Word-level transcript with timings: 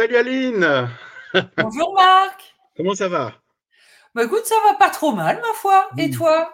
Salut 0.00 0.16
Aline! 0.16 0.88
Bonjour 1.58 1.92
Marc! 1.92 2.54
Comment 2.74 2.94
ça 2.94 3.06
va? 3.10 3.34
Bah 4.14 4.24
écoute, 4.24 4.46
ça 4.46 4.54
va 4.66 4.74
pas 4.78 4.88
trop 4.88 5.12
mal, 5.12 5.38
ma 5.42 5.52
foi. 5.52 5.90
Et 5.98 6.10
toi? 6.10 6.50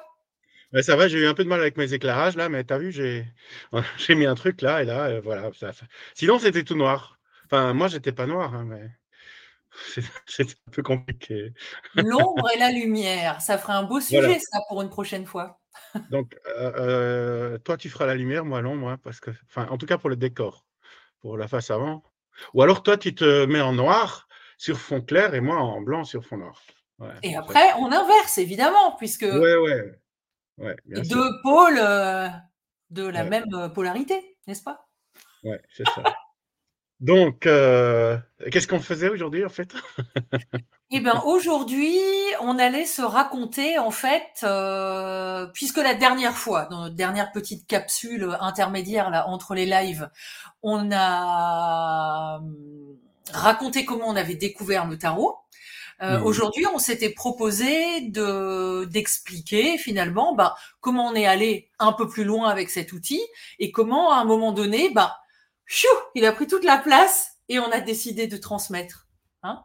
Bah, 0.73 0.83
ça 0.83 0.97
va, 0.97 1.07
j'ai 1.07 1.21
eu 1.21 1.29
un 1.29 1.35
peu 1.35 1.45
de 1.45 1.49
mal 1.49 1.61
avec 1.61 1.77
mes 1.77 1.93
éclairages 1.93 2.35
là, 2.35 2.49
mais 2.49 2.65
tu 2.65 2.75
as 2.75 2.79
vu, 2.79 2.91
j'ai 3.99 4.15
mis 4.17 4.27
un 4.27 4.35
truc 4.35 4.63
là 4.63 4.83
et 4.83 4.85
là, 4.85 5.11
heu, 5.11 5.21
voilà, 5.21 5.53
ça 5.53 5.71
sinon 6.15 6.41
c'était 6.41 6.65
tout 6.65 6.75
noir. 6.75 7.21
Enfin, 7.45 7.73
moi 7.73 7.87
j'étais 7.87 8.11
pas 8.11 8.27
noir, 8.27 8.53
hein, 8.53 8.65
mais 8.65 8.91
c'est 9.95 10.03
c'était 10.27 10.55
un 10.67 10.73
peu 10.73 10.83
compliqué. 10.83 11.53
L'ombre 11.95 12.51
et 12.53 12.59
la 12.59 12.73
lumière, 12.73 13.41
ça 13.41 13.59
ferait 13.59 13.75
un 13.75 13.85
beau 13.85 14.01
Voilà. 14.01 14.27
sujet 14.27 14.41
ça 14.41 14.59
pour 14.69 14.83
une 14.83 14.91
prochaine 14.91 15.25
fois. 15.25 15.61
Donc, 16.11 16.35
heu 16.49 16.73
heu, 16.81 17.59
toi 17.65 17.77
tu 17.77 17.91
feras 17.91 18.07
la 18.07 18.17
lumière, 18.17 18.45
moi 18.45 18.61
l'ombre, 18.61 18.89
hein, 18.89 18.99
parce 19.05 19.21
que 19.21 19.31
enfin, 19.49 19.69
en 19.71 19.79
tout 19.79 19.87
cas 19.87 19.99
pour 19.99 20.11
le 20.11 20.17
décor, 20.17 20.67
pour 21.21 21.37
la 21.39 21.47
face 21.47 21.71
avant. 21.71 22.03
Ou 22.55 22.63
alors 22.63 22.83
toi 22.83 22.97
tu 22.97 23.15
te 23.15 23.47
mets 23.47 23.61
en 23.61 23.73
noir 23.73 24.29
sur 24.59 24.79
fond 24.79 25.01
clair 25.01 25.35
et 25.35 25.41
moi 25.41 25.57
en 25.59 25.81
blanc 25.81 26.05
sur 26.05 26.25
fond 26.25 26.39
noir. 26.39 26.63
Ouais, 26.99 27.09
Et 27.23 27.37
après, 27.37 27.73
on 27.79 27.93
inverse 27.93 28.39
évidemment, 28.39 28.97
puisque 28.97 29.23
Ouais, 29.23 29.57
ouais, 29.57 29.93
ouais, 30.59 30.77
bien 30.87 30.99
les 31.03 31.05
sûr. 31.05 31.17
2 31.17 31.31
pôles, 31.43 31.79
heu, 31.79 32.29
de 32.91 33.07
la 33.07 33.25
même, 33.25 33.45
heu, 33.55 33.73
polarité, 33.73 34.39
n'est-ce 34.47 34.63
pas? 34.63 34.87
Ouais, 35.45 35.61
c'est 35.71 35.85
ça. 35.87 36.03
Donc, 37.01 37.47
heu, 37.47 38.19
qu'est-ce 38.51 38.67
qu'on 38.69 38.81
faisait 38.81 39.09
aujourd'hui 39.09 39.45
en 39.45 39.49
fait? 39.51 39.75
Eh 40.93 41.01
ben, 41.01 41.21
aujourd'hui, 41.27 41.99
on 42.41 42.59
allait 42.61 42.87
se 42.87 43.03
raconter 43.03 43.77
en 43.77 43.91
fait, 43.91 44.23
heu, 44.45 45.51
puisque 45.53 45.79
la 45.79 45.95
dernière 45.95 46.37
fois, 46.37 46.67
dans 46.67 46.83
notre 46.83 46.95
dernière 46.95 47.33
petite 47.33 47.67
capsule, 47.67 48.37
intermédiaire 48.41 49.11
là, 49.11 49.27
entre 49.29 49.55
les 49.57 49.67
lives, 49.67 50.09
on 50.63 50.91
a, 50.93 52.39
mmh, 52.41 52.97
raconté 53.33 53.85
comment 53.85 54.09
on 54.09 54.17
avait 54.17 54.37
découvert 54.37 54.87
le 54.87 54.97
tarot. 54.97 55.37
Heu, 56.03 56.07
Mmh 56.09 56.23
mh. 56.23 56.23
aujourd'hui, 56.25 56.67
on 56.75 56.79
s'était 56.79 57.11
proposé 57.11 58.03
de 58.11 58.85
d'expliquer 58.87 59.79
finalement, 59.79 60.35
bah, 60.35 60.55
comment 60.81 61.07
on 61.09 61.15
est 61.15 61.27
allé 61.27 61.71
un 61.79 61.93
peu 61.93 62.09
plus 62.09 62.25
loin 62.25 62.49
avec 62.51 62.71
cet 62.71 62.93
outil 62.93 63.21
et 63.59 63.71
comment 63.73 64.13
à 64.13 64.17
un 64.19 64.25
moment 64.25 64.53
donné, 64.53 64.91
bah, 64.91 65.17
fiou, 65.67 65.91
il 66.15 66.25
a 66.25 66.33
pris 66.33 66.47
toute 66.47 66.65
la 66.65 66.79
place 66.79 67.33
et 67.49 67.59
on 67.59 67.71
a 67.71 67.81
décidé 67.81 68.27
de 68.27 68.37
transmettre, 68.37 69.09
hein? 69.43 69.65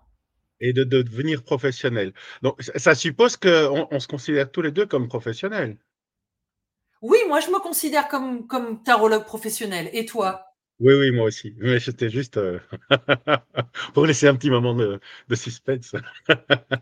Et 0.59 0.73
de 0.73 0.83
de 0.83 1.01
devenir 1.01 1.43
professionnel. 1.43 2.13
Donc 2.41 2.61
ça 2.61 2.93
suppose 2.93 3.37
qu'on 3.37 3.87
on 3.89 3.99
se 3.99 4.07
considère 4.07 4.51
tous 4.51 4.61
les 4.61 4.71
2 4.71 4.85
comme 4.85 5.07
professionnels? 5.07 5.77
Oui, 7.01 7.17
moi 7.27 7.39
je 7.39 7.49
me 7.49 7.59
considère 7.59 8.07
comme 8.07 8.45
comme 8.47 8.83
tarologue 8.83 9.25
professionnel 9.25 9.89
et 9.93 10.05
toi? 10.05 10.50
Oui, 10.81 10.93
oui, 10.95 11.11
moi 11.11 11.25
aussi. 11.25 11.53
Mais 11.57 11.79
c'était 11.79 12.09
juste, 12.09 12.37
heu, 12.37 12.59
pour 13.93 14.05
laisser 14.05 14.27
un 14.27 14.35
petit 14.35 14.49
moment 14.49 14.73
de 14.75 14.99
de 15.29 15.35
suspense. 15.35 15.95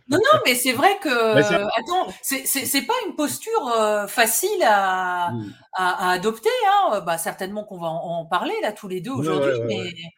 Non, 0.08 0.18
non, 0.18 0.40
mais 0.46 0.56
c'est 0.56 0.74
vrai 0.74 0.98
que 1.04 1.10
Mais 1.34 1.44
attends, 1.78 2.12
c'est 2.24 2.88
pas 2.88 2.94
une 3.08 3.16
posture, 3.16 3.68
heu, 3.78 4.08
facile 4.08 4.64
à 4.64 5.28
Mmh. 5.28 5.54
à 5.74 6.10
à 6.10 6.12
adopter, 6.14 6.50
hein, 6.68 7.02
bah, 7.06 7.18
certainement 7.20 7.64
qu'on 7.64 7.78
va 7.80 7.88
en 7.90 8.22
en 8.22 8.26
parler 8.26 8.54
là 8.64 8.72
tous 8.74 8.88
les 8.88 9.02
2 9.02 9.12
Ouais, 9.14 9.22
aujourd'hui, 9.22 9.52
ouais, 9.52 9.60
ouais, 9.60 9.76
ouais. 9.76 9.90
mais 9.90 10.12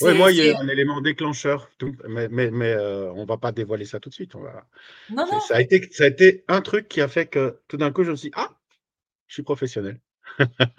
Ouais, 0.00 0.14
c'est 0.14 0.14
moi, 0.14 0.32
il 0.32 0.38
y 0.38 0.50
a 0.50 0.54
un 0.60 0.68
élément 0.68 1.00
déclencheur, 1.00 1.70
tout 1.78 1.94
mais 2.08 2.28
mais 2.28 2.50
mais 2.50 2.72
heu, 2.74 3.10
on 3.14 3.24
va 3.24 3.38
pas 3.38 3.52
dévoiler 3.52 3.84
ça 3.84 4.00
tout 4.00 4.08
de 4.08 4.14
suite, 4.14 4.34
on 4.34 4.40
va 4.42 4.66
non, 5.08 5.26
non. 5.26 5.38
ça 5.40 5.56
a 5.56 5.60
été 5.60 5.88
ça 5.92 6.04
a 6.04 6.08
été 6.08 6.44
un 6.48 6.60
truc 6.62 6.88
qui 6.88 7.00
a 7.02 7.08
fait 7.08 7.26
que 7.28 7.60
tout 7.68 7.76
d'un 7.78 7.92
coup 7.92 8.04
je 8.04 8.10
me 8.12 8.16
suis 8.16 8.30
dit: 8.30 8.34
«Ah! 8.36 8.58
Je 9.28 9.34
suis 9.34 9.42
professionnel». 9.44 10.00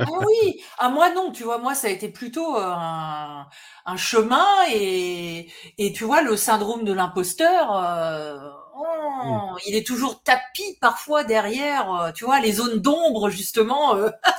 Ah 0.06 0.10
oui! 0.28 0.62
Ah 0.80 0.90
moi 0.90 1.14
non, 1.14 1.32
tu 1.32 1.44
vois? 1.44 1.58
Moi 1.60 1.76
ça 1.76 1.88
a 1.88 1.90
été 1.92 2.10
plutôt, 2.10 2.58
heu, 2.58 2.62
un 2.62 3.48
un 3.86 3.98
chemin 3.98 4.46
et 4.72 5.50
et 5.78 5.94
tu 5.94 6.04
vois 6.04 6.22
le 6.22 6.36
syndrome 6.36 6.84
de 6.84 6.92
l'imposteur, 6.94 7.72
heu, 7.74 8.52
Mmh. 9.22 9.40
oh, 9.40 9.58
il 9.66 9.76
est 9.76 9.86
toujours 9.88 10.22
tapi 10.24 10.78
parfois 10.82 11.24
derrière, 11.24 11.90
heu, 12.10 12.14
tu 12.14 12.26
vois 12.26 12.40
les 12.42 12.52
zones 12.54 12.80
d'ombre 12.82 13.30
justement, 13.30 13.96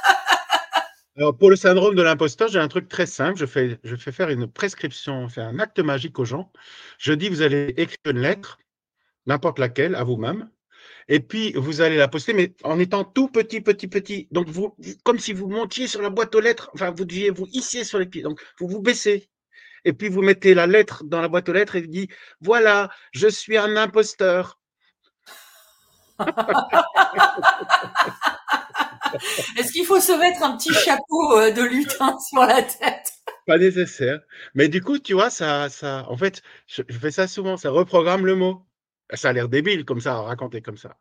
Alors 1.17 1.37
pour 1.37 1.51
le 1.51 1.57
syndrome 1.57 1.95
de 1.97 2.03
l'imposteur, 2.03 2.47
j'ai 2.49 2.59
un 2.61 2.69
truc 2.69 2.89
très 2.89 3.07
simple, 3.07 3.37
je 3.39 3.47
fais 3.47 3.79
je 3.85 3.97
fais 3.97 4.13
faire 4.13 4.29
une 4.31 4.47
prescription, 4.49 5.29
c'est 5.29 5.41
un 5.41 5.59
acte 5.59 5.79
magique 5.81 6.19
aux 6.21 6.25
gens. 6.25 6.53
Je 6.99 7.13
dis: 7.13 7.29
«Vous 7.29 7.43
allez 7.43 7.73
écrire 7.77 7.99
une 8.07 8.19
lettre, 8.21 8.59
n'importe 9.27 9.59
laquelle, 9.61 9.95
à 9.97 10.05
vous-même 10.05 10.51
et 11.09 11.21
puis 11.21 11.53
vous 11.55 11.81
allez 11.81 11.97
la 11.97 12.09
poster, 12.09 12.33
mais 12.35 12.55
en 12.65 12.79
étant 12.79 13.05
tout 13.05 13.29
petit, 13.29 13.61
petit, 13.61 13.89
petit. 13.89 14.29
Donc 14.31 14.49
vous 14.49 14.77
comme 15.05 15.19
si 15.19 15.33
vous 15.33 15.49
montiez 15.49 15.87
sur 15.87 16.03
la 16.03 16.11
boîte 16.11 16.35
aux 16.35 16.41
lettres, 16.41 16.71
enfin 16.75 16.91
vous 16.91 17.05
deviez 17.05 17.31
vous 17.31 17.47
hisser 17.53 17.85
sur 17.85 17.99
les 17.99 18.07
pieds, 18.07 18.23
donc 18.23 18.41
vous 18.61 18.69
vous 18.69 18.81
baissez 18.81 19.29
et 19.85 19.93
puis 19.93 20.09
vous 20.09 20.23
mettez 20.23 20.55
la 20.55 20.67
lettre 20.67 21.05
dans 21.05 21.21
la 21.21 21.29
boîte 21.29 21.49
aux 21.49 21.53
lettres 21.53 21.77
et 21.77 21.83
vous 21.83 21.87
dites: 21.89 22.11
«Voilà, 22.41 22.91
je 23.13 23.29
suis 23.29 23.57
un 23.57 23.77
imposteur». 23.77 24.59
Est-ce 29.57 29.73
qu'il 29.73 29.85
faut 29.85 30.01
se 30.01 30.13
mettre 30.19 30.43
un 30.43 30.57
petit 30.57 30.73
chapeau, 30.73 31.39
heu, 31.39 31.53
de 31.53 31.63
lutin 31.63 32.17
sur 32.29 32.41
la 32.41 32.63
tête? 32.63 33.13
Pas 33.47 33.59
nécessaire. 33.59 34.21
Mais 34.55 34.69
du 34.69 34.81
coup, 34.83 34.99
tu 34.99 35.13
vois, 35.13 35.31
ça 35.31 35.69
ça 35.69 36.07
en 36.09 36.17
fait, 36.17 36.43
je 36.67 36.83
je 36.89 36.99
fais 36.99 37.11
ça 37.11 37.29
souvent, 37.29 37.57
ça 37.57 37.71
reprogramme 37.71 38.27
le 38.27 38.35
mot. 38.35 38.67
Ça 39.13 39.29
a 39.29 39.33
l'air 39.33 39.49
débile 39.49 39.85
comme 39.85 40.01
ça, 40.01 40.15
à 40.15 40.23
raconter 40.23 40.63
comme 40.63 40.79
ça. 40.79 40.97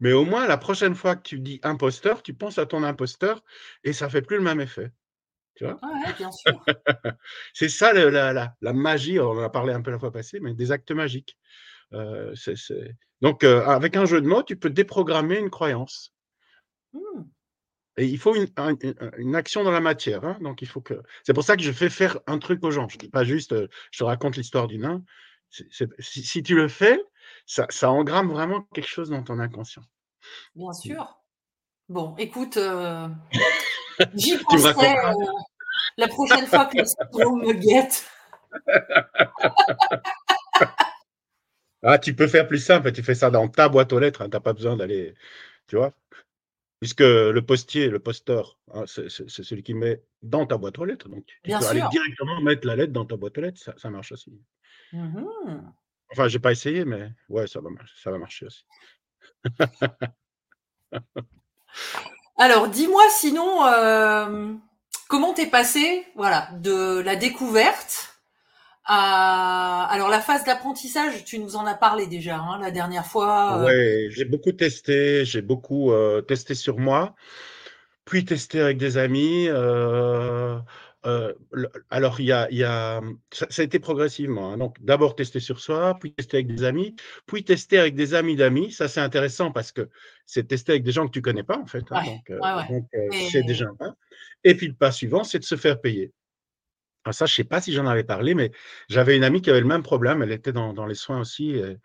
Mais 0.00 0.12
au 0.12 0.24
moins, 0.24 0.46
la 0.46 0.56
prochaine 0.56 0.94
fois 0.94 1.16
que 1.16 1.22
tu 1.22 1.38
dis 1.38 1.60
imposteur, 1.62 2.22
tu 2.22 2.34
penses 2.34 2.58
à 2.58 2.66
ton 2.66 2.82
imposteur 2.82 3.44
et 3.84 3.92
ça 3.92 4.08
fait 4.08 4.22
plus 4.22 4.36
le 4.36 4.42
même 4.42 4.60
effet, 4.60 4.90
tu 5.54 5.64
vois? 5.64 5.78
Ouais, 5.82 6.06
ouais, 6.06 6.12
bien 6.18 6.30
sûr. 6.32 6.64
C'est 7.54 7.68
ça 7.68 7.92
le 7.92 8.10
la 8.10 8.32
la 8.32 8.54
la 8.60 8.72
magie, 8.72 9.20
on 9.20 9.30
en 9.30 9.42
a 9.42 9.50
parlé 9.50 9.72
un 9.72 9.82
peu 9.82 9.90
la 9.90 9.98
fois 9.98 10.12
passée, 10.12 10.40
mais 10.40 10.54
des 10.54 10.72
actes 10.72 10.92
magiques. 10.92 11.38
C'est 12.34 12.54
donc 13.20 13.44
heu, 13.44 13.62
avec 13.62 13.96
un 13.96 14.04
jeu 14.04 14.20
de 14.20 14.26
mots, 14.26 14.42
tu 14.42 14.56
peux 14.56 14.70
déprogrammer 14.70 15.38
une 15.38 15.50
croyance. 15.50 16.12
Mmh. 16.92 17.22
Et 17.98 18.06
il 18.06 18.18
faut 18.18 18.34
une 18.34 18.48
un 18.56 18.74
une 18.82 18.94
une 19.18 19.36
action 19.36 19.64
dans 19.64 19.70
la 19.70 19.80
matière, 19.80 20.24
hein, 20.24 20.38
donc 20.40 20.62
il 20.62 20.68
faut 20.68 20.80
que 20.80 20.94
c'est 21.24 21.34
pour 21.34 21.44
ça 21.44 21.56
que 21.56 21.62
je 21.62 21.72
fais 21.72 21.90
faire 21.90 22.18
un 22.26 22.38
truc 22.38 22.64
aux 22.64 22.70
gens. 22.70 22.88
Je 22.88 22.98
dis 22.98 23.10
pas 23.10 23.24
juste, 23.24 23.52
heu, 23.52 23.68
je 23.92 23.98
te 23.98 24.04
raconte 24.04 24.36
l'histoire 24.36 24.66
du 24.66 24.78
nain. 24.78 25.04
Si 26.00 26.42
tu 26.42 26.54
le 26.56 26.68
fais, 26.68 26.98
ça 27.46 27.66
ça 27.70 27.90
engramme 27.90 28.30
vraiment 28.30 28.62
quelque 28.74 28.88
chose 28.88 29.10
dans 29.10 29.22
ton 29.22 29.38
inconscient. 29.38 29.82
Bien 30.54 30.70
Mmh. 30.70 30.74
sûr. 30.74 31.18
Bon, 31.88 32.14
écoute, 32.16 32.56
heu, 32.56 33.08
j'y 34.14 34.38
penserai, 34.38 34.94
heu, 34.94 35.26
la 35.98 36.08
prochaine 36.08 36.46
fois 36.46 36.66
que 36.66 36.78
le 36.78 36.84
syndrome 36.84 37.42
me 37.42 37.52
guette. 37.52 38.08
Ah, 41.84 41.98
tu 41.98 42.14
peux 42.14 42.28
faire 42.28 42.46
plus 42.46 42.64
simple, 42.64 42.92
tu 42.92 43.02
fais 43.02 43.14
ça 43.16 43.28
dans 43.30 43.48
ta 43.48 43.68
boîte 43.68 43.92
aux 43.92 43.98
lettres, 43.98 44.22
hein, 44.22 44.30
tu 44.30 44.36
as 44.36 44.40
pas 44.40 44.52
besoin 44.52 44.76
d'aller 44.76 45.14
tu 45.66 45.74
vois? 45.76 45.92
Puisque 46.80 47.00
le 47.00 47.40
postier, 47.40 47.88
le 47.88 47.98
posteur, 48.00 48.56
hein, 48.72 48.84
c'est 48.86 49.08
celui 49.08 49.62
qui 49.64 49.74
met 49.74 50.00
dans 50.22 50.46
ta 50.46 50.56
boîte 50.58 50.78
aux 50.78 50.84
lettres, 50.84 51.08
donc 51.08 51.24
tu 51.26 51.36
Bien 51.44 51.58
peux 51.58 51.66
aller 51.66 51.82
directement 51.90 52.40
mettre 52.40 52.66
la 52.68 52.76
lettre 52.76 52.92
dans 52.92 53.04
ta 53.06 53.16
boîte 53.16 53.36
aux 53.38 53.40
lettres, 53.40 53.60
ça 53.60 53.74
ça 53.78 53.90
marche 53.90 54.12
aussi. 54.12 54.32
Mmh 54.92 55.20
mh. 55.20 55.72
Enfin, 56.12 56.28
j'ai 56.28 56.38
pas 56.38 56.52
essayé, 56.52 56.84
mais 56.84 57.10
ouais, 57.28 57.46
ça 57.46 57.60
va 57.60 57.70
marcher 57.70 57.94
ça 58.02 58.10
va 58.10 58.18
marcher 58.18 58.46
aussi. 58.46 58.64
Alors 62.36 62.68
dis-moi 62.68 63.02
sinon, 63.10 63.66
hem, 63.66 64.60
comment 65.08 65.32
tu 65.34 65.42
es 65.42 65.46
passé, 65.46 66.04
voilà, 66.16 66.48
de 66.60 67.00
la 67.00 67.16
découverte 67.16 68.08
à 68.84 69.86
alors 69.90 70.08
la 70.08 70.20
phase 70.20 70.44
d'apprentissage, 70.44 71.24
tu 71.24 71.38
nous 71.38 71.56
en 71.56 71.66
as 71.66 71.74
parlé 71.74 72.06
déjà, 72.06 72.36
hein, 72.36 72.58
la 72.60 72.70
dernière 72.70 73.06
fois, 73.06 73.60
heu 73.60 73.64
Ouais, 73.64 74.08
j'ai 74.10 74.24
beaucoup 74.24 74.52
testé, 74.52 75.24
j'ai 75.24 75.40
beaucoup, 75.42 75.92
heu, 75.92 76.24
testé 76.26 76.54
sur 76.54 76.78
moi, 76.78 77.14
puis 78.04 78.24
testé 78.24 78.60
avec 78.60 78.78
des 78.78 78.98
amis, 78.98 79.48
le 81.04 81.68
alors 81.90 82.20
il 82.20 82.26
y 82.26 82.32
a 82.32 82.48
il 82.50 82.58
y 82.58 82.64
a, 82.64 83.00
mmh, 83.00 83.18
ça 83.32 83.46
ça 83.50 83.62
a 83.62 83.64
été 83.64 83.78
progressivement, 83.80 84.52
hein, 84.52 84.58
donc 84.58 84.76
d'abord 84.80 85.16
tester 85.16 85.40
sur 85.40 85.60
soi, 85.60 85.96
puis 86.00 86.12
tester 86.14 86.38
avec 86.38 86.54
des 86.54 86.64
amis, 86.64 86.94
puis 87.26 87.44
tester 87.44 87.78
avec 87.78 87.94
des 87.94 88.14
amis 88.14 88.36
d'amis. 88.36 88.72
Ça, 88.72 88.88
c'est 88.88 89.00
intéressant 89.00 89.50
parce 89.52 89.72
que 89.72 89.88
c'est 90.26 90.46
tester 90.48 90.72
avec 90.72 90.84
des 90.84 90.92
gens 90.92 91.06
que 91.06 91.12
tu 91.12 91.22
connais 91.22 91.42
pas, 91.44 91.58
en 91.58 91.66
fait, 91.66 91.84
hein, 91.92 91.98
ouais, 91.98 92.04
donc 92.04 92.30
heu 92.30 92.40
ouais, 92.42 92.54
ouais 92.54 92.66
donc 92.68 92.86
heu, 92.94 93.00
et 93.08 93.12
c'est 93.30 93.42
déjà 93.42 93.66
un 93.80 93.94
et 94.44 94.54
puis 94.56 94.68
le 94.68 94.74
pas 94.74 94.92
suivant, 94.92 95.24
c'est 95.24 95.38
de 95.40 95.44
se 95.44 95.56
faire 95.56 95.80
payer. 95.80 96.12
Alors 97.04 97.14
ça, 97.14 97.26
je 97.26 97.34
sais 97.34 97.44
pas 97.44 97.60
si 97.60 97.72
j'en 97.72 97.86
avais 97.86 98.04
parlé, 98.04 98.34
mais 98.34 98.52
j'avais 98.88 99.16
une 99.16 99.24
amie 99.24 99.42
qui 99.42 99.50
avait 99.50 99.60
le 99.60 99.66
même 99.66 99.82
problème, 99.82 100.22
elle 100.22 100.32
était 100.32 100.52
dans 100.52 100.72
dans 100.74 100.86
les 100.86 100.94
soins 100.94 101.20
aussi 101.20 101.50
et 101.52 101.76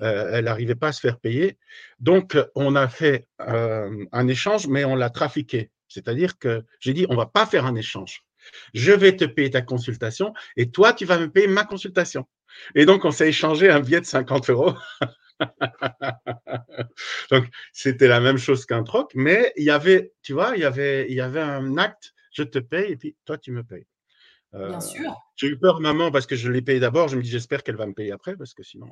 elle 0.00 0.44
n'arrivait 0.46 0.74
pas 0.76 0.88
à 0.88 0.92
se 0.92 1.00
faire 1.00 1.20
payer. 1.20 1.58
Donc, 2.00 2.36
on 2.56 2.76
a 2.76 2.88
fait, 2.88 3.28
un 3.38 4.28
échange, 4.28 4.66
mais 4.68 4.84
on 4.84 4.96
l'a 4.96 5.10
trafiqué. 5.10 5.70
C'est-à-dire 5.88 6.38
que 6.38 6.64
j'ai 6.80 6.94
dit: 6.94 7.06
«On 7.10 7.16
va 7.16 7.26
pas 7.26 7.46
faire 7.46 7.66
un 7.66 7.74
échange. 7.76 8.24
Je 8.74 8.92
vais 8.92 9.16
te 9.16 9.24
payer 9.24 9.50
ta 9.50 9.62
consultation 9.62 10.32
et 10.56 10.70
toi, 10.70 10.92
tu 10.92 11.04
vas 11.04 11.18
me 11.18 11.28
payer 11.30 11.46
ma 11.48 11.64
consultation» 11.64 12.26
et 12.74 12.84
donc 12.86 13.04
on 13.06 13.10
s'est 13.10 13.28
échangé 13.28 13.70
un 13.70 13.80
billet 13.80 14.00
de 14.00 14.06
50 14.06 14.48
€. 14.48 14.76
Donc 17.30 17.46
c'était 17.72 18.08
la 18.08 18.20
même 18.20 18.38
chose 18.38 18.66
qu'un 18.66 18.82
troc, 18.84 19.10
mais 19.14 19.52
il 19.56 19.64
y 19.64 19.70
avait 19.70 20.12
tu 20.22 20.32
vois, 20.34 20.52
il 20.56 20.62
y 20.62 20.64
avait 20.64 21.06
il 21.08 21.14
y 21.16 21.20
avait 21.20 21.40
un 21.40 21.78
acte: 21.78 22.14
«Je 22.32 22.42
te 22.44 22.58
paye 22.60 22.92
et 22.92 22.96
puis 22.96 23.16
toi, 23.24 23.38
tu 23.38 23.50
me 23.52 23.62
payes». 23.64 23.86
Bien 24.52 24.80
sûr. 24.80 25.14
J'ai 25.36 25.48
eu 25.48 25.58
peur, 25.58 25.80
maman, 25.80 26.10
parce 26.10 26.26
que 26.26 26.36
je 26.36 26.50
l'ai 26.50 26.62
payé 26.62 26.80
d'abord. 26.80 27.08
Je 27.08 27.16
me 27.16 27.22
dis, 27.22 27.30
j'espère 27.30 27.62
qu'elle 27.62 27.76
va 27.76 27.86
me 27.86 27.94
payer 27.94 28.12
après, 28.12 28.36
parce 28.36 28.54
que 28.54 28.62
sinon. 28.62 28.88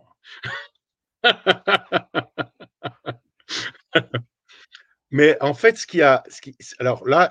Mais 5.11 5.37
en 5.43 5.55
fait, 5.55 5.77
ce 5.79 5.87
qui 5.87 6.03
a. 6.03 6.23
Ce 6.31 6.41
qui, 6.41 6.57
alors 6.79 7.07
là, 7.09 7.31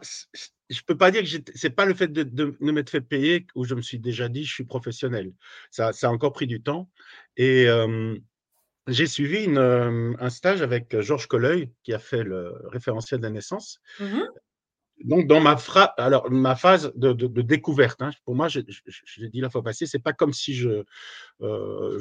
je 0.70 0.82
peux 0.86 0.98
pas 0.98 1.12
dire 1.12 1.24
que 1.24 1.52
c'est 1.56 1.70
pas 1.70 1.86
le 1.86 1.94
fait 1.94 2.10
de, 2.10 2.24
de, 2.24 2.56
m'être 2.60 2.90
fait 2.90 3.02
payer 3.02 3.48
où 3.56 3.66
je 3.66 3.76
me 3.76 3.82
suis 3.82 4.00
déjà 4.00 4.30
dit 4.30 4.46
je 4.46 4.54
suis 4.54 4.66
professionnel. 4.66 5.34
Ça, 5.72 5.94
ça 5.94 6.08
a 6.08 6.12
encore 6.12 6.34
pris 6.34 6.48
du 6.48 6.62
temps. 6.62 6.90
Et 7.38 7.68
j'ai 8.88 9.08
suivi 9.08 9.44
une, 9.46 9.58
un 9.58 10.30
stage 10.30 10.62
avec 10.62 11.00
Georges 11.02 11.28
Colleuil, 11.28 11.72
qui 11.84 11.94
a 11.94 12.00
fait 12.00 12.24
le 12.24 12.54
référentiel 12.66 13.20
de 13.20 13.26
la 13.26 13.32
naissance. 13.32 13.82
Mmh 14.00 14.22
donc, 15.06 15.28
dans 15.28 15.40
ma, 15.40 15.58
alors, 15.98 16.30
ma 16.30 16.56
phase 16.56 16.92
de, 16.96 17.14
découverte, 17.42 18.02
hein, 18.02 18.12
pour 18.26 18.36
moi, 18.36 18.50
je, 18.50 18.60
l'ai 19.18 19.30
dit 19.30 19.40
la 19.40 19.50
fois 19.50 19.64
passée, 19.64 19.86
c'est 19.86 20.00
pas 20.00 20.14
comme 20.14 20.34
si 20.34 20.54
je, 20.54 20.84
euh, 21.42 22.00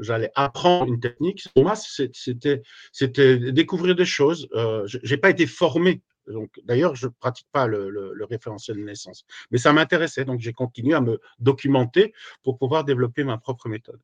j'allais 0.00 0.30
apprendre 0.34 0.86
une 0.86 1.00
technique. 1.00 1.46
Pour 1.54 1.64
moi, 1.64 1.74
c'était, 1.76 2.62
c'était 2.92 3.52
découvrir 3.52 3.94
des 3.94 4.06
choses. 4.06 4.48
Euh, 4.54 4.86
je 4.86 4.98
n'ai 4.98 5.18
pas 5.18 5.30
été 5.30 5.46
formé. 5.46 6.02
Donc, 6.26 6.60
d'ailleurs, 6.64 6.94
je 6.96 7.06
ne 7.06 7.12
pratique 7.12 7.48
pas 7.52 7.66
le, 7.66 8.24
référentiel 8.28 8.76
de 8.76 8.82
naissance. 8.82 9.24
Mais 9.50 9.58
ça 9.58 9.72
m'intéressait, 9.72 10.24
donc 10.24 10.40
j'ai 10.40 10.52
continué 10.52 10.94
à 10.94 11.00
me 11.00 11.20
documenter 11.38 12.14
pour 12.42 12.58
pouvoir 12.58 12.84
développer 12.84 13.24
ma 13.24 13.38
propre 13.38 13.68
méthode. 13.68 14.00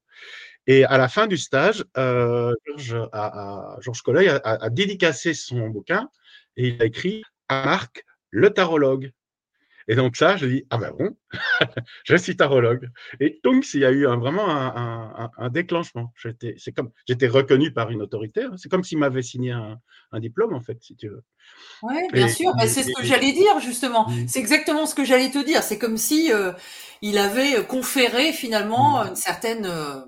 Et 0.67 0.85
à 0.85 0.99
la 0.99 1.09
fin 1.09 1.27
du 1.27 1.37
stage, 1.37 1.85
euh, 1.97 2.55
Georges, 2.77 4.03
Colleuil 4.03 4.29
a, 4.29 4.41
a 4.45 4.71
dédicacé 4.71 5.35
son 5.35 5.69
bouquin 5.69 6.09
et 6.57 6.69
il 6.69 6.83
a 6.83 6.85
écrit 6.85 7.23
Marc, 7.51 8.05
le 8.31 8.51
tarologue. 8.51 9.13
Et 9.89 9.95
donc 9.97 10.17
ça, 10.17 10.37
je 10.37 10.47
dis, 10.47 10.65
ah 10.71 10.79
ben 10.79 10.93
bon, 10.97 11.17
je 12.05 12.17
suis 12.17 12.37
tarologue. 12.37 12.89
Et 13.19 13.41
donc, 13.45 13.65
il 13.75 13.81
y 13.81 13.85
a 13.85 13.91
eu 13.91 14.05
vraiment 14.05 14.49
un, 14.49 15.49
déclenchement. 15.51 16.13
C'est 16.57 16.73
comme, 16.73 16.91
j'étais 17.07 17.29
reconnu 17.29 17.73
par 17.73 17.91
une 17.91 18.03
autorité. 18.03 18.45
Hein. 18.45 18.55
C'est 18.57 18.69
comme 18.69 18.85
s'il 18.85 18.99
m'avait 18.99 19.23
signé 19.23 19.53
un, 19.53 19.79
diplôme, 20.21 20.55
en 20.55 20.61
fait, 20.61 20.79
si 20.83 20.97
tu 20.97 21.09
veux. 21.09 21.23
Oui, 21.83 21.97
bien 22.13 22.29
sûr. 22.29 22.53
c'est 22.61 22.83
ce 22.83 22.93
que 22.93 23.05
j'allais 23.05 23.33
dire, 23.33 23.59
justement. 23.61 24.09
Mmh. 24.09 24.29
C'est 24.29 24.41
exactement 24.41 24.87
ce 24.87 24.95
que 24.95 25.05
j'allais 25.05 25.31
te 25.31 25.45
dire. 25.45 25.63
C'est 25.63 25.79
comme 25.79 25.97
si 25.97 26.33
euh, 26.33 26.53
il 27.03 27.19
avait 27.19 27.65
conféré 27.67 28.33
finalement 28.33 29.05
mmh. 29.05 29.09
une 29.09 29.17
certaine... 29.17 29.67
Euh, 29.67 30.01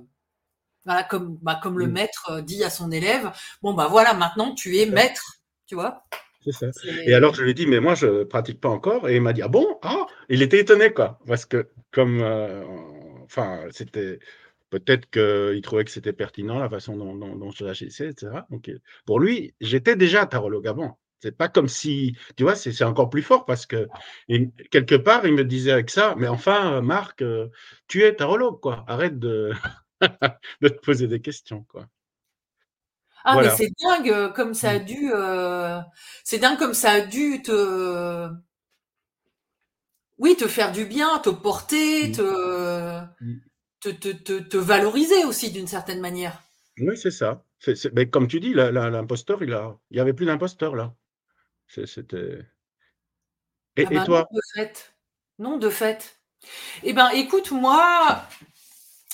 comme, 1.08 1.38
bah, 1.42 1.60
comme 1.62 1.78
le 1.78 1.86
mmh. 1.86 1.92
maître 1.92 2.30
euh, 2.30 2.42
dit 2.42 2.64
à 2.64 2.70
son 2.70 2.90
élève, 2.90 3.30
bon, 3.62 3.72
bah 3.72 3.86
voilà, 3.88 4.14
maintenant 4.14 4.52
tu 4.52 4.78
es 4.78 4.86
maître, 4.86 5.38
tu 5.66 5.76
vois. 5.76 6.04
C'est 6.44 6.52
ça. 6.52 6.66
Et 7.06 7.14
alors, 7.14 7.34
je 7.34 7.42
lui 7.42 7.52
ai 7.52 7.54
dit, 7.54 7.66
mais 7.66 7.80
moi, 7.80 7.94
je 7.94 8.06
ne 8.06 8.24
pratique 8.24 8.60
pas 8.60 8.68
encore. 8.68 9.08
Et 9.08 9.16
il 9.16 9.22
m'a 9.22 9.32
dit, 9.32 9.42
ah 9.42 9.48
bon? 9.48 9.78
Ah 9.82 10.06
Il 10.28 10.42
était 10.42 10.58
étonné, 10.60 10.92
quoi. 10.92 11.18
Parce 11.26 11.46
que, 11.46 11.68
comme. 11.90 12.20
Euh, 12.20 12.64
enfin, 13.24 13.60
c'était. 13.70 14.18
Peut-être 14.70 15.10
qu'il 15.10 15.60
trouvait 15.62 15.84
que 15.84 15.90
c'était 15.90 16.14
pertinent 16.14 16.58
la 16.58 16.70
façon 16.70 16.96
dont, 16.96 17.14
dont, 17.14 17.50
je 17.50 17.62
l'agissais, 17.64 18.08
etc. 18.08 18.32
Donc, 18.50 18.70
pour 19.04 19.20
lui, 19.20 19.54
j'étais 19.60 19.96
déjà 19.96 20.24
tarologue 20.24 20.66
avant. 20.66 20.98
C'est 21.20 21.36
pas 21.36 21.48
comme 21.48 21.68
si, 21.68 22.16
tu 22.36 22.42
vois, 22.42 22.56
c'est 22.56 22.82
encore 22.82 23.10
plus 23.10 23.22
fort 23.22 23.44
parce 23.44 23.66
que 23.66 23.86
quelque 24.70 24.94
part, 24.94 25.26
il 25.26 25.34
me 25.34 25.44
disait 25.44 25.72
avec 25.72 25.90
ça, 25.90 26.14
mais 26.16 26.26
enfin, 26.26 26.80
Marc, 26.80 27.20
euh, 27.22 27.48
tu 27.86 28.02
es 28.02 28.14
tarologue, 28.16 28.60
quoi. 28.60 28.84
Arrête 28.88 29.18
de, 29.18 29.52
de 30.62 30.68
te 30.68 30.80
poser 30.80 31.06
des 31.06 31.20
questions, 31.20 31.64
quoi. 31.64 31.86
Ah 33.24 33.40
mais 33.40 33.50
c'est 33.50 33.70
dingue 33.80 34.10
euh, 34.10 34.28
comme 34.30 34.54
ça 34.54 34.70
a 34.70 34.78
mmh. 34.78 34.84
dû 34.84 35.10
euh, 35.12 35.80
c'est 36.24 36.38
dingue 36.38 36.58
comme 36.58 36.74
ça 36.74 36.90
a 36.90 37.00
dû 37.00 37.42
te 37.42 38.28
oui 40.18 40.36
te 40.36 40.48
faire 40.48 40.72
du 40.72 40.84
bien, 40.84 41.18
te 41.18 41.30
porter, 41.30 42.08
mmh. 42.08 43.08
Mmh. 43.20 43.34
te, 43.80 43.88
te, 43.90 44.08
te, 44.08 44.38
te, 44.38 44.56
valoriser 44.56 45.24
aussi 45.24 45.50
d'une 45.50 45.66
certaine 45.66 46.00
manière. 46.00 46.42
Oui, 46.78 46.96
c'est 46.96 47.10
ça. 47.10 47.44
mais 47.92 48.08
comme 48.08 48.28
tu 48.28 48.40
dis, 48.40 48.54
l'imposteur, 48.54 49.42
il 49.42 49.52
a, 49.52 49.76
il 49.90 49.96
y 49.96 50.00
avait 50.00 50.14
plus 50.14 50.26
d'imposteur 50.26 50.74
là. 50.76 50.94
C'était. 51.68 52.46
Et, 53.76 53.86
ah 53.86 53.90
bah 53.90 54.04
toi 54.04 54.28
Non, 54.30 54.36
de 54.36 54.42
fait. 54.54 54.94
Non, 55.38 55.56
de 55.58 55.70
fait. 55.70 56.20
Eh 56.82 56.92
ben, 56.92 57.08
écoute, 57.10 57.50
moi, 57.50 58.26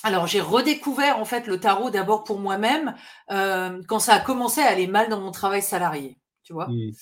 alors 0.03 0.27
j'ai 0.27 0.41
redécouvert 0.41 1.19
en 1.19 1.25
fait 1.25 1.47
le 1.47 1.59
tarot 1.59 1.91
d'abord 1.91 2.25
pour 2.25 2.39
moi-même 2.39 2.95
euh, 3.31 3.83
quand 3.89 3.99
ça 3.99 4.15
a 4.15 4.21
commencé 4.21 4.61
à 4.61 4.69
aller 4.69 4.87
mal 4.87 5.09
dans 5.09 5.21
mon 5.21 5.33
travail 5.33 5.63
salarié, 5.63 6.19
tu 6.45 6.53
vois. 6.53 6.69
Mmh. 6.69 6.93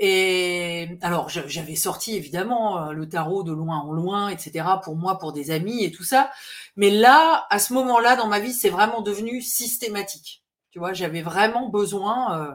Et 0.00 0.98
alors 1.02 1.28
j'avais 1.28 1.76
sorti 1.76 2.16
évidemment 2.16 2.88
euh, 2.88 2.92
le 2.92 3.08
tarot 3.08 3.44
de 3.44 3.52
loin 3.52 3.78
en 3.78 3.92
loin, 3.92 4.28
etc. 4.28 4.64
pour 4.82 4.96
moi, 4.96 5.18
pour 5.18 5.32
des 5.32 5.50
amis 5.50 5.84
et 5.84 5.92
tout 5.92 6.02
ça. 6.02 6.30
Mais 6.74 6.90
là, 6.90 7.46
à 7.50 7.58
ce 7.58 7.72
moment-là 7.74 8.16
dans 8.16 8.26
ma 8.26 8.40
vie, 8.40 8.54
c'est 8.54 8.70
vraiment 8.70 9.02
devenu 9.02 9.40
systématique. 9.40 10.42
Tu 10.70 10.78
vois, 10.78 10.92
j'avais 10.94 11.22
vraiment 11.22 11.68
besoin 11.68 12.40
euh, 12.40 12.54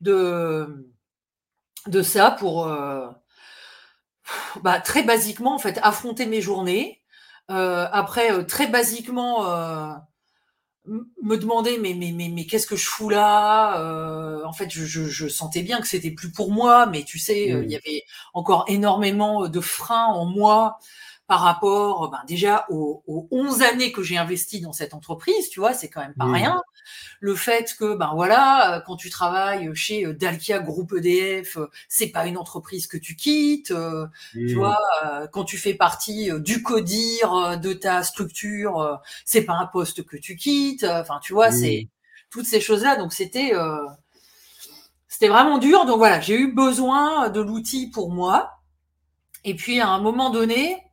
de 0.00 0.86
de 1.86 2.02
ça 2.02 2.32
pour 2.32 2.66
bah, 4.62 4.80
très 4.80 5.02
basiquement 5.02 5.54
en 5.54 5.58
fait 5.58 5.78
affronter 5.82 6.26
mes 6.26 6.40
journées 6.40 6.97
euh, 6.97 6.97
après, 7.48 8.32
euh, 8.32 8.42
très 8.42 8.66
basiquement, 8.66 9.48
euh, 9.50 9.92
me 11.22 11.36
demander 11.36 11.78
mais 11.78 11.94
mais 11.94 12.12
mais, 12.12 12.30
mais 12.30 12.46
qu'est-ce 12.46 12.66
que 12.66 12.76
je 12.76 12.86
fous 12.86 13.10
là 13.10 14.42
En 14.44 14.52
fait, 14.52 14.70
je, 14.70 14.84
je, 14.84 15.04
je, 15.04 15.28
sentais 15.28 15.62
bien 15.62 15.80
que 15.80 15.86
c'était 15.86 16.10
plus 16.10 16.32
pour 16.32 16.50
moi, 16.50 16.86
mais 16.86 17.04
tu 17.04 17.18
sais, 17.18 17.48
il 17.48 17.70
y 17.70 17.74
mmh. 17.74 17.80
avait 17.84 18.04
encore 18.34 18.64
énormément 18.68 19.48
de 19.48 19.60
freins 19.60 20.06
en 20.06 20.24
moi 20.24 20.78
par 21.28 21.42
rapport 21.42 22.10
ben, 22.10 22.22
déjà 22.26 22.64
aux, 22.70 23.04
aux 23.06 23.28
11 23.30 23.60
années 23.60 23.92
que 23.92 24.02
j'ai 24.02 24.16
investi 24.16 24.62
dans 24.62 24.72
cette 24.72 24.94
entreprise, 24.94 25.50
tu 25.50 25.60
vois, 25.60 25.74
c'est 25.74 25.90
quand 25.90 26.00
même 26.00 26.14
pas 26.14 26.24
rien. 26.24 26.62
Le 27.20 27.34
fait 27.34 27.76
que, 27.78 27.94
ben 27.94 28.12
voilà, 28.14 28.76
euh, 28.76 28.80
quand 28.80 28.96
tu 28.96 29.10
travailles 29.10 29.70
chez 29.74 30.06
euh, 30.06 30.14
Dalkia 30.14 30.60
Groupe 30.60 30.94
EDF, 30.94 31.58
euh, 31.58 31.70
c'est 31.86 32.06
pas 32.06 32.26
une 32.26 32.38
entreprise 32.38 32.86
que 32.86 32.96
tu 32.96 33.14
quittes, 33.14 33.74
tu 34.32 34.54
vois, 34.54 34.78
quand 35.32 35.44
tu 35.44 35.58
fais 35.58 35.74
partie 35.74 36.30
du 36.40 36.62
codir 36.62 37.58
de 37.60 37.74
ta 37.74 38.02
structure, 38.02 38.98
c'est 39.26 39.42
pas 39.42 39.52
un 39.52 39.66
poste 39.66 40.06
que 40.06 40.16
tu 40.16 40.34
quittes, 40.34 40.84
enfin, 40.84 41.20
tu 41.22 41.34
vois, 41.34 41.52
c'est 41.52 41.88
toutes 42.30 42.46
ces 42.46 42.62
choses-là. 42.62 42.96
Donc 42.96 43.12
c'était 43.12 43.52
c'était 45.08 45.28
vraiment 45.28 45.58
dur. 45.58 45.84
Donc 45.84 45.98
voilà, 45.98 46.20
j'ai 46.20 46.38
eu 46.38 46.54
besoin 46.54 47.28
de 47.28 47.40
l'outil 47.42 47.90
pour 47.90 48.10
moi. 48.10 48.52
Et 49.44 49.54
puis 49.54 49.80
à 49.80 49.88
un 49.88 50.00
moment 50.00 50.30
donné, 50.30 50.87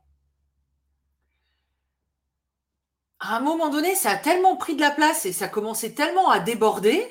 à 3.28 3.36
un 3.36 3.40
moment 3.40 3.68
donné, 3.68 3.94
ça 3.94 4.10
a 4.10 4.16
tellement 4.16 4.56
pris 4.56 4.76
de 4.76 4.80
la 4.80 4.90
place 4.90 5.26
et 5.26 5.32
ça 5.32 5.48
commençait 5.48 5.90
tellement 5.90 6.30
à 6.30 6.40
déborder 6.40 7.04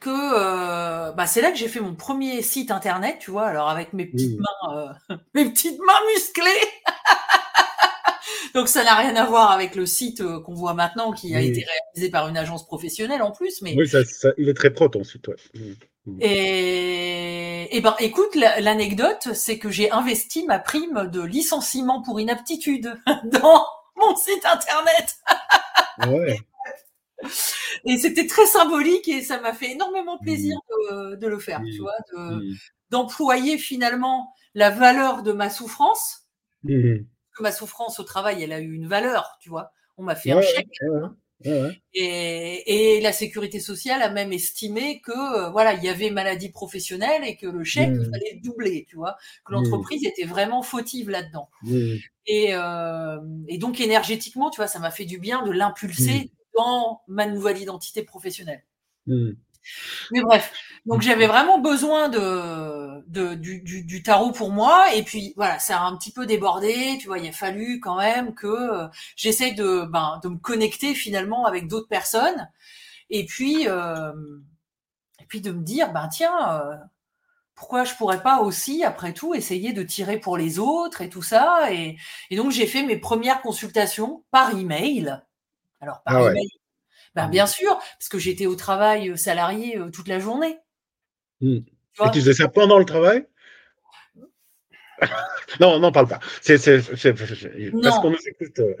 que 0.00 0.10
euh, 0.10 1.12
bah, 1.12 1.26
c'est 1.26 1.40
là 1.40 1.52
que 1.52 1.58
j'ai 1.58 1.68
fait 1.68 1.80
mon 1.80 1.94
premier 1.94 2.42
site 2.42 2.70
internet, 2.70 3.18
tu 3.20 3.30
vois, 3.30 3.46
alors 3.46 3.68
avec 3.68 3.92
mes 3.92 4.06
petites 4.06 4.38
mmh. 4.38 4.42
mains, 4.42 4.92
euh, 5.10 5.16
mes 5.34 5.48
petites 5.48 5.78
mains 5.78 6.12
musclées. 6.14 6.68
Donc 8.54 8.68
ça 8.68 8.84
n'a 8.84 8.94
rien 8.96 9.14
à 9.16 9.24
voir 9.24 9.52
avec 9.52 9.76
le 9.76 9.86
site 9.86 10.20
euh, 10.20 10.40
qu'on 10.40 10.54
voit 10.54 10.74
maintenant, 10.74 11.12
qui 11.12 11.34
a 11.34 11.40
été 11.40 11.64
réalisé 11.64 12.10
par 12.10 12.28
une 12.28 12.36
agence 12.36 12.66
professionnelle 12.66 13.22
en 13.22 13.30
plus. 13.30 13.62
Mais 13.62 13.74
oui, 13.76 13.88
ça, 13.88 14.00
il 14.36 14.48
est 14.48 14.54
très 14.54 14.70
pro 14.70 14.88
ton 14.88 15.04
site. 15.04 15.28
Ouais. 15.28 15.36
Mmh. 15.54 15.60
Mmh. 16.04 16.18
Et, 16.20 17.76
et 17.76 17.80
ben, 17.80 17.94
écoute, 18.00 18.34
l'anecdote, 18.34 19.28
c'est 19.34 19.58
que 19.58 19.70
j'ai 19.70 19.92
investi 19.92 20.44
ma 20.46 20.58
prime 20.58 21.08
de 21.12 21.22
licenciement 21.22 22.02
pour 22.02 22.20
inaptitude 22.20 22.98
dans 23.24 23.64
mon 24.06 24.16
site 24.16 24.44
internet. 24.44 25.16
ouais. 26.08 26.38
Et 27.84 27.98
c'était 27.98 28.26
très 28.26 28.46
symbolique 28.46 29.08
et 29.08 29.22
ça 29.22 29.40
m'a 29.40 29.52
fait 29.52 29.72
énormément 29.72 30.18
plaisir 30.18 30.56
mmh. 30.56 31.16
de, 31.16 31.26
le 31.26 31.38
faire, 31.38 31.60
tu 31.64 31.78
vois, 31.78 31.94
mmh. 32.14 32.52
d'employer 32.90 33.58
finalement 33.58 34.32
la 34.54 34.70
valeur 34.70 35.22
de 35.22 35.32
ma 35.32 35.50
souffrance. 35.50 36.26
Mmh. 36.64 37.04
Que 37.36 37.42
ma 37.42 37.52
souffrance 37.52 37.98
au 38.00 38.04
travail, 38.04 38.42
elle 38.42 38.52
a 38.52 38.60
eu 38.60 38.72
une 38.72 38.86
valeur, 38.86 39.38
tu 39.40 39.48
vois. 39.48 39.72
On 39.96 40.02
m'a 40.02 40.14
fait 40.14 40.32
un 40.32 40.42
chèque. 40.42 40.68
Et, 41.94 42.96
et, 42.96 43.00
la 43.00 43.12
sécurité 43.12 43.60
sociale 43.60 44.02
a 44.02 44.10
même 44.10 44.32
estimé 44.32 45.00
que 45.00 45.12
euh, 45.12 45.50
voilà, 45.50 45.74
il 45.74 45.84
y 45.84 45.88
avait 45.88 46.10
maladie 46.10 46.50
professionnelle 46.50 47.22
et 47.24 47.36
que 47.36 47.46
le 47.46 47.64
chèque 47.64 47.90
il 47.92 48.04
fallait 48.04 48.40
doubler, 48.42 48.86
tu 48.88 48.96
vois, 48.96 49.16
que 49.44 49.52
l'entreprise 49.52 50.04
était 50.04 50.24
vraiment 50.24 50.62
fautive 50.62 51.10
là-dedans. 51.10 51.48
Et, 52.26 52.50
euh, 52.52 53.18
et, 53.48 53.58
donc 53.58 53.80
énergétiquement, 53.80 54.50
tu 54.50 54.56
vois, 54.56 54.68
ça 54.68 54.78
m'a 54.78 54.90
fait 54.90 55.04
du 55.04 55.18
bien 55.18 55.44
de 55.44 55.50
l'impulser 55.50 56.30
dans 56.56 57.00
ma 57.08 57.26
nouvelle 57.26 57.60
identité 57.60 58.02
professionnelle. 58.02 58.62
Mais 60.10 60.20
bref, 60.22 60.52
donc 60.86 61.02
j'avais 61.02 61.26
vraiment 61.26 61.58
besoin 61.58 62.08
de, 62.08 63.02
de 63.08 63.34
du, 63.34 63.62
du, 63.62 63.84
du, 63.84 64.02
tarot 64.02 64.32
pour 64.32 64.50
moi. 64.50 64.94
Et 64.94 65.02
puis 65.02 65.32
voilà, 65.36 65.58
ça 65.58 65.80
a 65.80 65.84
un 65.84 65.96
petit 65.96 66.12
peu 66.12 66.26
débordé. 66.26 66.98
Tu 67.00 67.06
vois, 67.06 67.18
il 67.18 67.28
a 67.28 67.32
fallu 67.32 67.80
quand 67.80 67.96
même 67.96 68.34
que 68.34 68.46
euh, 68.46 68.88
j'essaie 69.16 69.52
de, 69.52 69.84
ben, 69.84 70.20
de 70.22 70.28
me 70.28 70.38
connecter 70.38 70.94
finalement 70.94 71.46
avec 71.46 71.68
d'autres 71.68 71.88
personnes. 71.88 72.50
Et 73.10 73.26
puis, 73.26 73.68
euh, 73.68 74.12
et 75.20 75.26
puis 75.26 75.40
de 75.40 75.52
me 75.52 75.62
dire, 75.62 75.92
ben 75.92 76.08
tiens, 76.08 76.60
euh, 76.60 76.76
pourquoi 77.54 77.84
je 77.84 77.94
pourrais 77.94 78.22
pas 78.22 78.40
aussi, 78.40 78.84
après 78.84 79.12
tout, 79.12 79.34
essayer 79.34 79.72
de 79.72 79.82
tirer 79.82 80.18
pour 80.18 80.36
les 80.36 80.58
autres 80.58 81.00
et 81.02 81.08
tout 81.08 81.22
ça 81.22 81.72
et, 81.72 81.96
donc 82.32 82.50
j'ai 82.50 82.66
fait 82.66 82.82
mes 82.82 82.96
premières 82.96 83.42
consultations 83.42 84.24
par 84.30 84.56
email. 84.58 85.20
Alors 85.80 86.02
par 86.02 86.16
ah 86.16 86.30
email, 86.30 86.48
ben, 87.14 87.28
bien 87.28 87.46
sûr, 87.46 87.78
parce 87.98 88.08
que 88.08 88.18
j'étais 88.18 88.46
au 88.46 88.54
travail 88.54 89.16
salarié 89.18 89.78
toute 89.92 90.08
la 90.08 90.18
journée. 90.18 90.58
Mmh. 91.40 91.56
et 91.56 92.10
tu 92.12 92.20
faisais 92.20 92.34
ça 92.34 92.48
pendant 92.48 92.78
le 92.78 92.84
travail? 92.84 93.26
Non, 95.60 95.78
non, 95.78 95.92
parle 95.92 96.08
pas. 96.08 96.20
C'est, 96.40 96.56
parce 96.56 97.98
qu'on 98.00 98.10
nous 98.10 98.16
écoute. 98.26 98.58
Euh. 98.58 98.74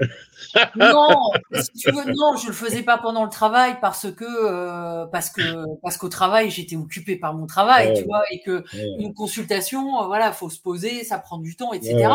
non, 0.76 1.08
si 1.52 1.72
tu 1.72 1.90
veux, 1.90 2.04
non, 2.16 2.36
je 2.36 2.46
le 2.48 2.52
faisais 2.52 2.82
pas 2.82 2.98
pendant 2.98 3.24
le 3.24 3.30
travail 3.30 3.76
parce 3.80 4.10
que 4.10 4.24
euh, 4.24 5.06
parce 5.06 5.30
que 5.30 5.42
parce 5.82 5.96
qu'au 5.96 6.08
travail 6.08 6.50
j'étais 6.50 6.76
occupé 6.76 7.16
par 7.16 7.34
mon 7.34 7.46
travail, 7.46 7.94
tu 7.94 8.04
vois, 8.04 8.22
et 8.30 8.40
que 8.40 8.64
une 8.98 9.12
consultation, 9.14 10.06
voilà, 10.06 10.32
faut 10.32 10.50
se 10.50 10.60
poser, 10.60 11.04
ça 11.04 11.18
prend 11.18 11.38
du 11.38 11.56
temps, 11.56 11.72
etc. 11.72 12.08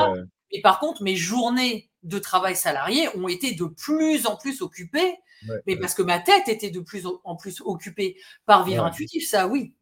Et 0.51 0.61
par 0.61 0.79
contre, 0.79 1.03
mes 1.03 1.15
journées 1.15 1.89
de 2.03 2.19
travail 2.19 2.55
salarié 2.55 3.09
ont 3.15 3.27
été 3.27 3.53
de 3.53 3.65
plus 3.65 4.25
en 4.27 4.37
plus 4.37 4.61
occupées, 4.61 5.17
mais 5.65 5.77
parce 5.77 5.93
que 5.93 6.01
ma 6.01 6.19
tête 6.19 6.47
était 6.47 6.71
de 6.71 6.79
plus 6.79 7.05
en 7.23 7.35
plus 7.35 7.61
occupée 7.61 8.17
par 8.45 8.65
vivre 8.65 8.83
intuitif, 8.83 9.27
ça, 9.27 9.47
oui. 9.47 9.73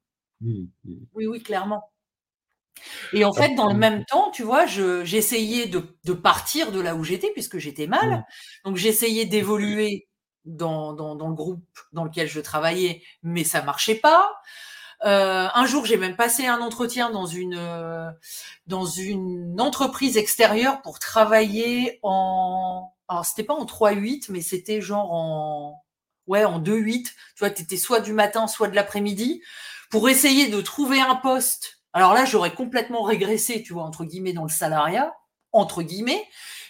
Mmh, 0.41 0.65
mmh. 0.83 0.93
Oui, 1.13 1.27
oui, 1.27 1.41
clairement. 1.41 1.91
Et 3.13 3.25
en 3.25 3.33
fait, 3.33 3.55
dans 3.55 3.67
le 3.67 3.77
même 3.77 4.05
temps, 4.05 4.31
tu 4.31 4.43
vois, 4.43 4.65
j'essayais 4.65 5.67
de, 5.67 6.13
partir 6.13 6.71
de 6.71 6.79
là 6.79 6.95
où 6.95 7.03
j'étais, 7.03 7.31
puisque 7.31 7.57
j'étais 7.57 7.87
mal. 7.87 8.25
Donc, 8.63 8.77
j'essayais 8.77 9.25
d'évoluer 9.25 10.07
dans, 10.43 10.91
le 10.91 11.33
groupe 11.33 11.65
dans 11.93 12.03
lequel 12.03 12.27
je 12.27 12.39
travaillais, 12.39 13.01
mais 13.23 13.43
ça 13.43 13.61
marchait 13.61 13.95
pas. 13.95 14.31
Euh, 15.03 15.47
un 15.53 15.65
jour, 15.65 15.85
j'ai 15.85 15.97
même 15.97 16.15
passé 16.15 16.47
un 16.47 16.61
entretien 16.61 17.09
dans 17.11 17.25
une 17.25 18.13
dans 18.65 18.85
une 18.85 19.59
entreprise 19.59 20.17
extérieure 20.17 20.81
pour 20.81 20.99
travailler 20.99 21.99
en 22.01 22.94
alors 23.07 23.25
c'était 23.25 23.43
pas 23.43 23.53
en 23.53 23.65
3-8, 23.65 24.27
mais 24.29 24.41
c'était 24.41 24.81
genre 24.81 25.11
en 25.11 25.83
ouais 26.27 26.45
en 26.45 26.59
2-8. 26.59 27.03
Tu 27.03 27.13
vois, 27.39 27.49
tu 27.49 27.61
étais 27.61 27.77
soit 27.77 27.99
du 28.01 28.13
matin, 28.13 28.47
soit 28.47 28.67
de 28.67 28.75
l'après-midi 28.75 29.41
pour 29.91 30.09
essayer 30.09 30.49
de 30.49 30.61
trouver 30.61 30.99
un 30.99 31.15
poste 31.15 31.75
alors 31.95 32.13
là, 32.13 32.25
j'aurais 32.25 32.53
complètement 32.53 33.03
régressé, 33.03 33.63
tu 33.63 33.71
vois, 33.71 33.83
entre 33.83 34.03
guillemets, 34.03 34.33
dans 34.33 34.43
le 34.43 34.49
salariat, 34.49 35.15
entre 35.53 35.81
guillemets, 35.81 36.21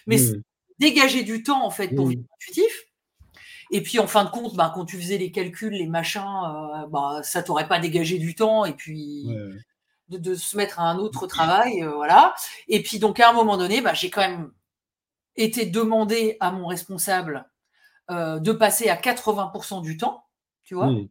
mais 0.06 0.18
mmh. 0.18 0.42
dégager 0.78 1.24
du 1.24 1.42
temps, 1.42 1.66
en 1.66 1.70
fait, 1.70 1.88
pour 1.88 2.06
mmh. 2.06 2.10
vivre 2.10 2.22
intuitif. 2.36 2.84
Et 3.72 3.82
puis, 3.82 3.98
en 3.98 4.06
fin 4.06 4.24
de 4.24 4.30
compte, 4.30 4.54
bah, 4.54 4.70
quand 4.72 4.84
tu 4.84 4.96
faisais 4.96 5.18
les 5.18 5.32
calculs, 5.32 5.72
les 5.72 5.88
machins, 5.88 6.22
euh, 6.22 6.86
bah, 6.86 7.22
ça 7.24 7.42
t'aurait 7.42 7.66
pas 7.66 7.80
dégagé 7.80 8.18
du 8.18 8.36
temps. 8.36 8.64
Et 8.64 8.72
puis, 8.72 9.26
de, 10.10 10.34
se 10.36 10.56
mettre 10.56 10.78
à 10.78 10.84
un 10.84 10.98
autre 10.98 11.26
travail, 11.26 11.82
euh, 11.82 11.90
voilà. 11.90 12.32
Et 12.68 12.80
puis, 12.80 13.00
donc, 13.00 13.18
à 13.18 13.28
un 13.28 13.32
moment 13.32 13.56
donné, 13.56 13.80
bah, 13.80 13.94
j'ai 13.94 14.10
quand 14.10 14.20
même 14.20 14.52
été 15.36 15.66
demandé 15.66 16.36
à 16.40 16.50
mon 16.50 16.66
responsable 16.66 17.48
euh, 18.10 18.38
de 18.38 18.52
passer 18.52 18.88
à 18.88 18.96
80% 18.96 19.82
du 19.82 19.96
temps, 19.96 20.24
tu 20.64 20.74
vois, 20.74 20.90
mmh. 20.90 21.08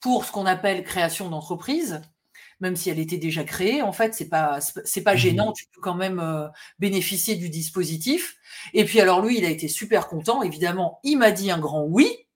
pour 0.00 0.24
ce 0.24 0.32
qu'on 0.32 0.46
appelle 0.46 0.84
création 0.84 1.28
d'entreprise 1.28 2.00
même 2.60 2.76
si 2.76 2.90
elle 2.90 2.98
était 2.98 3.18
déjà 3.18 3.44
créée, 3.44 3.82
en 3.82 3.92
fait, 3.92 4.14
c'est 4.14 4.28
pas 4.28 4.60
c'est 4.60 5.02
pas 5.02 5.16
gênant, 5.16 5.50
mmh. 5.50 5.54
tu 5.54 5.66
peux 5.72 5.80
quand 5.80 5.94
même 5.94 6.18
euh, 6.18 6.48
bénéficier 6.78 7.36
du 7.36 7.50
dispositif. 7.50 8.36
Et 8.74 8.84
puis 8.84 9.00
alors 9.00 9.24
lui, 9.24 9.38
il 9.38 9.44
a 9.44 9.50
été 9.50 9.68
super 9.68 10.08
content, 10.08 10.42
évidemment, 10.42 10.98
il 11.04 11.18
m'a 11.18 11.30
dit 11.30 11.50
un 11.50 11.58
grand 11.58 11.84
oui. 11.84 12.26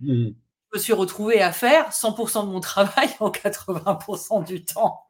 Mmh. 0.00 0.30
Je 0.72 0.78
me 0.78 0.82
suis 0.82 0.92
retrouvé 0.92 1.40
à 1.40 1.52
faire 1.52 1.90
100% 1.90 2.46
de 2.46 2.50
mon 2.50 2.60
travail 2.60 3.08
en 3.20 3.30
80% 3.30 4.44
du 4.44 4.64
temps. 4.64 5.00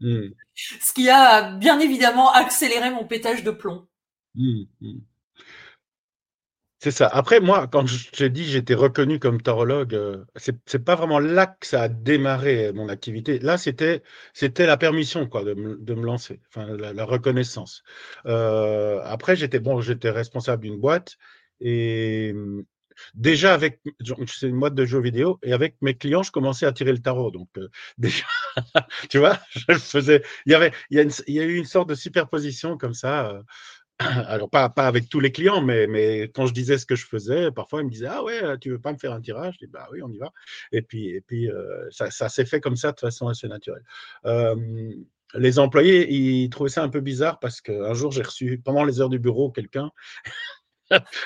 Mmh. 0.00 0.28
Ce 0.54 0.92
qui 0.92 1.08
a 1.08 1.52
bien 1.52 1.80
évidemment 1.80 2.30
accéléré 2.32 2.90
mon 2.90 3.06
pétage 3.06 3.44
de 3.44 3.50
plomb. 3.50 3.86
C'est 6.78 6.90
ça. 6.90 7.08
Après, 7.08 7.40
moi, 7.40 7.66
quand 7.68 7.86
je 7.86 8.10
t'ai 8.10 8.28
dit 8.30 8.44
j'étais 8.44 8.74
reconnu 8.74 9.18
comme 9.18 9.40
tarologue, 9.40 9.94
euh, 9.94 10.24
c'est 10.36 10.84
pas 10.84 10.94
vraiment 10.94 11.18
là 11.18 11.46
que 11.46 11.66
ça 11.66 11.82
a 11.82 11.88
démarré 11.88 12.72
mon 12.74 12.88
activité. 12.88 13.38
Là, 13.38 13.56
c'était 13.58 14.02
la 14.58 14.76
permission 14.76 15.26
quoi 15.26 15.42
de 15.42 15.54
me, 15.54 16.04
lancer, 16.04 16.40
enfin 16.48 16.66
la, 16.76 17.04
reconnaissance. 17.04 17.82
Euh, 18.26 19.00
après, 19.04 19.36
j'étais 19.36 19.58
bon, 19.58 19.80
j'étais 19.80 20.10
responsable 20.10 20.62
d'une 20.64 20.78
boîte 20.78 21.16
et 21.60 22.34
déjà 23.14 23.54
avec 23.54 23.80
c'est 24.26 24.48
une 24.48 24.58
boîte 24.60 24.74
de 24.74 24.84
jeux 24.84 25.00
vidéo 25.00 25.38
et 25.42 25.52
avec 25.52 25.76
mes 25.80 25.94
clients, 25.94 26.22
je 26.22 26.30
commençais 26.30 26.66
à 26.66 26.72
tirer 26.72 26.92
le 26.92 26.98
tarot. 26.98 27.30
Donc 27.30 27.48
euh, 27.56 27.68
déjà, 27.98 28.26
tu 29.08 29.18
vois, 29.18 29.38
je 29.68 29.74
faisais. 29.74 30.22
Il 30.44 30.52
y 30.52 30.54
avait 30.54 30.72
il 30.90 30.98
y 30.98 31.00
a, 31.00 31.04
il 31.26 31.34
y 31.34 31.40
a 31.40 31.44
eu 31.44 31.56
une 31.56 31.64
sorte 31.64 31.88
de 31.88 31.94
superposition 31.94 32.76
comme 32.76 32.94
ça 32.94 33.42
alors 33.98 34.50
pas, 34.50 34.72
avec 34.76 35.08
tous 35.08 35.20
les 35.20 35.32
clients, 35.32 35.62
mais, 35.62 36.30
quand 36.34 36.46
je 36.46 36.52
disais 36.52 36.78
ce 36.78 36.86
que 36.86 36.96
je 36.96 37.06
faisais, 37.06 37.50
parfois 37.50 37.80
ils 37.80 37.86
me 37.86 37.90
disaient 37.90 38.08
Ah 38.10 38.22
ouais, 38.22 38.58
tu 38.58 38.70
veux 38.70 38.80
pas 38.80 38.92
me 38.92 38.98
faire 38.98 39.12
un 39.12 39.20
tirage? 39.20 39.56
Je 39.60 39.66
dis 39.66 39.72
Bah 39.72 39.88
oui, 39.92 40.02
on 40.02 40.10
y 40.10 40.18
va. 40.18 40.32
Et 40.72 40.82
puis, 40.82 41.08
et 41.08 41.20
puis 41.20 41.50
euh, 41.50 41.88
ça, 41.90 42.10
ça 42.10 42.28
s'est 42.28 42.44
fait 42.44 42.60
comme 42.60 42.76
ça 42.76 42.92
de 42.92 43.00
façon 43.00 43.28
assez 43.28 43.48
naturelle. 43.48 43.82
les 45.34 45.58
employés, 45.58 46.12
ils 46.12 46.50
trouvaient 46.50 46.70
ça 46.70 46.82
un 46.82 46.88
peu 46.88 47.00
bizarre 47.00 47.38
parce 47.38 47.60
qu'un 47.60 47.94
jour, 47.94 48.12
j'ai 48.12 48.22
reçu, 48.22 48.60
pendant 48.64 48.84
les 48.84 49.00
heures 49.00 49.08
du 49.08 49.18
bureau, 49.18 49.50
quelqu'un 49.50 49.90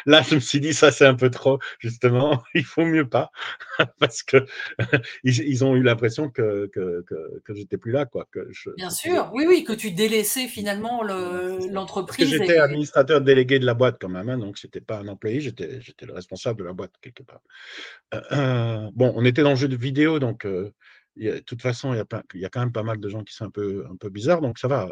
Là, 0.06 0.22
je 0.22 0.36
me 0.36 0.40
suis 0.40 0.60
dit, 0.60 0.72
ça, 0.72 0.90
c'est 0.90 1.06
un 1.06 1.14
peu 1.14 1.30
trop, 1.30 1.58
justement. 1.78 2.42
Il 2.54 2.64
faut 2.64 2.84
mieux 2.84 3.08
pas, 3.08 3.30
parce 3.98 4.22
que 4.22 4.46
ils, 5.24 5.64
ont 5.64 5.76
eu 5.76 5.82
l'impression 5.82 6.30
que, 6.30 6.70
que, 6.72 7.04
que, 7.44 7.54
j'étais 7.54 7.76
plus 7.76 7.92
là, 7.92 8.06
quoi. 8.06 8.26
Que 8.30 8.48
Bien 8.76 8.90
sûr, 8.90 9.30
oui, 9.34 9.44
oui, 9.46 9.64
que 9.64 9.72
tu 9.72 9.90
délaissais 9.90 10.48
finalement 10.48 11.02
l'entreprise. 11.02 12.28
j'étais 12.28 12.58
administrateur 12.58 13.20
délégué 13.20 13.58
de 13.58 13.66
la 13.66 13.74
boîte 13.74 13.98
quand 14.00 14.08
même, 14.08 14.28
hein, 14.28 14.38
donc 14.38 14.58
c'était 14.58 14.80
pas 14.80 14.98
un 14.98 15.08
employé, 15.08 15.40
j'étais, 15.40 15.80
j'étais 15.80 16.06
le 16.06 16.12
responsable 16.12 16.60
de 16.60 16.64
la 16.64 16.72
boîte 16.72 16.92
quelque 17.00 17.22
part. 17.22 17.42
Euh, 18.14 18.20
euh, 18.32 18.90
bon, 18.94 19.12
on 19.16 19.24
était 19.24 19.42
dans 19.42 19.50
le 19.50 19.56
jeu 19.56 19.68
de 19.68 19.76
vidéo, 19.76 20.18
donc 20.18 20.46
euh, 20.46 20.72
de 21.16 21.38
toute 21.40 21.62
façon, 21.62 21.92
il 21.92 21.98
y, 21.98 22.00
a 22.00 22.22
il 22.34 22.40
y 22.40 22.44
a 22.44 22.48
quand 22.48 22.60
même 22.60 22.72
pas 22.72 22.82
mal 22.82 22.98
de 22.98 23.08
gens 23.08 23.24
qui 23.24 23.34
sont 23.34 23.44
un 23.44 23.50
peu, 23.50 23.86
un 23.90 23.96
peu 23.96 24.08
bizarres, 24.08 24.40
donc 24.40 24.58
ça 24.58 24.68
va. 24.68 24.88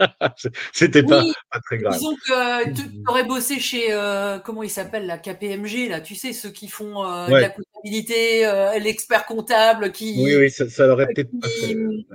C'était 0.36 0.58
C'était 0.72 1.02
pas, 1.02 1.22
très 1.64 1.78
grave. 1.78 1.94
Disons 1.94 2.14
que 2.16 2.74
tu 2.74 2.82
mmh. 2.82 3.04
aurais 3.08 3.24
bossé 3.24 3.60
chez, 3.60 3.92
euh, 3.92 4.38
comment 4.38 4.62
il 4.62 4.70
s'appelle, 4.70 5.06
la 5.06 5.18
KPMG, 5.18 5.88
là, 5.88 6.00
tu 6.00 6.14
sais, 6.14 6.32
ceux 6.32 6.50
qui 6.50 6.68
font 6.68 7.04
euh, 7.04 7.28
la 7.28 7.50
comptabilité, 7.50 8.46
euh, 8.46 8.78
l'expert 8.78 9.26
comptable 9.26 9.92
qui. 9.92 10.14
Oui, 10.22 10.36
oui, 10.36 10.50
ça, 10.50 10.68
ça 10.68 10.88
aurait 10.88 11.06
peut-être 11.06 11.30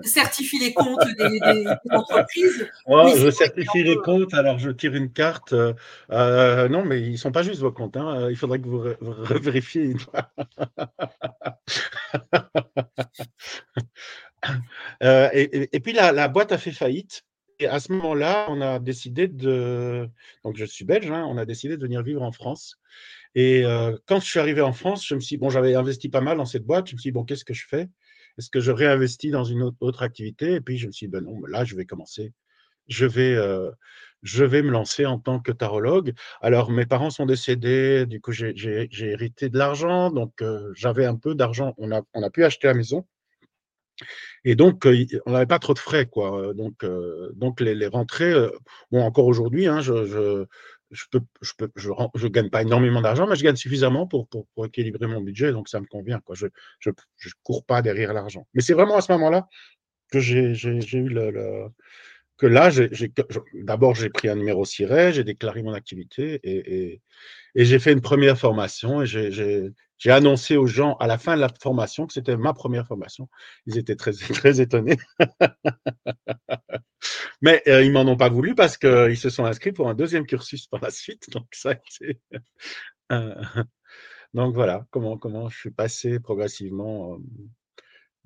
certifie 0.04 0.60
les 0.60 0.74
comptes 0.74 1.06
des, 1.18 1.40
entreprises. 1.92 2.68
je 2.88 3.32
certifie 3.32 3.84
les 3.84 3.98
comptes, 3.98 4.34
alors 4.34 4.60
je 4.60 4.72
tire 4.72 4.96
une 4.96 5.12
carte. 5.12 5.54
non, 6.10 6.84
mais 6.86 7.02
ils 7.02 7.18
sont 7.18 7.32
pas 7.32 7.44
juste 7.44 7.62
vos 7.62 7.72
comptes, 7.72 7.98
hein, 7.98 8.28
il 8.30 8.36
faudrait 8.36 8.60
que 8.60 8.68
vous, 8.68 8.84
vérifiez 9.42 9.84
une 9.84 10.00
fois. 10.00 10.30
et, 15.34 15.70
et, 15.72 15.80
puis 15.80 15.94
la, 15.94 16.12
la 16.12 16.28
boîte 16.28 16.52
a 16.52 16.58
fait 16.58 16.72
faillite. 16.72 17.24
Et 17.60 17.68
à 17.68 17.80
ce 17.80 17.92
moment-là, 17.92 18.48
on 18.50 18.62
a 18.62 18.80
décidé 18.80 19.28
de. 19.28 20.10
Donc, 20.46 20.56
je 20.56 20.64
suis 20.64 20.86
belge, 20.86 21.12
hein, 21.12 21.26
on 21.28 21.38
a 21.38 21.46
décidé 21.46 21.76
de 21.76 21.82
venir 21.82 22.04
vivre 22.04 22.22
en 22.22 22.32
France. 22.32 22.80
Et 23.36 23.66
euh, 23.66 23.98
quand 24.08 24.22
je 24.22 24.26
suis 24.26 24.40
arrivé 24.40 24.62
en 24.62 24.72
France, 24.72 25.06
je 25.06 25.14
me 25.14 25.20
suis 25.20 25.38
bon, 25.38 25.50
j'avais 25.50 25.76
investi 25.76 26.08
pas 26.10 26.22
mal 26.22 26.38
dans 26.38 26.46
cette 26.46 26.66
boîte. 26.66 26.88
Je 26.88 26.96
me 26.96 27.00
suis 27.00 27.10
dit, 27.10 27.14
bon, 27.14 27.26
qu'est-ce 27.26 27.44
que 27.44 27.54
je 27.54 27.68
fais? 27.68 27.90
Est-ce 28.38 28.50
que 28.50 28.62
je 28.62 28.72
réinvestis 28.72 29.32
dans 29.32 29.44
une 29.44 29.62
autre, 29.82 30.04
activité? 30.04 30.54
Et 30.56 30.62
puis, 30.62 30.78
je 30.78 30.88
me 30.88 30.92
suis 30.94 31.08
dit, 31.08 31.12
ben 31.12 31.22
non, 31.22 31.38
là, 31.48 31.66
je 31.66 31.76
vais 31.76 31.86
commencer. 31.86 32.32
Je 32.88 33.06
vais, 33.06 33.36
euh, 33.36 33.70
je 34.24 34.46
vais 34.46 34.62
me 34.62 34.72
lancer 34.72 35.06
en 35.06 35.20
tant 35.20 35.42
que 35.42 35.52
tarologue. 35.52 36.14
Alors, 36.42 36.72
mes 36.72 36.86
parents 36.86 37.10
sont 37.10 37.26
décédés, 37.26 38.06
du 38.06 38.22
coup, 38.22 38.32
j'ai 38.32 38.88
hérité 39.02 39.50
de 39.50 39.58
l'argent. 39.58 40.12
Donc, 40.12 40.42
euh, 40.42 40.72
j'avais 40.76 41.06
un 41.06 41.18
peu 41.18 41.36
d'argent. 41.36 41.74
On 41.78 41.92
a, 41.92 42.02
on 42.14 42.24
a 42.24 42.30
pu 42.30 42.46
acheter 42.46 42.68
la 42.68 42.74
maison. 42.74 43.06
Et 44.46 44.56
donc, 44.56 44.86
euh, 44.86 45.06
on 45.26 45.32
n'avait 45.32 45.46
pas 45.46 45.60
trop 45.60 45.74
de 45.74 45.80
frais, 45.80 46.06
quoi. 46.06 46.40
Euh, 46.42 46.54
donc, 46.54 46.84
euh, 46.84 47.32
donc 47.36 47.62
les, 47.62 47.88
rentrées, 47.88 48.34
bon, 48.92 49.02
encore 49.02 49.26
aujourd'hui, 49.26 49.68
hein, 49.68 49.82
je, 49.82 50.06
je, 50.06 50.46
je, 50.92 51.06
peux, 51.12 51.22
je, 51.42 51.54
peux, 51.58 51.70
je, 51.76 51.90
je 52.16 52.28
gagne 52.28 52.50
pas 52.50 52.62
énormément 52.62 53.02
d'argent, 53.02 53.28
mais 53.28 53.36
je 53.36 53.44
gagne 53.44 53.56
suffisamment 53.56 54.08
pour, 54.08 54.28
pour, 54.28 54.66
équilibrer 54.66 55.08
mon 55.08 55.22
budget, 55.22 55.52
donc 55.52 55.70
ça 55.70 55.80
me 55.80 55.86
convient, 55.86 56.20
quoi. 56.20 56.36
Je 56.36 56.48
ne 56.86 56.94
cours 57.44 57.66
pas 57.66 57.82
derrière 57.82 58.14
l'argent. 58.14 58.48
Mais 58.54 58.62
c'est 58.62 58.74
vraiment 58.74 58.96
à 58.96 59.02
ce 59.02 59.12
moment-là 59.14 59.48
que 60.12 60.20
j'ai 60.20 60.54
eu 60.54 61.10
le, 61.10 61.70
que 62.38 62.48
là, 62.48 62.72
d'abord, 63.54 63.96
j'ai 63.96 64.10
pris 64.10 64.30
un 64.30 64.36
numéro 64.36 64.66
SIRET, 64.66 65.14
j'ai 65.14 65.24
déclaré 65.24 65.62
mon 65.62 65.74
activité 65.74 66.40
et, 66.44 66.74
et, 66.76 67.02
et 67.56 67.66
j'ai 67.66 67.80
fait 67.80 67.92
une 67.92 68.02
première 68.02 68.38
formation 68.38 69.02
et 69.02 69.06
j'ai 69.06 69.72
j'ai 70.00 70.12
annoncé 70.12 70.58
aux 70.58 70.66
gens 70.66 70.96
à 70.96 71.08
la 71.08 71.18
fin 71.18 71.36
de 71.36 71.42
la 71.42 71.50
formation 71.50 72.08
que 72.08 72.14
c'était 72.14 72.38
ma 72.38 72.54
première 72.54 72.88
formation. 72.88 73.30
Ils 73.66 73.78
étaient 73.78 73.98
très, 73.98 74.14
très 74.34 74.62
étonnés. 74.62 74.98
Mais 77.42 77.62
euh, 77.68 77.84
ils 77.84 77.92
m'en 77.92 78.02
ont 78.02 78.18
pas 78.18 78.30
voulu 78.30 78.56
parce 78.56 78.78
qu'ils 78.78 79.18
se 79.18 79.30
sont 79.30 79.46
inscrits 79.46 79.74
pour 79.74 79.90
un 79.90 79.94
deuxième 79.94 80.26
cursus 80.26 80.68
par 80.68 80.82
la 80.82 80.90
suite. 80.90 81.30
Donc, 81.34 81.48
ça, 81.52 81.76
euh, 83.12 83.36
donc 84.34 84.54
voilà 84.54 84.86
comment, 84.92 85.18
comment 85.18 85.50
je 85.50 85.58
suis 85.58 85.72
passé 85.72 86.20
progressivement 86.20 87.18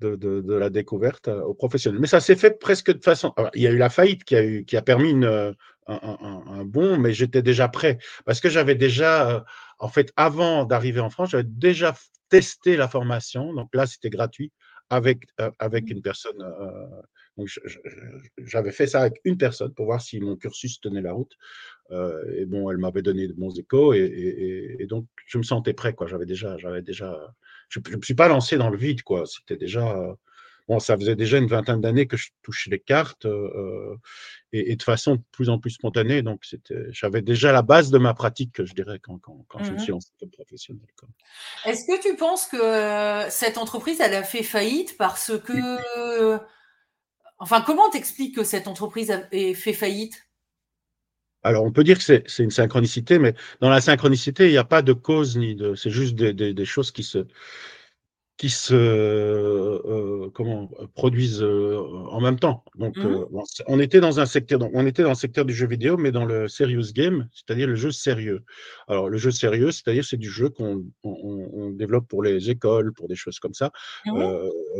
de, 0.00 0.56
la 0.58 0.68
découverte 0.68 1.28
aux 1.28 1.54
professionnels. 1.54 2.00
Mais 2.00 2.06
ça 2.06 2.20
s'est 2.20 2.36
fait 2.36 2.58
presque 2.58 2.92
de 2.92 3.02
façon. 3.02 3.32
il 3.54 3.62
y 3.62 3.66
a 3.66 3.70
eu 3.70 3.78
la 3.78 3.88
faillite 3.88 4.24
qui 4.24 4.36
a, 4.36 4.44
eu, 4.44 4.64
qui 4.66 4.76
a 4.76 4.82
permis 4.82 5.10
une, 5.10 5.54
un, 5.86 6.64
bon, 6.64 6.98
mais 6.98 7.12
j'étais 7.12 7.42
déjà 7.42 7.68
prêt 7.68 7.98
parce 8.24 8.40
que 8.40 8.48
j'avais 8.48 8.74
déjà, 8.74 9.44
en 9.78 9.88
fait, 9.88 10.12
avant 10.16 10.64
d'arriver 10.64 11.00
en 11.00 11.10
France, 11.10 11.30
j'avais 11.30 11.44
déjà 11.44 11.94
testé 12.28 12.76
la 12.76 12.88
formation. 12.88 13.52
Donc 13.52 13.74
là, 13.74 13.86
c'était 13.86 14.10
gratuit 14.10 14.52
avec, 14.90 15.26
avec 15.58 15.86
mmh. 15.86 15.92
une 15.92 16.02
personne 16.02 16.42
donc, 17.36 17.48
j'avais 18.38 18.70
fait 18.70 18.86
ça 18.86 19.00
avec 19.00 19.20
une 19.24 19.36
personne 19.36 19.74
pour 19.74 19.86
voir 19.86 20.00
si 20.00 20.20
mon 20.20 20.36
cursus 20.36 20.80
tenait 20.80 21.02
la 21.02 21.12
route. 21.12 21.32
Euh, 21.90 22.22
et 22.36 22.44
bon, 22.46 22.70
elle 22.70 22.78
m'avait 22.78 23.02
donné 23.02 23.26
de 23.26 23.32
bons 23.32 23.58
échos 23.58 23.92
et, 23.92 24.86
donc 24.88 25.06
je 25.26 25.38
me 25.38 25.42
sentais 25.42 25.72
prêt. 25.72 25.94
Quoi. 25.94 26.06
J'avais 26.06 26.26
déjà, 26.26 26.56
j'avais 26.58 26.82
déjà, 26.82 27.34
je 27.68 27.80
ne 27.90 27.96
me 27.96 28.02
suis 28.02 28.14
pas 28.14 28.28
lancé 28.28 28.56
dans 28.56 28.70
le 28.70 28.76
vide. 28.76 29.02
Quoi. 29.02 29.24
C'était 29.26 29.56
déjà, 29.56 30.16
bon, 30.68 30.78
ça 30.78 30.96
faisait 30.96 31.16
déjà 31.16 31.38
une 31.38 31.46
vingtaine 31.46 31.80
d'années 31.80 32.06
que 32.06 32.16
je 32.16 32.30
touchais 32.42 32.70
les 32.70 32.78
cartes 32.78 33.26
euh, 33.26 33.96
et, 34.52 34.76
de 34.76 34.82
façon 34.82 35.16
de 35.16 35.22
plus 35.32 35.48
en 35.48 35.58
plus 35.58 35.70
spontanée. 35.70 36.22
Donc, 36.22 36.42
j'avais 36.90 37.22
déjà 37.22 37.52
la 37.52 37.62
base 37.62 37.90
de 37.90 37.98
ma 37.98 38.14
pratique, 38.14 38.64
je 38.64 38.72
dirais, 38.74 38.98
quand, 39.02 39.18
quand, 39.18 39.44
quand 39.48 39.64
je 39.64 39.72
me 39.72 39.76
mmh 39.76 39.80
suis 39.80 39.92
lancé 39.92 40.10
comme 40.18 40.30
professionnel. 40.30 40.86
Est-ce 41.64 41.86
que 41.86 42.00
tu 42.00 42.16
penses 42.16 42.46
que 42.46 42.56
euh, 42.56 43.28
cette 43.30 43.58
entreprise, 43.58 44.00
elle 44.00 44.14
a 44.14 44.22
fait 44.22 44.42
faillite 44.42 44.96
parce 44.96 45.32
que 45.44 46.38
Enfin, 47.38 47.60
comment 47.60 47.90
t'expliques 47.90 48.36
que 48.36 48.44
cette 48.44 48.68
entreprise 48.68 49.10
a 49.10 49.20
fait 49.54 49.72
faillite? 49.72 50.28
Alors, 51.42 51.64
on 51.64 51.72
peut 51.72 51.84
dire 51.84 51.98
que 51.98 52.04
c'est 52.04 52.42
une 52.42 52.50
synchronicité, 52.50 53.18
mais 53.18 53.34
dans 53.60 53.68
la 53.68 53.82
synchronicité, 53.82 54.46
il 54.46 54.52
n'y 54.52 54.56
a 54.56 54.64
pas 54.64 54.80
de 54.80 54.94
cause 54.94 55.36
ni 55.36 55.54
de. 55.54 55.74
C'est 55.74 55.90
juste 55.90 56.14
des, 56.14 56.64
choses 56.64 56.90
qui 56.90 57.02
se, 57.02 57.26
qui 58.36 58.50
se 58.50 58.74
euh, 58.74 60.28
comment 60.34 60.68
produisent 60.94 61.42
euh, 61.42 61.78
en 62.10 62.20
même 62.20 62.38
temps. 62.38 62.64
Donc, 62.76 62.96
mmh 62.96 63.06
euh, 63.06 63.24
on 63.68 63.78
était 63.78 64.00
dans 64.00 64.18
un 64.18 64.26
secteur, 64.26 64.60
on 64.72 64.86
était 64.86 65.02
dans 65.04 65.10
le 65.10 65.14
secteur 65.14 65.44
du 65.44 65.54
jeu 65.54 65.68
vidéo, 65.68 65.96
mais 65.96 66.10
dans 66.10 66.24
le 66.24 66.48
serious 66.48 66.92
game, 66.92 67.28
c'est-à-dire 67.32 67.68
le 67.68 67.76
jeu 67.76 67.92
sérieux. 67.92 68.44
Alors, 68.88 69.08
le 69.08 69.18
jeu 69.18 69.30
sérieux, 69.30 69.70
c'est-à-dire 69.70 70.04
c'est 70.04 70.16
du 70.16 70.30
jeu 70.30 70.48
qu'on 70.48 70.84
on, 71.04 71.33
développe 71.74 72.08
pour 72.08 72.22
les 72.22 72.50
écoles, 72.50 72.92
pour 72.92 73.08
des 73.08 73.14
choses 73.14 73.38
comme 73.38 73.54
ça, 73.54 73.70
mmh 74.06 74.22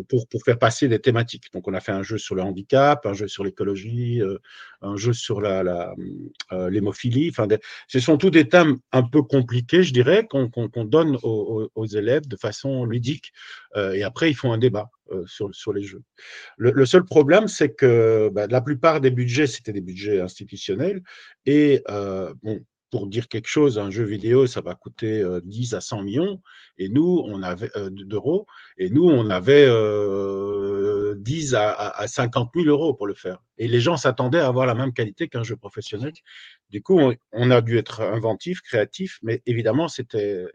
pour, 0.08 0.26
pour 0.28 0.42
faire 0.42 0.58
passer 0.58 0.88
des 0.88 0.98
thématiques. 0.98 1.52
Donc, 1.52 1.68
on 1.68 1.74
a 1.74 1.80
fait 1.80 1.92
un 1.92 2.02
jeu 2.02 2.18
sur 2.18 2.34
le 2.34 2.42
handicap, 2.42 3.06
un 3.06 3.14
jeu 3.14 3.28
sur 3.28 3.44
l'écologie, 3.44 4.20
un 4.82 4.96
jeu 4.96 5.12
sur 5.12 5.40
la, 5.40 5.94
l'hémophilie. 6.50 7.30
enfin, 7.30 7.46
ce 7.86 8.00
sont 8.00 8.16
tous 8.16 8.30
des 8.30 8.48
thèmes 8.48 8.78
un 8.92 9.02
peu 9.02 9.22
compliqués, 9.22 9.82
je 9.82 9.92
dirais, 9.92 10.26
qu'on 10.28 10.84
donne 10.84 11.18
aux, 11.22 11.70
aux 11.74 11.86
élèves 11.86 12.26
de 12.26 12.36
façon 12.36 12.84
ludique 12.84 13.32
euh, 13.76 13.92
et 13.92 14.02
après, 14.02 14.30
ils 14.30 14.34
font 14.34 14.52
un 14.52 14.58
débat 14.58 14.90
euh, 15.10 15.24
sur, 15.26 15.54
sur 15.54 15.72
les 15.72 15.82
jeux. 15.82 16.02
Le, 16.56 16.86
seul 16.86 17.04
problème, 17.04 17.48
c'est 17.48 17.74
que 17.74 18.30
bah, 18.32 18.46
la 18.46 18.60
plupart 18.60 19.00
des 19.00 19.10
budgets, 19.10 19.46
c'était 19.46 19.72
des 19.72 19.80
budgets 19.80 20.20
institutionnels. 20.20 21.02
Et 21.46 21.82
euh, 21.90 22.32
bon, 22.42 22.64
pour 22.94 23.08
dire 23.08 23.26
quelque 23.26 23.48
chose, 23.48 23.76
un 23.80 23.90
jeu 23.90 24.04
vidéo, 24.04 24.46
ça 24.46 24.60
va 24.60 24.76
coûter 24.76 25.24
10 25.42 25.74
à 25.74 25.80
100 25.80 26.02
millions, 26.02 26.40
et 26.78 26.88
nous, 26.88 27.24
on 27.26 27.42
avait 27.42 27.72
d'euros, 27.90 28.46
et 28.78 28.88
nous, 28.88 29.02
on 29.02 29.30
avait 29.30 29.66
10 31.16 31.54
à, 31.56 31.72
à, 31.72 32.06
50 32.06 32.52
000 32.54 32.68
euros 32.68 32.94
pour 32.94 33.08
le 33.08 33.14
faire. 33.14 33.42
Et 33.58 33.66
les 33.66 33.80
gens 33.80 33.96
s'attendaient 33.96 34.38
à 34.38 34.46
avoir 34.46 34.66
la 34.66 34.76
même 34.76 34.92
qualité 34.92 35.26
qu'un 35.26 35.42
jeu 35.42 35.56
professionnel. 35.56 36.12
Du 36.70 36.82
coup, 36.82 37.00
on, 37.32 37.50
a 37.50 37.60
dû 37.62 37.78
être 37.78 38.00
inventif, 38.00 38.60
créatif, 38.60 39.18
mais 39.24 39.42
évidemment, 39.44 39.88
c'était 39.88 40.46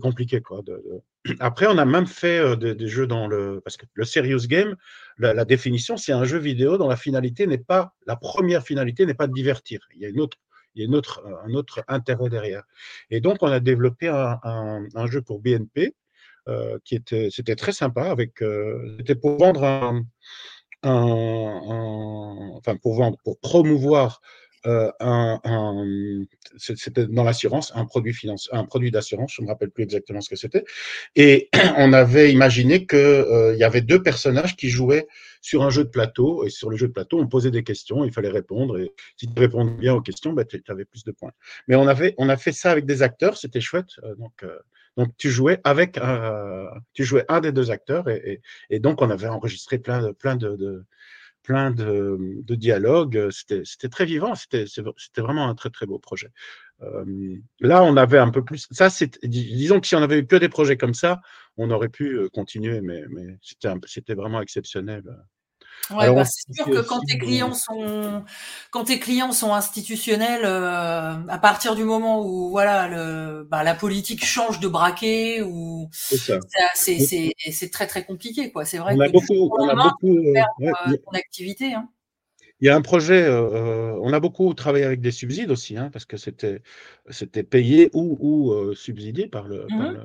compliqué. 0.00 0.42
Quoi, 0.42 0.62
Après, 1.40 1.66
on 1.66 1.76
a 1.76 1.84
même 1.84 2.06
fait 2.06 2.38
euh, 2.38 2.54
des, 2.54 2.86
jeux 2.86 3.08
dans 3.08 3.26
le. 3.26 3.60
Parce 3.64 3.76
que 3.76 3.86
le 3.94 4.04
serious 4.04 4.46
game, 4.46 4.76
la, 5.18 5.44
définition, 5.44 5.96
c'est 5.96 6.12
un 6.12 6.24
jeu 6.24 6.38
vidéo 6.38 6.78
dont 6.78 6.88
la 6.88 6.96
finalité 6.96 7.48
n'est 7.48 7.58
pas. 7.58 7.94
La 8.06 8.14
première 8.14 8.62
finalité 8.62 9.06
n'est 9.06 9.14
pas 9.14 9.26
de 9.26 9.32
divertir. 9.32 9.80
Il 9.96 10.02
y 10.02 10.06
a 10.06 10.08
une 10.08 10.20
autre. 10.20 10.38
Il 10.74 10.82
y 10.82 10.86
a 10.86 10.96
un 10.96 11.54
autre 11.54 11.84
intérêt 11.88 12.28
derrière. 12.28 12.64
Et 13.10 13.20
donc, 13.20 13.38
on 13.42 13.46
a 13.46 13.60
développé 13.60 14.08
un, 14.08 14.40
un, 14.42 15.06
jeu 15.06 15.22
pour 15.22 15.40
BNP 15.40 15.94
euh, 16.48 16.78
qui 16.84 16.96
était, 16.96 17.28
c'était 17.30 17.56
très 17.56 17.72
sympa. 17.72 18.10
Avec, 18.10 18.42
euh, 18.42 18.96
c'était 18.98 19.14
pour 19.14 19.38
vendre 19.38 19.64
un, 19.64 20.04
enfin 22.56 22.76
pour 22.76 22.96
vendre, 22.96 23.16
pour 23.24 23.38
promouvoir 23.38 24.20
euh, 24.66 24.90
un, 25.00 25.40
c'était 26.56 27.06
dans 27.06 27.24
l'assurance, 27.24 27.72
un 27.74 27.84
produit 27.84 28.14
finance, 28.14 28.48
un 28.52 28.64
produit 28.64 28.90
d'assurance, 28.90 29.34
je 29.36 29.42
me 29.42 29.48
rappelle 29.48 29.70
plus 29.70 29.84
exactement 29.84 30.20
ce 30.20 30.30
que 30.30 30.36
c'était. 30.36 30.64
Et 31.16 31.50
on 31.76 31.92
avait 31.92 32.32
imaginé 32.32 32.86
que 32.86 32.96
euh, 32.96 33.54
il 33.54 33.58
y 33.58 33.64
avait 33.64 33.82
deux 33.82 34.02
personnages 34.02 34.56
qui 34.56 34.70
jouaient 34.70 35.06
sur 35.42 35.62
un 35.62 35.70
jeu 35.70 35.84
de 35.84 35.90
plateau. 35.90 36.44
Et 36.44 36.50
sur 36.50 36.70
le 36.70 36.76
jeu 36.76 36.88
de 36.88 36.92
plateau, 36.92 37.20
on 37.20 37.26
posait 37.26 37.50
des 37.50 37.62
questions, 37.62 38.04
il 38.04 38.12
fallait 38.12 38.30
répondre. 38.30 38.78
Et 38.78 38.92
si 39.16 39.26
tu 39.26 39.38
répondais 39.38 39.72
bien 39.72 39.94
aux 39.94 40.00
questions, 40.00 40.32
bah, 40.32 40.44
tu 40.44 40.62
avais 40.68 40.86
plus 40.86 41.04
de 41.04 41.12
points. 41.12 41.32
Mais 41.68 41.76
on 41.76 41.86
avait, 41.86 42.14
on 42.16 42.28
a 42.28 42.36
fait 42.36 42.52
ça 42.52 42.70
avec 42.70 42.86
des 42.86 43.02
acteurs, 43.02 43.36
c'était 43.36 43.60
chouette. 43.60 43.90
Euh, 44.02 44.14
donc 44.16 44.44
donc 44.96 45.08
tu 45.18 45.28
jouais 45.28 45.60
avec, 45.64 45.98
tu 46.92 47.02
jouais 47.02 47.24
un 47.28 47.40
des 47.40 47.50
deux 47.50 47.72
acteurs 47.72 48.08
et, 48.08 48.40
et, 48.70 48.78
donc 48.78 49.02
on 49.02 49.10
avait 49.10 49.26
enregistré 49.26 49.78
plein 49.78 50.00
de, 50.00 50.12
plein 50.12 50.36
de, 50.36 50.54
de 50.54 50.84
plein 51.44 51.70
de, 51.70 52.18
de 52.42 52.54
dialogues. 52.56 53.28
C'était 53.30 53.88
très 53.88 54.06
vivant. 54.06 54.34
C'était 54.34 54.66
vraiment 55.18 55.48
un 55.48 55.54
très, 55.54 55.70
très 55.70 55.86
beau 55.86 56.00
projet. 56.00 56.30
là, 57.60 57.84
on 57.84 57.96
avait 57.96 58.18
un 58.18 58.30
peu 58.30 58.44
plus. 58.44 58.66
Ça, 58.72 58.88
disons 59.22 59.80
que 59.80 59.86
si 59.86 59.94
on 59.94 60.02
avait 60.02 60.18
eu 60.18 60.26
que 60.26 60.36
des 60.36 60.48
projets 60.48 60.76
comme 60.76 60.94
ça, 60.94 61.20
on 61.56 61.70
aurait 61.70 61.88
pu 61.88 62.28
continuer, 62.30 62.80
mais, 62.80 63.04
mais 63.08 63.38
c'était 63.42 64.14
vraiment 64.14 64.40
exceptionnel. 64.40 65.04
Ouais, 65.90 66.12
bah, 66.14 66.24
c'est 66.24 66.54
sûr 66.54 66.64
que 66.64 66.80
quand 66.80 67.00
tes 67.00 67.18
clients 67.18 67.52
sont 67.52 68.24
quand 68.70 68.84
tes 68.84 68.98
clients 68.98 69.32
sont 69.32 69.52
institutionnels, 69.52 70.44
euh, 70.44 71.14
à 71.28 71.38
partir 71.38 71.74
du 71.74 71.84
moment 71.84 72.26
où 72.26 72.48
voilà 72.48 72.88
le 72.88 73.44
bah, 73.44 73.62
la 73.62 73.74
politique 73.74 74.24
change 74.24 74.60
de 74.60 74.68
braquet 74.68 75.42
ou 75.42 75.90
c'est 75.92 77.70
très 77.70 77.86
très 77.86 78.04
compliqué 78.04 78.50
quoi. 78.50 78.64
C'est 78.64 78.78
vrai 78.78 78.94
on 78.94 78.98
que 78.98 79.02
a 79.02 79.08
beaucoup, 79.08 79.50
on 79.58 79.68
a 79.68 79.74
beaucoup 79.74 80.16
euh, 80.16 80.40
euh, 80.62 80.96
ton 81.04 81.12
activité. 81.12 81.74
Hein. 81.74 81.88
Il 82.60 82.66
y 82.66 82.70
a 82.70 82.76
un 82.76 82.82
projet, 82.82 83.28
on 83.28 84.12
a 84.12 84.20
beaucoup 84.20 84.54
travaillé 84.54 84.86
avec 84.86 85.02
des 85.02 85.10
subsides 85.10 85.50
aussi, 85.50 85.76
hein, 85.76 85.90
parce 85.92 86.06
que 86.06 86.16
c'était 86.16 86.62
c'était 87.10 87.42
payé 87.42 87.90
ou, 87.92 88.16
ou 88.20 88.74
subsidié 88.74 89.26
par 89.26 89.48
le, 89.48 89.66
par 89.68 89.78
mmh 89.78 89.92
le 89.92 90.00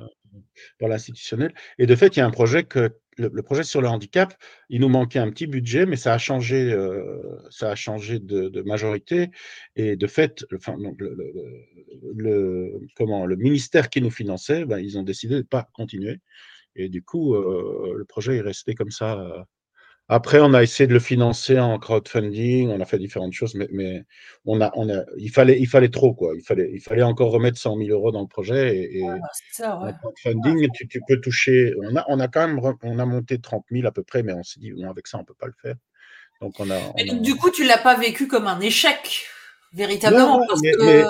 par 0.78 0.88
l'institutionnel. 0.88 1.54
Et 1.78 1.86
de 1.86 1.96
fait, 1.96 2.16
il 2.16 2.18
y 2.18 2.22
a 2.22 2.26
un 2.26 2.30
projet 2.30 2.64
que 2.64 2.99
le, 3.20 3.42
projet 3.42 3.62
sur 3.62 3.80
le 3.80 3.88
handicap, 3.88 4.34
il 4.68 4.80
nous 4.80 4.88
manquait 4.88 5.18
un 5.18 5.30
petit 5.30 5.46
budget, 5.46 5.86
mais 5.86 5.96
ça 5.96 6.14
a 6.14 6.18
changé, 6.18 6.72
euh, 6.72 7.20
ça 7.50 7.70
a 7.70 7.74
changé 7.74 8.18
de, 8.18 8.62
majorité. 8.62 9.30
Et 9.76 9.96
de 9.96 10.06
fait, 10.06 10.44
enfin, 10.54 10.76
le, 12.16 12.80
comment, 12.96 13.26
le 13.26 13.36
ministère 13.36 13.90
qui 13.90 14.00
nous 14.00 14.10
finançait, 14.10 14.64
ben, 14.64 14.78
ils 14.78 14.98
ont 14.98 15.02
décidé 15.02 15.34
de 15.34 15.40
ne 15.40 15.44
pas 15.44 15.68
continuer. 15.74 16.20
Et 16.76 16.88
du 16.88 17.02
coup, 17.02 17.34
euh, 17.34 17.94
le 17.96 18.04
projet 18.04 18.36
est 18.36 18.40
resté 18.42 18.74
comme 18.74 18.90
ça 18.90 19.18
euh, 19.20 19.42
après, 20.10 20.40
on 20.40 20.54
a 20.54 20.62
essayé 20.64 20.88
de 20.88 20.92
le 20.92 20.98
financer 20.98 21.60
en 21.60 21.78
crowdfunding, 21.78 22.68
on 22.68 22.80
a 22.80 22.84
fait 22.84 22.98
différentes 22.98 23.32
choses, 23.32 23.54
mais, 23.54 23.68
mais 23.70 24.04
on 24.44 24.60
a, 24.60 24.72
on 24.74 24.90
a, 24.90 25.04
il, 25.16 25.30
fallait, 25.30 25.60
il 25.60 25.68
fallait 25.68 25.88
trop, 25.88 26.12
quoi. 26.12 26.32
Il 26.36 26.42
fallait, 26.42 26.68
il 26.74 26.80
fallait 26.80 27.04
encore 27.04 27.30
remettre 27.30 27.58
100 27.58 27.78
000 27.78 27.90
euros 27.90 28.10
dans 28.10 28.22
le 28.22 28.26
projet. 28.26 28.90
Et, 28.92 29.02
bah, 29.02 29.18
ça, 29.52 29.76
en 29.76 29.92
crowdfunding, 29.92 30.68
tu, 30.74 30.88
tu, 30.88 31.00
peux 31.06 31.20
toucher. 31.20 31.74
On 31.84 31.94
a, 31.94 32.04
on 32.08 32.18
a 32.18 32.26
quand 32.26 32.48
même 32.48 32.60
on 32.82 32.98
a 32.98 33.06
monté 33.06 33.38
30 33.38 33.64
000 33.70 33.86
à 33.86 33.92
peu 33.92 34.02
près, 34.02 34.24
mais 34.24 34.32
on 34.32 34.42
s'est 34.42 34.58
dit, 34.58 34.72
avec 34.84 35.06
ça, 35.06 35.18
on 35.18 35.20
ne 35.20 35.26
peut 35.26 35.34
pas 35.38 35.46
le 35.46 35.54
faire. 35.62 35.76
Donc, 36.40 36.58
on 36.58 36.68
a, 36.70 36.78
du 37.20 37.36
coup, 37.36 37.50
tu 37.50 37.62
ne 37.62 37.68
l'as 37.68 37.78
pas 37.78 37.96
vécu 37.96 38.26
comme 38.26 38.48
un 38.48 38.58
échec, 38.58 39.26
véritablement. 39.72 40.44
parce 40.48 40.60
que... 40.60 41.04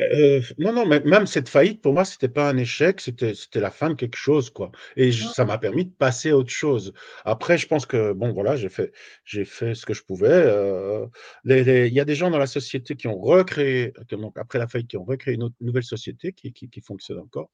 Euh, 0.00 0.42
non, 0.58 0.72
non, 0.72 0.86
mais 0.86 1.00
même 1.00 1.26
cette 1.26 1.48
faillite, 1.48 1.80
pour 1.80 1.94
moi, 1.94 2.04
c'était 2.04 2.28
pas 2.28 2.50
un 2.50 2.56
échec, 2.58 3.00
c'était, 3.00 3.34
c'était 3.34 3.60
la 3.60 3.70
fin 3.70 3.88
de 3.90 3.94
quelque 3.94 4.16
chose, 4.16 4.50
quoi. 4.50 4.70
Et 4.96 5.10
ça 5.12 5.44
m'a 5.44 5.56
permis 5.58 5.86
de 5.86 5.90
passer 5.90 6.30
à 6.30 6.36
autre 6.36 6.50
chose. 6.50 6.92
Après, 7.24 7.56
je 7.56 7.66
pense 7.66 7.86
que, 7.86 8.12
bon, 8.12 8.32
voilà, 8.32 8.56
j'ai 8.56 8.68
fait, 8.68 8.92
j'ai 9.24 9.44
fait 9.46 9.74
ce 9.74 9.86
que 9.86 9.94
je 9.94 10.02
pouvais. 10.02 10.28
Euh, 10.28 11.06
il 11.44 11.92
y 11.94 12.00
a 12.00 12.04
des 12.04 12.14
gens 12.14 12.30
dans 12.30 12.38
la 12.38 12.46
société 12.46 12.94
qui 12.94 13.08
ont 13.08 13.18
recréé, 13.18 13.92
donc 14.10 14.36
après 14.38 14.58
la 14.58 14.68
faillite, 14.68 14.88
qui 14.88 14.98
ont 14.98 15.04
recréé 15.04 15.34
une 15.34 15.50
nouvelle 15.60 15.82
société 15.84 16.32
qui, 16.32 16.52
qui, 16.52 16.68
qui 16.68 16.80
fonctionne 16.80 17.18
encore. 17.18 17.50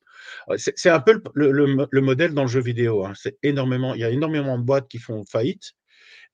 C'est, 0.56 0.76
c'est 0.76 0.90
un 0.90 1.00
peu 1.00 1.22
le, 1.34 1.52
le, 1.52 1.86
le, 1.90 2.00
modèle 2.00 2.34
dans 2.34 2.42
le 2.42 2.48
jeu 2.48 2.60
vidéo. 2.60 3.04
Hein. 3.04 3.12
C'est 3.14 3.38
énormément, 3.42 3.94
il 3.94 4.00
y 4.00 4.04
a 4.04 4.10
énormément 4.10 4.58
de 4.58 4.64
boîtes 4.64 4.88
qui 4.88 4.98
font 4.98 5.24
faillite 5.24 5.74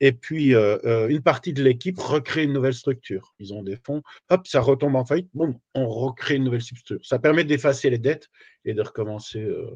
et 0.01 0.13
puis, 0.13 0.55
euh, 0.55 0.79
euh, 0.85 1.09
une 1.09 1.23
partie 1.23 1.53
de 1.53 1.63
l'équipe 1.63 1.99
recrée 1.99 2.45
une 2.45 2.53
nouvelle 2.53 2.75
structure. 2.75 3.35
Ils 3.39 3.53
ont 3.53 3.63
des 3.63 3.77
fonds, 3.77 4.03
hop, 4.31 4.47
ça 4.47 4.61
retombe 4.61 4.95
en 4.95 5.05
faillite, 5.05 5.29
bon, 5.35 5.61
on 5.75 5.89
recrée 5.89 6.37
une 6.37 6.45
nouvelle 6.45 6.63
structure. 6.63 6.99
Ça 7.03 7.19
permet 7.19 7.45
d'effacer 7.45 7.91
les 7.91 7.99
dettes 7.99 8.29
et 8.65 8.75
de 8.75 8.83
recommencer, 8.83 9.41
euh, 9.41 9.71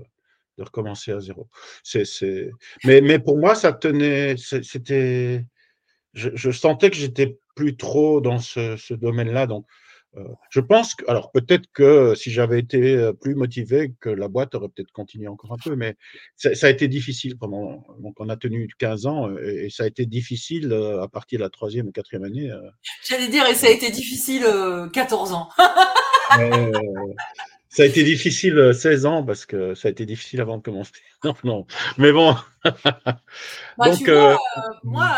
à 0.58 1.20
zéro. 1.20 1.48
Mais 2.85 3.18
pour 3.18 3.38
moi, 3.38 3.54
ça 3.54 3.72
tenait, 3.72 4.37
c'était, 4.37 5.44
je, 6.12 6.50
sentais 6.50 6.90
que 6.90 6.96
j'étais 6.96 7.38
plus 7.56 7.76
trop 7.76 8.20
dans 8.20 8.38
ce, 8.38 8.76
ce 8.76 8.94
domaine-là. 8.94 9.46
Donc, 9.46 9.66
je 10.51 10.61
pense 10.61 10.94
que, 10.94 11.09
alors 11.09 11.31
peut-être 11.33 11.66
que 11.72 12.14
si 12.14 12.31
j'avais 12.31 12.59
été 12.59 13.11
plus 13.20 13.35
motivé, 13.35 13.94
que 14.01 14.11
la 14.11 14.29
boîte 14.29 14.55
aurait 14.55 14.68
peut-être 14.68 14.92
continué 14.92 15.29
encore 15.29 15.53
un 15.53 15.57
peu, 15.57 15.75
mais 15.75 15.96
ça, 16.37 16.66
a 16.66 16.70
été 16.70 16.88
difficile 16.88 17.38
pendant. 17.38 17.85
Donc 17.98 18.16
on 18.18 18.29
a 18.29 18.37
tenu 18.37 18.68
15 18.79 19.07
ans 19.07 19.31
et, 19.38 19.68
ça 19.70 19.85
a 19.85 19.87
été 19.87 20.05
difficile 20.07 20.72
à 20.72 21.09
partir 21.09 21.38
de 21.38 21.44
la 21.44 21.51
troisième 21.51 21.88
ou 21.88 21.92
quatrième 21.92 22.25
année. 22.25 22.51
J'allais 23.09 23.29
dire, 23.29 23.46
et 23.46 23.55
ça 23.55 23.68
a 23.68 23.70
été 23.70 23.90
difficile 23.90 24.46
14 24.92 25.33
ans. 25.33 25.48
Ça 27.74 27.85
a 27.85 27.87
été 27.87 28.04
difficile 28.04 28.72
16 28.74 29.06
ans 29.06 29.24
parce 29.24 29.46
que 29.46 29.74
ça 29.74 29.88
a 29.88 29.90
été 29.90 30.04
difficile 30.04 30.42
avant 30.42 30.58
de 30.58 30.62
commencer. 30.62 30.92
Non, 31.24 31.35
non. 31.44 31.66
Mais 31.96 32.12
bon. 32.12 32.37
Bah, 33.78 33.88
Donc, 33.88 34.06
vois, 34.08 34.38
moi, 34.85 35.08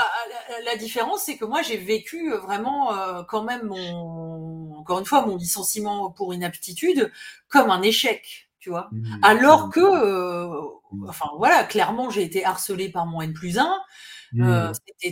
la 0.65 0.77
différence, 0.77 1.25
c'est 1.25 1.37
que 1.37 1.45
moi, 1.45 1.63
j'ai 1.63 1.77
vécu 1.77 2.33
euh, 2.33 2.39
vraiment 2.39 2.97
euh, 2.97 3.23
quand 3.25 3.43
même 3.43 3.65
mon, 3.65 4.77
encore 4.79 5.01
une 5.01 5.05
fois, 5.05 5.27
mon 5.27 5.37
licenciement 5.37 6.11
pour 6.13 6.33
inaptitude 6.33 7.11
comme 7.49 7.71
un 7.71 7.83
échec, 7.83 8.49
tu 8.65 8.71
vois. 8.71 8.89
Mmh. 8.93 9.19
Alors 9.23 9.67
mmh. 9.67 9.71
que, 9.73 9.81
euh, 9.81 10.61
mmh. 10.93 11.07
enfin 11.07 11.27
voilà, 11.37 11.65
clairement, 11.65 12.09
j'ai 12.09 12.23
été 12.23 12.47
harcelée 12.47 12.89
par 12.89 13.05
mon 13.05 13.21
N 13.21 13.35
plus 13.35 13.59
1. 13.59 13.69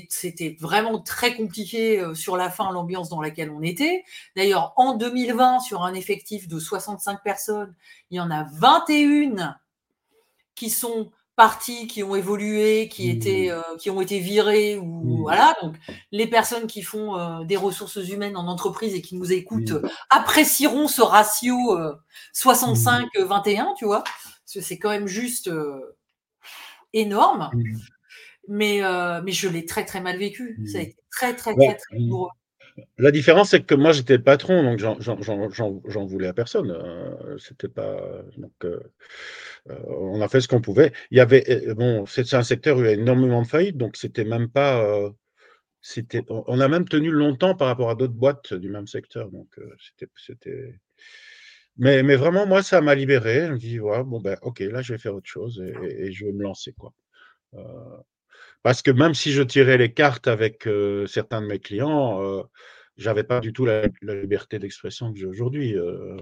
c'était 0.09 0.57
vraiment 0.59 0.99
très 1.01 1.37
compliqué 1.37 2.03
sur 2.15 2.39
la 2.39 2.49
fin, 2.49 2.73
l'ambiance 2.73 3.11
dans 3.11 3.21
laquelle 3.21 3.51
on 3.51 3.61
était. 3.61 4.05
D'ailleurs, 4.37 4.73
en 4.77 4.95
2020, 4.97 5.61
sur 5.61 5.83
un 5.83 5.93
effectif 5.93 6.49
de 6.49 6.59
65 6.59 7.23
personnes, 7.23 7.75
il 8.11 8.17
y 8.17 8.21
en 8.21 8.31
a 8.31 8.45
21 8.55 9.55
qui 10.55 10.71
sont 10.71 11.13
parties 11.37 11.87
qui 11.87 12.03
ont 12.03 12.15
évolué, 12.15 12.89
qui 12.89 13.09
mmh. 13.09 13.17
étaient, 13.17 13.51
euh, 13.51 13.61
qui 13.79 13.91
ont 13.91 14.01
été 14.01 14.19
virées 14.19 14.77
ou 14.77 14.87
mmh. 14.87 15.21
voilà. 15.23 15.57
Donc 15.63 15.77
les 16.11 16.27
personnes 16.27 16.67
qui 16.67 16.83
font 16.83 17.19
euh, 17.19 17.45
des 17.45 17.57
ressources 17.57 17.97
humaines 17.97 18.37
en 18.37 18.47
entreprise 18.49 18.95
et 18.95 19.03
qui 19.03 19.17
nous 19.17 19.33
écoutent 19.33 19.73
mmh. 19.73 19.89
apprécieront 20.11 20.89
ce 20.89 21.03
ratio 21.03 21.57
65-21, 22.35 23.75
tu 23.77 23.87
vois, 23.87 24.03
parce 24.03 24.55
que 24.55 24.61
c'est 24.61 24.79
quand 24.79 24.91
même 24.91 25.09
juste 25.09 25.49
euh, 25.49 25.97
énorme. 26.93 27.51
Mais 28.49 28.81
mais 29.23 29.33
je 29.33 29.49
l'ai 29.49 29.65
très 29.65 29.85
très 29.85 30.01
mal 30.01 30.19
vécu. 30.19 30.59
Ça 30.67 30.79
a 30.79 30.81
été 30.83 30.97
très 31.11 31.35
très 31.37 31.55
très 31.55 31.77
très, 31.77 31.99
douloureux. 31.99 32.31
La 32.99 33.11
différence, 33.11 33.51
c'est 33.51 33.63
que 33.63 33.75
moi, 33.75 33.93
j'étais 33.93 34.17
le 34.17 34.23
patron, 34.23 34.63
donc 34.63 34.79
j'en 34.79 36.07
voulais 36.07 36.29
à 36.29 36.33
personne. 36.33 36.75
C'était 37.39 37.69
pas. 37.69 38.23
Donc, 38.39 38.53
euh, 38.65 38.81
on 39.87 40.21
a 40.21 40.29
fait 40.29 40.41
ce 40.41 40.49
qu'on 40.49 40.61
pouvait. 40.61 40.93
Il 41.11 41.19
y 41.19 41.21
avait, 41.21 41.69
euh, 41.69 41.75
bon, 41.75 42.07
c'est 42.07 42.33
un 42.35 42.43
secteur 42.43 42.77
où 42.77 42.81
il 42.81 42.87
y 42.87 42.89
a 42.89 42.93
énormément 42.93 43.43
de 43.43 43.47
faillites, 43.47 43.77
donc 43.77 43.97
c'était 43.97 44.25
même 44.25 44.49
pas. 44.49 44.85
Euh, 44.85 45.11
on 46.29 46.61
a 46.61 46.69
même 46.69 46.89
tenu 46.89 47.11
longtemps 47.11 47.57
par 47.57 47.69
rapport 47.69 47.91
à 47.91 47.95
d'autres 47.97 48.15
boîtes 48.15 48.55
du 48.55 48.69
même 48.69 48.87
secteur. 48.87 49.31
Donc, 49.31 49.49
c'était, 50.17 50.79
Mais, 51.77 52.03
mais, 52.03 52.17
vraiment, 52.17 52.47
moi, 52.47 52.63
ça 52.63 52.81
m'a 52.81 52.95
libéré. 52.95 53.47
Je 53.47 53.53
me 53.53 53.59
dis, 53.59 53.79
bon, 53.79 54.21
ben, 54.21 54.37
ok, 54.43 54.61
là, 54.61 54.83
je 54.83 54.93
vais 54.95 54.99
faire 54.99 55.15
autre 55.15 55.29
chose 55.29 55.61
et, 55.61 56.13
je 56.13 56.27
vais 56.27 56.33
me 56.33 56.43
lancer, 56.43 56.73
quoi. 56.73 56.93
Parce 58.63 58.83
que 58.83 58.91
même 58.91 59.15
si 59.15 59.33
je 59.33 59.43
tirais 59.43 59.79
les 59.79 59.93
cartes 59.93 60.29
avec 60.29 60.69
certains 61.07 61.43
de 61.43 61.47
mes 61.47 61.59
clients, 61.59 62.45
j'avais 62.97 63.25
pas 63.25 63.41
du 63.41 63.53
tout 63.53 63.65
la, 63.65 63.87
liberté 64.03 64.59
d'expression 64.59 65.13
que 65.13 65.19
j'ai 65.19 65.27
aujourd'hui. 65.27 65.77
Euh, 65.77 66.17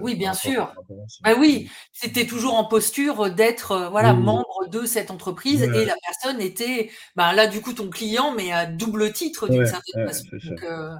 oui, 0.00 0.16
bien 0.16 0.34
sûr. 0.34 0.74
Bah 1.22 1.34
oui, 1.38 1.70
c'était 1.92 2.26
toujours 2.26 2.54
en 2.54 2.64
posture 2.64 3.30
d'être 3.30 3.72
euh, 3.72 3.88
voilà 3.88 4.12
membre 4.12 4.68
de 4.68 4.84
cette 4.84 5.10
entreprise 5.10 5.62
et 5.62 5.84
la 5.84 5.94
personne 6.04 6.40
était 6.40 6.90
bah, 7.14 7.32
là 7.32 7.46
du 7.46 7.60
coup 7.60 7.72
ton 7.72 7.88
client 7.88 8.32
mais 8.32 8.52
à 8.52 8.66
double 8.66 9.12
titre 9.12 9.48
d'une 9.48 9.66
certaine 9.66 10.06
façon. 10.06 10.26
Euh, 10.64 10.94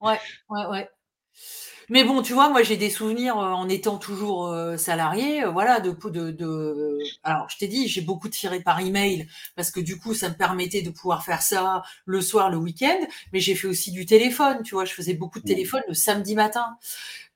ouais, 0.00 0.18
ouais, 0.50 0.66
ouais. 0.66 0.88
Mais 1.88 2.04
bon, 2.04 2.22
tu 2.22 2.32
vois, 2.32 2.48
moi 2.50 2.62
j'ai 2.62 2.76
des 2.76 2.90
souvenirs 2.90 3.36
en 3.36 3.68
étant 3.68 3.98
toujours 3.98 4.52
salarié, 4.76 5.44
voilà, 5.44 5.80
de, 5.80 5.90
de, 6.10 6.30
de, 6.30 6.98
Alors, 7.22 7.48
je 7.48 7.58
t'ai 7.58 7.68
dit, 7.68 7.86
j'ai 7.88 8.00
beaucoup 8.00 8.28
tiré 8.28 8.60
par 8.60 8.80
email 8.80 9.28
parce 9.54 9.70
que 9.70 9.80
du 9.80 9.98
coup, 9.98 10.14
ça 10.14 10.28
me 10.28 10.34
permettait 10.34 10.82
de 10.82 10.90
pouvoir 10.90 11.24
faire 11.24 11.42
ça 11.42 11.82
le 12.04 12.20
soir, 12.20 12.50
le 12.50 12.56
week-end. 12.56 12.98
Mais 13.32 13.40
j'ai 13.40 13.54
fait 13.54 13.68
aussi 13.68 13.92
du 13.92 14.04
téléphone, 14.06 14.62
tu 14.64 14.74
vois, 14.74 14.84
je 14.84 14.94
faisais 14.94 15.14
beaucoup 15.14 15.38
de 15.38 15.44
mmh. 15.44 15.48
téléphone 15.48 15.82
le 15.88 15.94
samedi 15.94 16.34
matin 16.34 16.76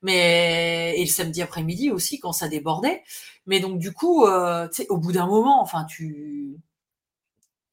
mais 0.01 0.95
et 0.97 1.01
le 1.01 1.09
samedi 1.09 1.41
après-midi 1.41 1.91
aussi 1.91 2.19
quand 2.19 2.31
ça 2.31 2.47
débordait. 2.47 3.03
Mais 3.45 3.59
donc 3.59 3.79
du 3.79 3.93
coup, 3.93 4.25
euh, 4.25 4.67
au 4.89 4.97
bout 4.97 5.11
d'un 5.11 5.27
moment, 5.27 5.61
enfin 5.61 5.85
tu, 5.85 6.57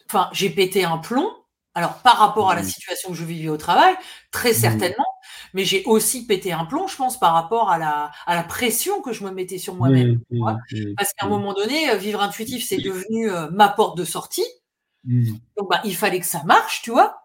enfin 0.06 0.28
j'ai 0.32 0.50
pété 0.50 0.84
un 0.84 0.98
plomb. 0.98 1.30
Alors 1.74 1.98
par 2.02 2.18
rapport 2.18 2.50
à 2.50 2.54
la 2.54 2.62
mmh. 2.62 2.64
situation 2.64 3.10
que 3.10 3.16
je 3.16 3.24
vivais 3.24 3.48
au 3.48 3.56
travail, 3.56 3.94
très 4.32 4.50
mmh. 4.50 4.54
certainement, 4.54 5.06
mais 5.54 5.64
j'ai 5.64 5.84
aussi 5.84 6.26
pété 6.26 6.52
un 6.52 6.64
plomb, 6.64 6.86
je 6.86 6.96
pense, 6.96 7.18
par 7.18 7.32
rapport 7.34 7.70
à 7.70 7.78
la, 7.78 8.10
à 8.26 8.34
la 8.34 8.42
pression 8.42 9.00
que 9.00 9.12
je 9.12 9.24
me 9.24 9.30
mettais 9.30 9.58
sur 9.58 9.74
moi-même. 9.74 10.20
Mmh, 10.30 10.94
Parce 10.96 11.12
qu'à 11.12 11.26
un 11.26 11.28
moment 11.28 11.54
donné, 11.54 11.90
euh, 11.90 11.96
vivre 11.96 12.20
intuitif, 12.20 12.66
c'est 12.66 12.78
devenu 12.78 13.30
euh, 13.30 13.50
ma 13.50 13.68
porte 13.68 13.96
de 13.96 14.04
sortie. 14.04 14.46
Donc 15.04 15.70
bah, 15.70 15.80
il 15.84 15.96
fallait 15.96 16.20
que 16.20 16.26
ça 16.26 16.42
marche, 16.44 16.82
tu 16.82 16.90
vois. 16.90 17.22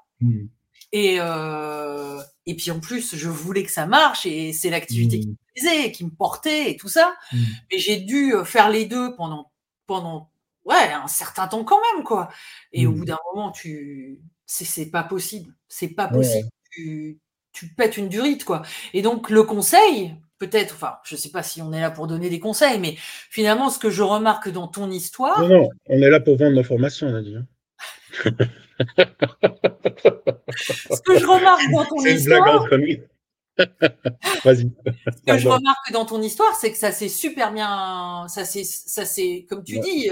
Et, 0.92 1.18
euh, 1.20 2.22
et 2.46 2.56
puis 2.56 2.72
en 2.72 2.80
plus, 2.80 3.16
je 3.16 3.30
voulais 3.30 3.64
que 3.64 3.72
ça 3.72 3.88
marche 3.88 4.26
et 4.26 4.54
c'est 4.54 4.70
l'activité 4.70 5.20
qui 5.20 5.28
mmh. 5.28 5.32
me 5.32 5.54
plaisait, 5.54 5.92
qui 5.92 6.06
me 6.06 6.12
portait 6.12 6.72
et 6.72 6.78
tout 6.78 6.88
ça. 6.88 7.16
Mmh. 7.32 7.38
Mais 7.72 7.78
j'ai 7.80 7.98
dû 7.98 8.34
faire 8.46 8.70
les 8.70 8.86
deux 8.86 9.16
pendant, 9.16 9.52
pendant 9.88 10.30
ouais, 10.66 10.94
un 10.94 11.08
certain 11.08 11.48
temps 11.48 11.64
quand 11.64 11.80
même, 11.94 12.04
quoi. 12.04 12.30
Et 12.72 12.88
au 12.88 12.92
bout 12.92 13.02
mmh. 13.02 13.06
d'un 13.06 13.18
moment, 13.34 13.52
tu, 13.52 14.22
c'est 14.46 14.92
pas 14.92 15.04
possible. 15.04 15.54
C'est 15.68 15.90
pas 15.90 16.08
possible. 16.08 16.48
Tu, 16.72 17.20
tu 17.54 17.68
pètes 17.68 17.98
une 17.98 18.10
durite, 18.10 18.44
quoi. 18.44 18.64
Et 18.94 19.02
donc, 19.02 19.30
le 19.30 19.44
conseil, 19.44 20.16
peut-être, 20.40 20.76
enfin, 20.76 20.98
je 21.04 21.16
sais 21.16 21.30
pas 21.30 21.44
si 21.44 21.62
on 21.62 21.72
est 21.72 21.82
là 21.82 21.92
pour 21.92 22.08
donner 22.08 22.30
des 22.30 22.40
conseils, 22.40 22.80
mais 22.80 22.96
finalement, 22.98 23.70
ce 23.70 23.80
que 23.80 23.90
je 23.90 24.04
remarque 24.04 24.50
dans 24.50 24.68
ton 24.68 24.90
histoire. 24.92 25.42
Non, 25.42 25.48
non, 25.48 25.70
on 25.88 26.02
est 26.02 26.10
là 26.10 26.20
pour 26.20 26.38
vendre 26.38 26.56
nos 26.56 26.64
formations, 26.64 27.08
on 27.08 27.16
a 27.16 27.22
dit. 27.22 27.36
Hein. 27.36 27.46
Ce 30.92 31.02
que 31.02 31.20
je 31.20 31.26
remarque 31.26 31.72
dans 31.72 31.86
ton 31.86 32.06
histoire. 32.06 32.68
Vas-y. 34.44 34.72
Ce 35.06 35.32
que 35.32 35.38
je 35.38 35.48
remarque 35.48 35.92
dans 35.92 36.06
ton 36.06 36.22
histoire, 36.22 36.56
c'est 36.56 36.72
que 36.72 36.78
ça 36.78 36.92
s'est 36.92 37.10
super 37.10 37.54
bien. 37.54 38.26
Ça 38.28 38.46
c'est, 38.46 39.46
comme 39.50 39.64
tu 39.64 39.80
dis. 39.80 40.10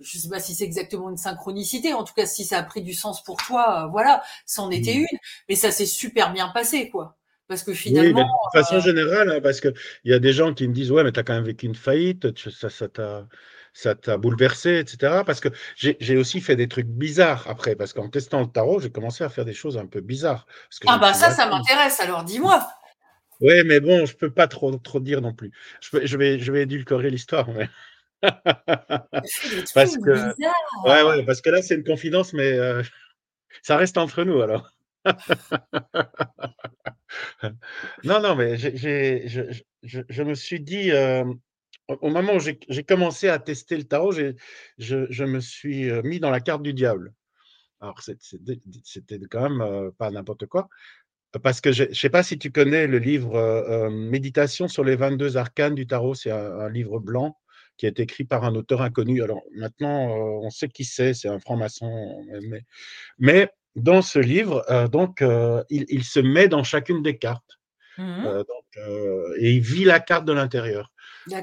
Je 0.00 0.18
sais 0.18 0.28
pas 0.28 0.40
si 0.40 0.54
c'est 0.54 0.64
exactement 0.64 1.10
une 1.10 1.16
synchronicité. 1.16 1.92
En 1.92 2.04
tout 2.04 2.14
cas, 2.14 2.26
si 2.26 2.44
ça 2.44 2.58
a 2.58 2.62
pris 2.62 2.82
du 2.82 2.94
sens 2.94 3.22
pour 3.22 3.36
toi, 3.36 3.84
euh, 3.84 3.88
voilà, 3.88 4.22
c'en 4.46 4.70
était 4.70 4.94
mm. 4.94 5.06
une. 5.10 5.18
Mais 5.48 5.54
ça 5.54 5.70
s'est 5.70 5.86
super 5.86 6.32
bien 6.32 6.48
passé, 6.48 6.90
quoi. 6.90 7.16
Parce 7.48 7.64
que 7.64 7.74
finalement. 7.74 8.22
de 8.22 8.58
façon 8.58 8.76
euh, 8.76 8.80
générale, 8.80 9.30
hein, 9.30 9.40
parce 9.42 9.60
qu'il 9.60 9.74
y 10.04 10.12
a 10.12 10.18
des 10.18 10.32
gens 10.32 10.54
qui 10.54 10.68
me 10.68 10.72
disent 10.72 10.92
Ouais, 10.92 11.02
mais 11.02 11.12
tu 11.12 11.20
as 11.20 11.24
quand 11.24 11.34
même 11.34 11.44
vécu 11.44 11.66
une 11.66 11.74
faillite, 11.74 12.28
ça, 12.50 12.70
ça 12.70 12.88
t'a 12.88 13.26
ça 13.72 13.94
t'a 13.94 14.16
bouleversé, 14.16 14.78
etc. 14.78 15.22
Parce 15.24 15.40
que 15.40 15.48
j'ai 15.76 16.16
aussi 16.16 16.40
fait 16.40 16.56
des 16.56 16.68
trucs 16.68 16.86
bizarres 16.86 17.46
après, 17.48 17.76
parce 17.76 17.92
qu'en 17.92 18.08
testant 18.08 18.40
le 18.40 18.46
tarot, 18.46 18.80
j'ai 18.80 18.90
commencé 18.90 19.24
à 19.24 19.28
faire 19.28 19.44
des 19.44 19.54
choses 19.54 19.78
un 19.78 19.86
peu 19.86 20.00
bizarres. 20.00 20.46
ah 20.86 20.98
bah 20.98 21.14
ça, 21.14 21.30
ça 21.30 21.48
m'intéresse, 21.48 22.00
alors 22.00 22.24
dis-moi. 22.24 22.66
Oui, 23.40 23.62
mais 23.64 23.80
bon, 23.80 24.04
je 24.06 24.14
peux 24.16 24.30
pas 24.30 24.48
trop, 24.48 24.76
trop 24.76 25.00
dire 25.00 25.20
non 25.22 25.32
plus. 25.32 25.50
Je, 25.80 26.04
je 26.04 26.16
vais, 26.18 26.38
je 26.38 26.52
vais 26.52 26.62
édulcorer 26.62 27.10
l'histoire. 27.10 27.48
Mais... 27.50 27.68
parce 29.74 29.96
que, 29.96 30.34
ouais, 30.88 31.02
ouais, 31.02 31.24
parce 31.24 31.40
que 31.40 31.50
là, 31.50 31.62
c'est 31.62 31.74
une 31.76 31.84
confidence, 31.84 32.32
mais 32.32 32.52
euh, 32.52 32.82
ça 33.62 33.76
reste 33.76 33.98
entre 33.98 34.24
nous 34.24 34.40
alors. 34.42 34.72
non, 38.04 38.20
non, 38.20 38.34
mais 38.36 38.56
j'ai, 38.58 39.26
je, 39.28 39.42
je, 39.82 40.00
je, 40.08 40.22
me 40.22 40.34
suis 40.34 40.60
dit, 40.60 40.90
euh, 40.92 41.24
au 41.88 42.10
moment 42.10 42.34
où 42.34 42.40
j'ai 42.40 42.84
commencé 42.84 43.28
à 43.28 43.38
tester 43.38 43.78
le 43.78 43.84
tarot, 43.84 44.12
je, 44.12 45.24
me 45.24 45.40
suis 45.40 45.90
mis 46.02 46.20
dans 46.20 46.30
la 46.30 46.40
carte 46.40 46.62
du 46.62 46.74
diable. 46.74 47.14
Alors, 47.80 48.02
c'était 48.02 49.18
quand 49.30 49.48
même 49.48 49.90
pas 49.92 50.10
n'importe 50.10 50.44
quoi, 50.44 50.68
parce 51.42 51.62
que 51.62 51.72
je 51.72 51.84
ne 51.84 51.94
sais 51.94 52.10
pas 52.10 52.22
si 52.22 52.38
tu 52.38 52.52
connais 52.52 52.86
le 52.86 52.98
livre 52.98 53.88
Méditation 53.88 54.68
sur 54.68 54.84
les 54.84 54.96
22 54.96 55.38
arcanes 55.38 55.74
du 55.74 55.86
tarot, 55.86 56.14
c'est 56.14 56.30
un, 56.30 56.68
livre 56.68 56.98
blanc 56.98 57.38
qui 57.80 57.86
est 57.86 57.98
écrit 57.98 58.24
par 58.24 58.44
un 58.44 58.54
auteur 58.56 58.82
inconnu. 58.82 59.22
Alors 59.22 59.40
maintenant, 59.56 60.08
on 60.42 60.50
sait 60.50 60.68
qui 60.68 60.84
c'est, 60.84 61.14
c'est 61.14 61.28
un 61.28 61.38
franc-maçon. 61.38 61.90
Mais, 63.18 63.48
dans 63.74 64.02
ce 64.02 64.18
livre, 64.18 64.62
donc, 64.92 65.24
il, 65.70 66.04
se 66.04 66.20
met 66.20 66.46
dans 66.46 66.62
chacune 66.62 67.02
des 67.02 67.16
cartes. 67.16 67.58
Mmh 67.96 68.42
et 69.38 69.52
il 69.52 69.60
vit 69.60 69.84
la 69.84 69.98
carte 69.98 70.24
de 70.24 70.32
l'intérieur. 70.32 70.92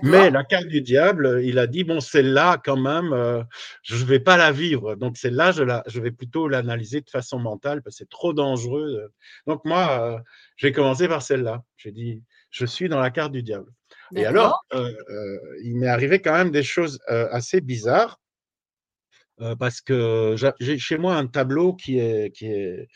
Mais 0.02 0.30
la 0.30 0.44
carte 0.44 0.68
du 0.68 0.82
diable, 0.82 1.42
il 1.44 1.60
a 1.60 1.68
dit 1.68 1.84
bon, 1.84 2.00
celle-là, 2.00 2.62
quand 2.64 2.78
même, 2.78 3.12
euh, 3.12 3.44
je 3.84 3.96
ne 3.96 4.06
vais 4.06 4.20
pas 4.20 4.38
la 4.38 4.52
vivre. 4.52 4.96
Donc, 4.96 5.18
celle-là, 5.18 5.52
je, 5.52 5.64
je 5.88 6.00
vais 6.00 6.12
plutôt 6.12 6.48
l'analyser 6.48 7.02
de 7.02 7.10
façon 7.10 7.40
mentale 7.40 7.82
parce 7.82 7.96
que 7.96 7.98
c'est 8.00 8.10
trop 8.10 8.34
dangereux. 8.34 9.12
Donc, 9.46 9.66
moi, 9.66 10.02
euh, 10.02 10.20
j'ai 10.56 10.72
commencé 10.72 11.08
par 11.08 11.22
celle-là. 11.22 11.64
J'ai 11.76 11.92
dit 11.92 12.24
je 12.50 12.66
suis 12.66 12.88
dans 12.88 13.00
la 13.00 13.12
carte 13.12 13.34
du 13.34 13.44
diable. 13.44 13.72
Et 14.16 14.26
alors, 14.26 14.64
euh, 14.74 14.92
il 15.64 15.76
m'est 15.78 15.88
arrivé 15.88 16.22
quand 16.22 16.34
même 16.34 16.52
des 16.52 16.64
choses 16.64 17.00
assez 17.08 17.62
bizarres 17.62 18.20
parce 19.60 19.82
que 19.82 20.36
j'ai 20.60 20.80
chez 20.80 20.98
moi 20.98 21.16
un 21.16 21.28
tableau 21.28 21.74
qui 21.74 22.00
est, 22.00 22.36
qui 22.36 22.48
est 22.48 22.88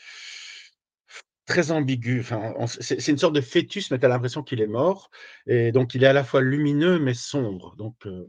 très 1.46 1.70
ambigu. 1.70 2.20
Enfin, 2.20 2.54
c'est 2.66 3.08
une 3.08 3.18
sorte 3.18 3.34
de 3.34 3.40
fœtus, 3.40 3.90
mais 3.90 3.98
tu 3.98 4.06
as 4.06 4.08
l'impression 4.08 4.42
qu'il 4.42 4.60
est 4.60 4.66
mort. 4.66 5.10
Et 5.46 5.72
donc, 5.72 5.94
il 5.94 6.04
est 6.04 6.06
à 6.06 6.12
la 6.12 6.24
fois 6.24 6.40
lumineux, 6.40 6.98
mais 6.98 7.14
sombre. 7.14 7.76
Donc, 7.76 7.94
euh, 8.06 8.26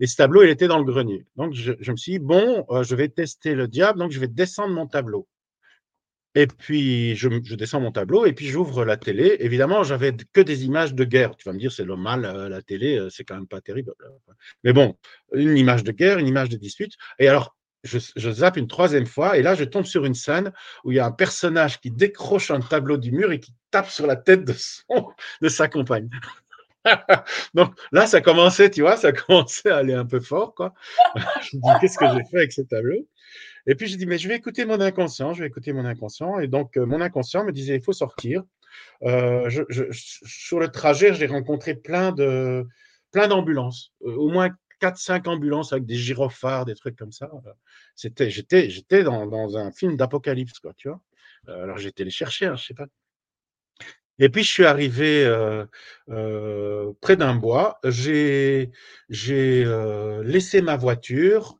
et 0.00 0.06
ce 0.06 0.16
tableau, 0.16 0.42
il 0.42 0.50
était 0.50 0.68
dans 0.68 0.78
le 0.78 0.84
grenier. 0.84 1.26
Donc, 1.36 1.54
je, 1.54 1.72
me 1.72 1.96
suis 1.96 2.12
dit, 2.12 2.18
bon, 2.18 2.64
euh, 2.70 2.82
je 2.82 2.94
vais 2.94 3.08
tester 3.08 3.54
le 3.54 3.68
diable, 3.68 3.98
donc 3.98 4.10
je 4.10 4.20
vais 4.20 4.28
descendre 4.28 4.74
mon 4.74 4.86
tableau. 4.86 5.26
Et 6.36 6.46
puis, 6.46 7.16
je, 7.16 7.28
descends 7.54 7.80
mon 7.80 7.90
tableau 7.90 8.26
et 8.26 8.32
puis 8.32 8.46
j'ouvre 8.46 8.84
la 8.84 8.96
télé. 8.96 9.36
Évidemment, 9.40 9.82
j'avais 9.82 10.14
que 10.32 10.42
des 10.42 10.64
images 10.64 10.94
de 10.94 11.02
guerre. 11.04 11.34
Tu 11.34 11.48
vas 11.48 11.54
me 11.54 11.58
dire, 11.58 11.72
c'est 11.72 11.84
le 11.84 11.96
mal, 11.96 12.24
euh, 12.26 12.48
la 12.48 12.60
télé, 12.62 13.08
c'est 13.10 13.24
quand 13.24 13.34
même 13.34 13.48
pas 13.48 13.62
terrible. 13.62 13.94
Mais 14.62 14.74
bon, 14.74 14.96
une 15.32 15.56
image 15.56 15.82
de 15.82 15.92
guerre, 15.92 16.18
une 16.18 16.28
image 16.28 16.50
de 16.50 16.56
dispute. 16.56 16.92
Et 17.18 17.26
alors, 17.26 17.56
je, 17.86 18.30
zappe 18.30 18.56
une 18.56 18.66
troisième 18.66 19.06
fois, 19.06 19.38
et 19.38 19.42
là, 19.42 19.54
je 19.54 19.64
tombe 19.64 19.86
sur 19.86 20.04
une 20.04 20.14
scène 20.14 20.52
où 20.84 20.92
il 20.92 20.96
y 20.96 21.00
a 21.00 21.06
un 21.06 21.12
personnage 21.12 21.80
qui 21.80 21.90
décroche 21.90 22.50
un 22.50 22.60
tableau 22.60 22.96
du 22.96 23.12
mur 23.12 23.32
et 23.32 23.40
qui 23.40 23.54
tape 23.70 23.88
sur 23.88 24.06
la 24.06 24.16
tête 24.16 24.44
de, 24.44 24.52
son, 24.52 25.08
de 25.40 25.48
sa 25.48 25.68
compagne. 25.68 26.10
Donc 27.54 27.74
là, 27.92 28.06
ça 28.06 28.20
commençait, 28.20 28.70
tu 28.70 28.82
vois, 28.82 28.96
ça 28.96 29.12
commençait 29.12 29.70
à 29.70 29.78
aller 29.78 29.94
un 29.94 30.06
peu 30.06 30.20
fort, 30.20 30.54
je 31.16 31.56
me 31.56 31.62
dis, 31.62 31.80
qu'est-ce 31.80 31.98
que 31.98 32.06
j'ai 32.06 32.24
fait 32.30 32.36
avec 32.36 32.52
ce 32.52 32.62
tableau? 32.62 33.06
Et 33.66 33.74
puis, 33.74 33.88
je 33.88 33.96
dis, 33.96 34.06
mais 34.06 34.18
je 34.18 34.28
vais 34.28 34.36
écouter 34.36 34.64
mon 34.64 34.80
inconscient, 34.80 35.34
je 35.34 35.42
vais 35.42 35.48
écouter 35.48 35.72
mon 35.72 35.84
inconscient. 35.84 36.38
Et 36.38 36.48
donc, 36.48 36.76
euh, 36.76 36.86
mon 36.86 37.00
inconscient 37.00 37.44
me 37.44 37.52
disait, 37.52 37.76
il 37.76 37.82
faut 37.82 37.92
sortir. 37.92 38.42
Euh, 39.02 39.48
sur 39.92 40.60
le 40.60 40.68
trajet, 40.68 41.14
j'ai 41.14 41.26
rencontré 41.26 41.74
plein 41.74 42.12
de 42.12 42.66
plein 43.10 43.28
d'ambulances, 43.28 43.92
euh, 44.04 44.14
au 44.14 44.28
moins 44.28 44.50
4-5 44.80 45.26
ambulances 45.28 45.72
avec 45.72 45.86
des 45.86 45.94
gyrophares, 45.94 46.66
des 46.66 46.74
trucs 46.74 46.96
comme 46.96 47.12
ça. 47.12 47.30
C'était, 47.94 48.28
j'étais, 48.28 48.68
j'étais 48.68 49.02
dans, 49.04 49.26
dans, 49.26 49.56
un 49.56 49.72
film 49.72 49.96
d'apocalypse, 49.96 50.58
quoi, 50.58 50.74
tu 50.76 50.88
vois. 50.88 51.00
Alors 51.48 51.78
j'étais 51.78 52.04
les 52.04 52.10
chercher, 52.10 52.46
hein, 52.46 52.56
je 52.56 52.66
sais 52.66 52.74
pas. 52.74 52.86
Et 54.18 54.28
puis 54.28 54.42
je 54.42 54.50
suis 54.50 54.64
arrivé 54.64 55.24
euh, 55.24 55.64
euh, 56.08 56.92
près 57.00 57.16
d'un 57.16 57.34
bois. 57.34 57.78
J'ai, 57.84 58.70
j'ai 59.08 59.64
laissé 60.24 60.62
ma 60.62 60.76
voiture 60.76 61.56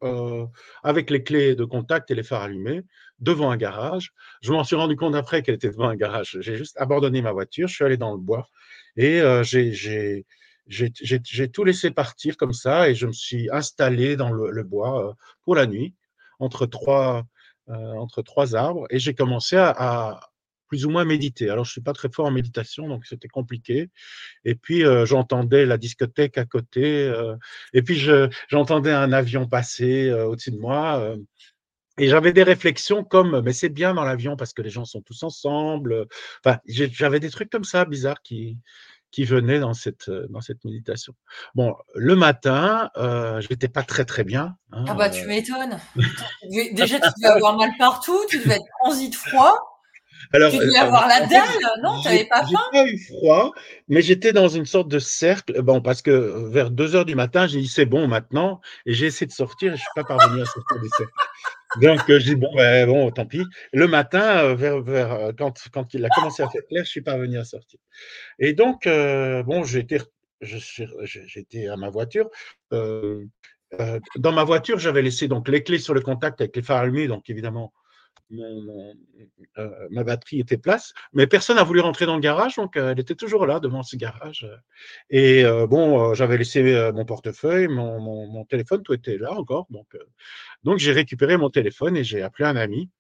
avec 0.82 1.10
les 1.10 1.22
clés 1.22 1.54
de 1.54 1.64
contact 1.64 2.10
et 2.10 2.14
les 2.14 2.22
phares 2.22 2.42
allumés 2.42 2.82
devant 3.18 3.50
un 3.50 3.56
garage. 3.56 4.12
Je 4.42 4.52
m'en 4.52 4.64
suis 4.64 4.76
rendu 4.76 4.96
compte 4.96 5.14
après 5.14 5.42
qu'elle 5.42 5.56
était 5.56 5.70
devant 5.70 5.88
un 5.88 5.96
garage. 5.96 6.38
J'ai 6.40 6.56
juste 6.56 6.76
abandonné 6.80 7.22
ma 7.22 7.32
voiture. 7.32 7.68
Je 7.68 7.74
suis 7.74 7.84
allé 7.84 7.96
dans 7.96 8.12
le 8.12 8.18
bois 8.18 8.48
et 8.96 9.20
j'ai, 9.42 9.72
j'ai 9.72 10.24
j'ai 10.68 11.50
tout 11.50 11.64
laissé 11.64 11.90
partir 11.90 12.36
comme 12.36 12.52
ça 12.52 12.88
et 12.88 12.94
je 12.94 13.06
me 13.06 13.12
suis 13.12 13.48
installé 13.52 14.16
dans 14.16 14.30
le, 14.32 14.62
bois 14.62 15.08
euh, 15.08 15.12
pour 15.42 15.54
la 15.54 15.66
nuit 15.66 15.94
entre 16.38 16.66
trois, 16.66 17.24
euh, 17.68 17.92
entre 17.94 18.22
trois 18.22 18.56
arbres 18.56 18.86
et 18.90 18.98
j'ai 18.98 19.14
commencé 19.14 19.56
à, 19.56 20.20
plus 20.68 20.86
ou 20.86 20.90
moins 20.90 21.04
méditer. 21.04 21.50
Alors, 21.50 21.64
je 21.64 21.70
ne 21.70 21.72
suis 21.72 21.80
pas 21.80 21.92
très 21.92 22.08
fort 22.10 22.26
en 22.26 22.30
méditation, 22.30 22.88
donc 22.88 23.06
c'était 23.06 23.28
compliqué. 23.28 23.90
Et 24.44 24.54
puis, 24.54 24.84
euh, 24.84 25.06
j'entendais 25.06 25.66
la 25.66 25.78
discothèque 25.78 26.38
à 26.38 26.44
côté. 26.44 27.12
et 27.72 27.82
puis, 27.82 27.98
j'entendais 28.48 28.92
un 28.92 29.12
avion 29.12 29.46
passer 29.48 30.12
au-dessus 30.12 30.50
de 30.50 30.58
moi. 30.58 31.16
et 31.98 32.08
j'avais 32.08 32.32
des 32.32 32.42
réflexions 32.42 33.04
comme, 33.04 33.40
mais 33.42 33.52
c'est 33.52 33.68
bien 33.68 33.94
dans 33.94 34.04
l'avion 34.04 34.36
parce 34.36 34.52
que 34.52 34.62
les 34.62 34.70
gens 34.70 34.84
sont 34.84 35.00
tous 35.00 35.22
ensemble. 35.22 36.06
Enfin, 36.44 36.58
j'avais 36.66 37.20
des 37.20 37.30
trucs 37.30 37.50
comme 37.50 37.64
ça, 37.64 37.84
bizarres, 37.84 38.22
qui, 38.22 38.58
qui 39.16 39.24
venaient 39.24 39.60
dans 39.60 39.72
cette, 39.72 40.10
euh, 40.10 40.26
dans 40.28 40.42
cette 40.42 40.62
méditation. 40.64 41.14
Bon, 41.54 41.74
le 41.94 42.16
matin, 42.16 42.90
euh, 42.98 43.40
je 43.40 43.48
n'étais 43.48 43.68
pas 43.68 43.82
très 43.82 44.04
très 44.04 44.24
bien. 44.24 44.56
Hein, 44.72 44.84
ah 44.88 44.94
bah 44.94 45.08
tu 45.08 45.24
euh. 45.24 45.26
m'étonnes. 45.26 45.78
Déjà, 46.50 47.00
tu 47.00 47.08
devais 47.16 47.32
avoir 47.32 47.56
mal 47.56 47.70
partout, 47.78 48.18
tu 48.28 48.38
devais 48.38 48.56
être 48.56 48.66
transi 48.82 49.08
de 49.08 49.14
froid. 49.14 49.75
Alors, 50.36 50.52
tu 50.52 50.58
devais 50.58 50.76
avoir 50.76 51.08
la 51.08 51.26
dalle, 51.26 51.48
non 51.82 52.00
Tu 52.02 52.08
n'avais 52.08 52.24
pas 52.26 52.42
faim 52.42 52.58
J'ai 52.72 52.78
pas 52.78 52.86
eu 52.86 52.98
froid, 52.98 53.52
mais 53.88 54.02
j'étais 54.02 54.32
dans 54.32 54.48
une 54.48 54.66
sorte 54.66 54.88
de 54.88 54.98
cercle. 54.98 55.62
Bon, 55.62 55.80
parce 55.80 56.02
que 56.02 56.50
vers 56.50 56.70
2 56.70 56.94
heures 56.94 57.04
du 57.06 57.14
matin, 57.14 57.46
j'ai 57.46 57.60
dit 57.60 57.68
c'est 57.68 57.86
bon 57.86 58.06
maintenant, 58.06 58.60
et 58.84 58.92
j'ai 58.92 59.06
essayé 59.06 59.26
de 59.26 59.32
sortir 59.32 59.72
et 59.72 59.76
je 59.76 59.80
ne 59.80 59.80
suis 59.80 59.88
pas 59.94 60.04
parvenu 60.04 60.42
à 60.42 60.44
sortir 60.44 60.80
des 60.80 60.88
cercles. 60.90 61.12
Donc, 61.80 62.00
je 62.06 62.16
dis 62.18 62.36
bon, 62.36 62.54
ben, 62.54 62.86
bon, 62.86 63.10
tant 63.10 63.24
pis. 63.24 63.44
Le 63.72 63.88
matin, 63.88 64.54
vers, 64.54 64.80
vers, 64.82 65.32
quand, 65.38 65.54
quand 65.72 65.94
il 65.94 66.04
a 66.04 66.08
commencé 66.10 66.42
à 66.42 66.48
faire 66.48 66.66
clair, 66.68 66.84
je 66.84 66.88
ne 66.88 66.92
suis 66.92 67.02
pas 67.02 67.16
venu 67.16 67.38
à 67.38 67.44
sortir. 67.44 67.80
Et 68.38 68.52
donc, 68.52 68.86
euh, 68.86 69.42
bon, 69.42 69.64
j'étais 69.64 70.00
à 71.68 71.76
ma 71.76 71.88
voiture. 71.88 72.28
Euh, 72.72 73.24
euh, 73.80 73.98
dans 74.16 74.32
ma 74.32 74.44
voiture, 74.44 74.78
j'avais 74.78 75.02
laissé 75.02 75.28
donc 75.28 75.48
les 75.48 75.62
clés 75.62 75.78
sur 75.78 75.94
le 75.94 76.00
contact 76.00 76.40
avec 76.40 76.54
les 76.54 76.62
phares 76.62 76.82
allumés, 76.82 77.08
donc 77.08 77.28
évidemment, 77.28 77.72
ma 78.30 80.04
batterie 80.04 80.40
était 80.40 80.58
place, 80.58 80.92
mais 81.12 81.26
personne 81.26 81.56
n'a 81.56 81.64
voulu 81.64 81.80
rentrer 81.80 82.06
dans 82.06 82.16
le 82.16 82.20
garage, 82.20 82.56
donc 82.56 82.76
elle 82.76 82.98
était 82.98 83.14
toujours 83.14 83.46
là 83.46 83.60
devant 83.60 83.82
ce 83.82 83.96
garage. 83.96 84.48
Et 85.10 85.44
bon, 85.68 86.14
j'avais 86.14 86.36
laissé 86.36 86.90
mon 86.92 87.04
portefeuille, 87.04 87.68
mon, 87.68 88.44
téléphone, 88.46 88.82
tout 88.82 88.94
était 88.94 89.18
là 89.18 89.32
encore, 89.32 89.68
donc, 90.64 90.78
j'ai 90.78 90.92
récupéré 90.92 91.36
mon 91.36 91.50
téléphone 91.50 91.96
et 91.96 92.04
j'ai 92.04 92.22
appelé 92.22 92.48
un 92.48 92.56
ami 92.56 92.90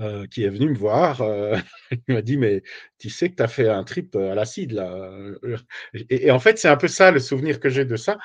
euh, 0.00 0.26
qui 0.26 0.42
est 0.42 0.48
venu 0.48 0.70
me 0.70 0.76
voir. 0.76 1.20
Euh, 1.20 1.56
il 2.08 2.14
m'a 2.14 2.22
dit, 2.22 2.36
mais 2.36 2.62
tu 2.98 3.10
sais 3.10 3.30
que 3.30 3.36
tu 3.36 3.42
as 3.42 3.48
fait 3.48 3.68
un 3.68 3.84
trip 3.84 4.16
à 4.16 4.34
l'acide 4.34 4.72
là. 4.72 5.12
Et, 6.10 6.30
en 6.32 6.40
fait, 6.40 6.58
c'est 6.58 6.68
un 6.68 6.76
peu 6.76 6.88
ça 6.88 7.12
le 7.12 7.20
souvenir 7.20 7.60
que 7.60 7.68
j'ai 7.68 7.84
de 7.84 7.96
ça. 7.96 8.18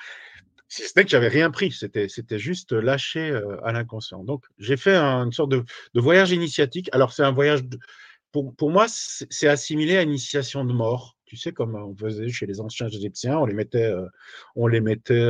Si 0.69 0.93
que 0.93 1.07
j'avais 1.07 1.27
rien 1.27 1.51
pris, 1.51 1.71
c'était, 1.71 2.07
c'était 2.07 2.39
juste 2.39 2.71
lâché 2.71 3.31
euh, 3.31 3.57
à 3.65 3.71
l'inconscient. 3.71 4.23
Donc, 4.23 4.45
j'ai 4.59 4.77
fait 4.77 4.95
une 4.95 5.31
sorte 5.31 5.51
de, 5.51 5.65
voyage 5.95 6.31
initiatique. 6.31 6.89
Alors, 6.93 7.11
c'est 7.11 7.23
un 7.23 7.31
voyage, 7.31 7.61
pour, 8.31 8.55
pour, 8.55 8.69
moi, 8.69 8.85
c'est 8.87 9.47
assimilé 9.47 9.97
à 9.97 10.03
initiation 10.03 10.63
de 10.63 10.71
mort. 10.71 11.17
Tu 11.25 11.37
sais, 11.37 11.51
comme 11.51 11.75
on 11.75 11.95
faisait 11.95 12.29
chez 12.29 12.45
les 12.45 12.61
anciens 12.61 12.87
égyptiens, 12.87 13.37
on 13.37 13.45
les 13.45 13.53
mettait, 13.53 13.91
on 14.55 14.67
les 14.67 14.81
mettait 14.81 15.27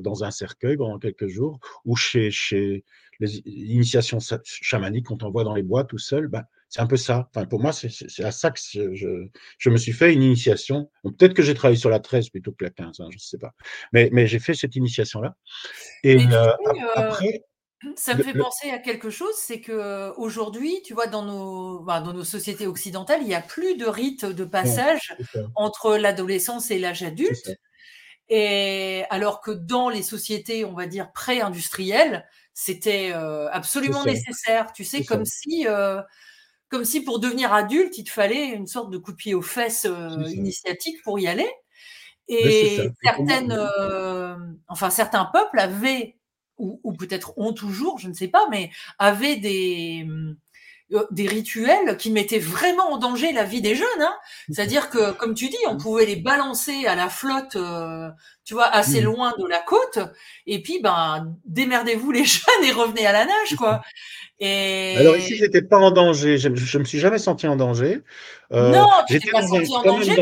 dans 0.00 0.24
un 0.24 0.30
cercueil 0.30 0.76
pendant 0.76 0.98
quelques 0.98 1.26
jours, 1.26 1.58
ou 1.84 1.94
chez, 1.96 2.30
chez, 2.30 2.84
les 3.20 3.38
initiations 3.46 4.18
chamaniques 4.44 5.06
qu'on 5.06 5.16
t'envoie 5.16 5.44
dans 5.44 5.54
les 5.54 5.62
bois 5.62 5.84
tout 5.84 5.98
seul, 5.98 6.28
ben, 6.28 6.44
c'est 6.68 6.80
un 6.80 6.86
peu 6.86 6.96
ça. 6.96 7.28
Enfin, 7.34 7.46
pour 7.46 7.60
moi, 7.60 7.72
c'est 7.72 8.24
à 8.24 8.32
ça 8.32 8.50
que 8.50 8.58
je, 8.60 9.26
je, 9.58 9.70
me 9.70 9.76
suis 9.76 9.92
fait 9.92 10.12
une 10.12 10.22
initiation. 10.22 10.90
Peut-être 11.04 11.34
que 11.34 11.42
j'ai 11.42 11.54
travaillé 11.54 11.78
sur 11.78 11.90
la 11.90 12.00
13 12.00 12.30
plutôt 12.30 12.52
que 12.52 12.64
la 12.64 12.70
15, 12.70 13.00
hein, 13.00 13.06
je 13.10 13.16
ne 13.16 13.20
sais 13.20 13.38
pas. 13.38 13.52
Mais, 13.92 14.08
mais 14.12 14.26
j'ai 14.26 14.38
fait 14.38 14.54
cette 14.54 14.76
initiation-là. 14.76 15.36
Et 16.02 16.16
euh, 16.16 16.30
euh, 16.32 16.52
après. 16.94 17.42
Ça 17.96 18.14
me 18.14 18.22
fait 18.22 18.32
penser 18.32 18.70
à 18.70 18.78
quelque 18.78 19.10
chose, 19.10 19.34
c'est 19.36 19.60
que 19.60 19.70
euh, 19.70 20.10
aujourd'hui, 20.16 20.80
tu 20.82 20.94
vois, 20.94 21.06
dans 21.06 21.22
nos, 21.22 21.80
bah, 21.80 22.00
dans 22.00 22.14
nos 22.14 22.24
sociétés 22.24 22.66
occidentales, 22.66 23.20
il 23.20 23.28
n'y 23.28 23.34
a 23.34 23.42
plus 23.42 23.76
de 23.76 23.84
rite 23.84 24.24
de 24.24 24.44
passage 24.46 25.14
entre 25.54 25.96
l'adolescence 25.96 26.70
et 26.70 26.78
l'âge 26.78 27.02
adulte. 27.02 27.54
Et 28.28 29.04
alors 29.10 29.40
que 29.40 29.50
dans 29.50 29.90
les 29.90 30.02
sociétés, 30.02 30.64
on 30.64 30.72
va 30.72 30.86
dire 30.86 31.12
pré-industrielles, 31.12 32.26
c'était 32.54 33.12
euh, 33.12 33.48
absolument 33.50 34.04
nécessaire. 34.04 34.72
Tu 34.72 34.82
sais, 34.82 35.04
comme 35.04 35.26
si, 35.26 35.66
euh, 35.68 36.00
comme 36.76 36.84
si 36.84 37.00
pour 37.00 37.20
devenir 37.20 37.54
adulte, 37.54 37.96
il 37.96 38.04
te 38.04 38.10
fallait 38.10 38.48
une 38.50 38.66
sorte 38.66 38.90
de 38.90 38.98
coup 38.98 39.12
de 39.12 39.16
pied 39.16 39.32
aux 39.32 39.40
fesses 39.40 39.86
euh, 39.88 40.28
initiatique 40.28 41.02
pour 41.02 41.18
y 41.18 41.26
aller. 41.26 41.50
Et 42.28 42.90
certaines, 43.02 43.58
enfin 44.68 44.90
certains 44.90 45.24
peuples 45.24 45.58
avaient, 45.58 46.18
ou, 46.58 46.78
ou 46.84 46.92
peut-être 46.92 47.32
ont 47.38 47.54
toujours, 47.54 47.98
je 47.98 48.08
ne 48.08 48.12
sais 48.12 48.28
pas, 48.28 48.46
mais 48.50 48.70
avaient 48.98 49.36
des 49.36 50.06
des 51.10 51.26
rituels 51.26 51.96
qui 51.96 52.10
mettaient 52.10 52.38
vraiment 52.38 52.92
en 52.92 52.98
danger 52.98 53.32
la 53.32 53.44
vie 53.44 53.60
des 53.60 53.74
jeunes. 53.74 53.86
Hein. 54.00 54.14
C'est-à-dire 54.50 54.90
que, 54.90 55.12
comme 55.12 55.34
tu 55.34 55.48
dis, 55.48 55.56
on 55.68 55.76
pouvait 55.76 56.06
les 56.06 56.16
balancer 56.16 56.86
à 56.86 56.94
la 56.94 57.08
flotte, 57.08 57.56
euh, 57.56 58.08
tu 58.44 58.54
vois, 58.54 58.66
assez 58.66 59.00
loin 59.00 59.32
de 59.38 59.46
la 59.46 59.60
côte, 59.60 59.98
et 60.46 60.62
puis, 60.62 60.80
ben, 60.80 61.34
démerdez-vous 61.44 62.12
les 62.12 62.24
jeunes 62.24 62.64
et 62.64 62.72
revenez 62.72 63.06
à 63.06 63.12
la 63.12 63.24
nage, 63.24 63.56
quoi. 63.56 63.82
Et... 64.38 64.96
Alors 64.98 65.16
ici, 65.16 65.34
j'étais 65.36 65.62
pas 65.62 65.78
en 65.78 65.90
danger. 65.90 66.36
Je, 66.36 66.54
je 66.54 66.78
me 66.78 66.84
suis 66.84 66.98
jamais 66.98 67.16
senti 67.16 67.48
en 67.48 67.56
danger. 67.56 68.02
Euh, 68.52 68.70
non, 68.70 68.86
tu 69.08 69.18
t'es 69.18 69.30
pas 69.30 69.40
senti 69.40 69.74
en 69.74 69.82
danger, 69.82 70.14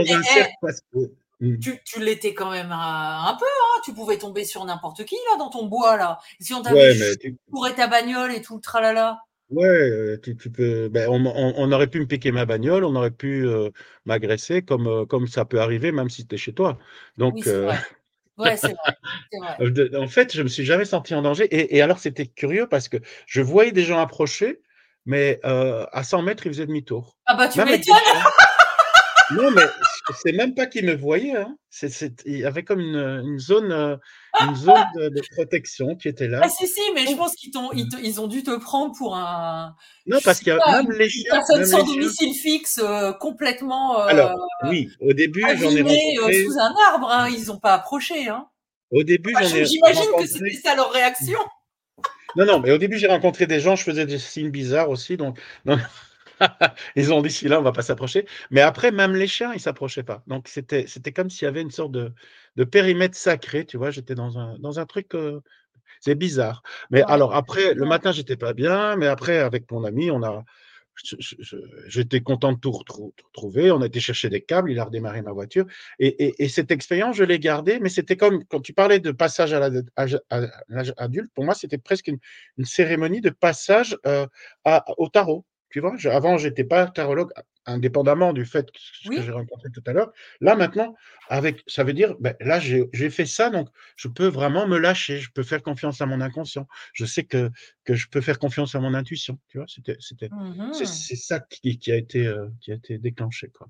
mais 1.40 1.48
hmm. 1.48 1.58
tu, 1.58 1.80
tu 1.84 2.00
l'étais 2.00 2.32
quand 2.32 2.50
même 2.50 2.70
un, 2.70 3.36
peu. 3.38 3.44
Hein. 3.44 3.80
Tu 3.84 3.92
pouvais 3.92 4.16
tomber 4.16 4.44
sur 4.44 4.64
n'importe 4.64 5.04
qui 5.04 5.16
là 5.30 5.36
dans 5.36 5.50
ton 5.50 5.66
bois 5.66 5.96
là. 5.96 6.20
Si 6.38 6.54
on 6.54 6.62
t'avait 6.62 6.96
ouais, 6.96 7.16
tu... 7.16 7.74
ta 7.74 7.88
bagnole 7.88 8.32
et 8.32 8.40
tout 8.40 8.54
le 8.54 8.60
tralala. 8.60 9.18
Ouais, 9.54 9.66
euh, 9.68 10.20
tu, 10.20 10.34
peux. 10.34 10.88
Ben, 10.88 11.08
on, 11.08 11.72
aurait 11.72 11.86
pu 11.86 12.00
me 12.00 12.06
piquer 12.06 12.32
ma 12.32 12.44
bagnole, 12.44 12.84
on 12.84 12.96
aurait 12.96 13.10
pu 13.10 13.46
euh, 13.46 13.70
m'agresser 14.04 14.62
comme, 14.62 14.88
euh, 14.88 15.06
comme 15.06 15.28
ça 15.28 15.44
peut 15.44 15.60
arriver, 15.60 15.92
même 15.92 16.10
si 16.10 16.26
tu 16.26 16.34
es 16.34 16.38
chez 16.38 16.52
toi. 16.52 16.78
Donc, 17.18 17.38
c'est 17.42 17.60
vrai. 17.60 17.78
Ouais, 18.36 18.56
c'est 18.56 18.74
vrai, 18.74 19.96
en 19.96 20.08
fait, 20.08 20.34
je 20.34 20.42
me 20.42 20.48
suis 20.48 20.64
jamais 20.64 20.84
senti 20.84 21.14
en 21.14 21.22
danger. 21.22 21.46
Et, 21.50 21.80
alors, 21.82 22.00
c'était 22.00 22.26
curieux 22.26 22.66
parce 22.68 22.88
que 22.88 22.96
je 23.26 23.40
voyais 23.40 23.70
des 23.70 23.84
gens 23.84 24.00
approcher, 24.00 24.60
mais 25.06 25.38
à 25.44 26.02
100 26.02 26.22
mètres, 26.22 26.46
ils 26.46 26.52
faisaient 26.52 26.66
demi-tour. 26.66 27.16
Ah 27.26 27.36
bah 27.36 27.48
tu 27.48 27.62
m'étonnes 27.64 27.94
Non, 29.30 29.50
mais 29.50 29.62
c'est 30.22 30.32
même 30.32 30.54
pas 30.54 30.66
qu'il 30.66 30.84
me 30.84 30.94
voyait. 30.94 31.36
Hein. 31.36 31.56
il 32.26 32.38
y 32.38 32.44
avait 32.44 32.62
comme 32.62 32.80
une, 32.80 33.38
zone, 33.38 33.72
euh, 33.72 33.96
une 34.40 34.54
zone 34.54 34.84
de, 34.94 35.20
protection 35.34 35.96
qui 35.96 36.08
était 36.08 36.28
là. 36.28 36.40
Ah, 36.42 36.48
si, 36.48 36.66
si, 36.66 36.80
mais 36.94 37.06
je 37.06 37.16
pense 37.16 37.34
qu'ils 37.34 37.50
ils, 37.72 37.88
ils, 38.02 38.20
ont 38.20 38.26
dû 38.26 38.42
te 38.42 38.56
prendre 38.56 38.94
pour 38.96 39.16
un. 39.16 39.74
Non, 40.06 40.18
parce 40.24 40.38
qu'il 40.40 40.48
y 40.48 40.50
a 40.50 40.82
même 40.82 40.90
les 40.92 41.08
chiens. 41.08 41.22
Une 41.24 41.38
personne 41.38 41.64
sans 41.64 41.84
domicile 41.84 42.34
fixe, 42.34 42.80
euh, 42.82 43.12
complètement. 43.12 44.00
Euh, 44.00 44.06
Alors, 44.06 44.38
oui, 44.64 44.90
au 45.00 45.12
début, 45.12 45.40
j'en 45.40 45.70
ai 45.70 45.82
rencontré. 45.82 46.44
sous 46.44 46.58
un 46.58 46.74
arbre, 46.92 47.10
hein, 47.10 47.28
ils 47.30 47.46
n'ont 47.46 47.58
pas 47.58 47.74
approché. 47.74 48.28
Hein. 48.28 48.46
Au 48.90 49.02
début, 49.02 49.32
j'en 49.32 49.56
ai. 49.56 49.64
J'imagine 49.64 50.10
que 50.18 50.26
c'était 50.26 50.60
ça 50.62 50.74
leur 50.74 50.92
réaction. 50.92 51.38
Non, 52.36 52.46
non, 52.46 52.60
mais 52.60 52.72
au 52.72 52.78
début, 52.78 52.98
j'ai 52.98 53.06
rencontré 53.06 53.46
des 53.46 53.60
gens, 53.60 53.76
je 53.76 53.84
faisais 53.84 54.06
des 54.06 54.18
signes 54.18 54.50
bizarres 54.50 54.90
aussi. 54.90 55.16
Donc, 55.16 55.38
non, 55.64 55.78
ils 56.96 57.12
ont 57.12 57.22
dit 57.22 57.30
si 57.30 57.48
là 57.48 57.60
on 57.60 57.62
va 57.62 57.72
pas 57.72 57.82
s'approcher. 57.82 58.26
Mais 58.50 58.60
après, 58.60 58.90
même 58.90 59.14
les 59.14 59.26
chiens, 59.26 59.52
ils 59.54 59.60
s'approchaient 59.60 60.02
pas. 60.02 60.22
Donc 60.26 60.48
c'était 60.48 60.86
c'était 60.86 61.12
comme 61.12 61.30
s'il 61.30 61.46
y 61.46 61.48
avait 61.48 61.62
une 61.62 61.70
sorte 61.70 61.92
de, 61.92 62.12
de 62.56 62.64
périmètre 62.64 63.16
sacré, 63.16 63.64
tu 63.66 63.76
vois. 63.76 63.90
J'étais 63.90 64.14
dans 64.14 64.38
un 64.38 64.58
dans 64.58 64.78
un 64.80 64.86
truc. 64.86 65.14
Euh, 65.14 65.40
c'est 66.00 66.14
bizarre. 66.14 66.62
Mais 66.90 67.02
alors 67.02 67.34
après, 67.34 67.74
le 67.74 67.86
matin, 67.86 68.12
j'étais 68.12 68.36
pas 68.36 68.52
bien. 68.52 68.96
Mais 68.96 69.06
après, 69.06 69.38
avec 69.38 69.70
mon 69.70 69.84
ami, 69.84 70.10
on 70.10 70.22
a 70.22 70.44
j'étais 71.86 72.20
content 72.20 72.52
de 72.52 72.58
tout 72.58 72.72
retrouver. 72.72 73.70
On 73.70 73.80
a 73.82 73.86
été 73.86 74.00
chercher 74.00 74.28
des 74.28 74.40
câbles, 74.40 74.70
il 74.70 74.78
a 74.78 74.84
redémarré 74.84 75.22
ma 75.22 75.32
voiture. 75.32 75.66
Et, 75.98 76.42
et, 76.42 76.48
cette 76.48 76.70
expérience, 76.70 77.16
je 77.16 77.24
l'ai 77.24 77.38
gardée, 77.38 77.80
mais 77.80 77.88
c'était 77.88 78.16
comme 78.16 78.44
quand 78.44 78.60
tu 78.60 78.72
parlais 78.72 79.00
de 79.00 79.10
passage 79.10 79.52
à 79.52 79.68
l'âge 80.68 80.94
adulte, 80.96 81.30
pour 81.34 81.44
moi, 81.44 81.54
c'était 81.54 81.78
presque 81.78 82.08
une, 82.08 82.18
une, 82.58 82.64
cérémonie 82.64 83.20
de 83.20 83.30
passage 83.30 83.96
euh, 84.06 84.26
à, 84.64 84.84
au 84.98 85.08
tarot. 85.08 85.44
Tu 85.74 85.80
vois, 85.80 85.96
avant, 86.12 86.38
je 86.38 86.46
n'étais 86.46 86.62
pas 86.62 86.86
tarologue, 86.86 87.32
indépendamment 87.66 88.32
du 88.32 88.44
fait 88.44 88.70
que, 88.70 89.08
que 89.08 89.22
j'ai 89.22 89.32
rencontré 89.32 89.70
tout 89.70 89.82
à 89.86 89.92
l'heure. 89.92 90.12
Là, 90.40 90.54
maintenant, 90.54 90.94
avec, 91.28 91.64
ça 91.66 91.82
veut 91.82 91.94
dire, 91.94 92.14
ben, 92.20 92.36
là, 92.38 92.60
j'ai 92.60 93.10
fait 93.10 93.26
ça, 93.26 93.50
donc 93.50 93.68
je 93.96 94.06
peux 94.06 94.28
vraiment 94.28 94.68
me 94.68 94.78
lâcher, 94.78 95.18
je 95.18 95.32
peux 95.32 95.42
faire 95.42 95.64
confiance 95.64 96.00
à 96.00 96.06
mon 96.06 96.20
inconscient. 96.20 96.68
Je 96.92 97.04
sais 97.04 97.24
que, 97.24 97.50
que 97.84 97.94
je 97.94 98.06
peux 98.08 98.20
faire 98.20 98.38
confiance 98.38 98.76
à 98.76 98.78
mon 98.78 98.94
intuition. 98.94 99.36
Tu 99.48 99.58
vois, 99.58 99.66
c'était, 99.66 99.96
c'était, 99.98 100.30
c'est, 100.72 100.84
mmh 100.84 101.16
ça 101.16 101.40
qui, 101.40 101.76
qui, 101.80 101.90
a 101.90 101.96
été, 101.96 102.24
euh, 102.24 102.46
qui 102.60 102.70
a 102.70 102.76
été 102.76 102.98
déclenché. 102.98 103.48
Quoi. 103.48 103.66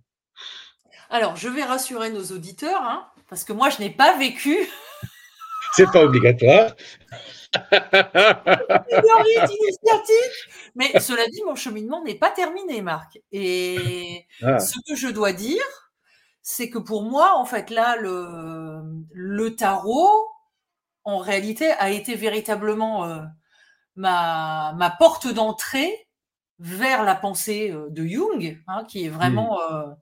Alors, 1.08 1.36
je 1.36 1.48
vais 1.48 1.64
rassurer 1.64 2.10
nos 2.10 2.24
auditeurs, 2.32 2.82
hein, 2.82 3.08
parce 3.30 3.44
que 3.44 3.54
moi, 3.54 3.70
je 3.70 3.78
n'ai 3.78 3.90
pas 3.90 4.18
vécu. 4.18 4.58
C'est 5.72 5.90
pas 5.90 6.04
obligatoire. 6.04 6.74
Mais 10.74 10.98
cela 11.00 11.26
dit, 11.28 11.42
mon 11.44 11.54
cheminement 11.54 12.02
n'est 12.02 12.16
pas 12.16 12.30
terminé, 12.30 12.82
Marc. 12.82 13.20
Et 13.32 14.26
ah. 14.42 14.58
ce 14.58 14.78
que 14.86 14.96
je 14.96 15.08
dois 15.08 15.32
dire, 15.32 15.62
c'est 16.42 16.68
que 16.68 16.78
pour 16.78 17.02
moi, 17.02 17.36
en 17.36 17.44
fait, 17.44 17.70
là, 17.70 17.96
le, 17.96 18.82
le 19.12 19.56
tarot, 19.56 20.28
en 21.04 21.18
réalité, 21.18 21.70
a 21.72 21.90
été 21.90 22.14
véritablement 22.14 23.04
euh, 23.04 23.20
ma, 23.96 24.74
ma 24.76 24.90
porte 24.90 25.28
d'entrée 25.28 26.08
vers 26.58 27.04
la 27.04 27.14
pensée 27.14 27.70
euh, 27.70 27.88
de 27.90 28.04
Jung, 28.04 28.60
hein, 28.66 28.84
qui 28.84 29.04
est 29.04 29.08
vraiment 29.08 29.56
hmm. 29.56 29.74
euh, 29.74 29.94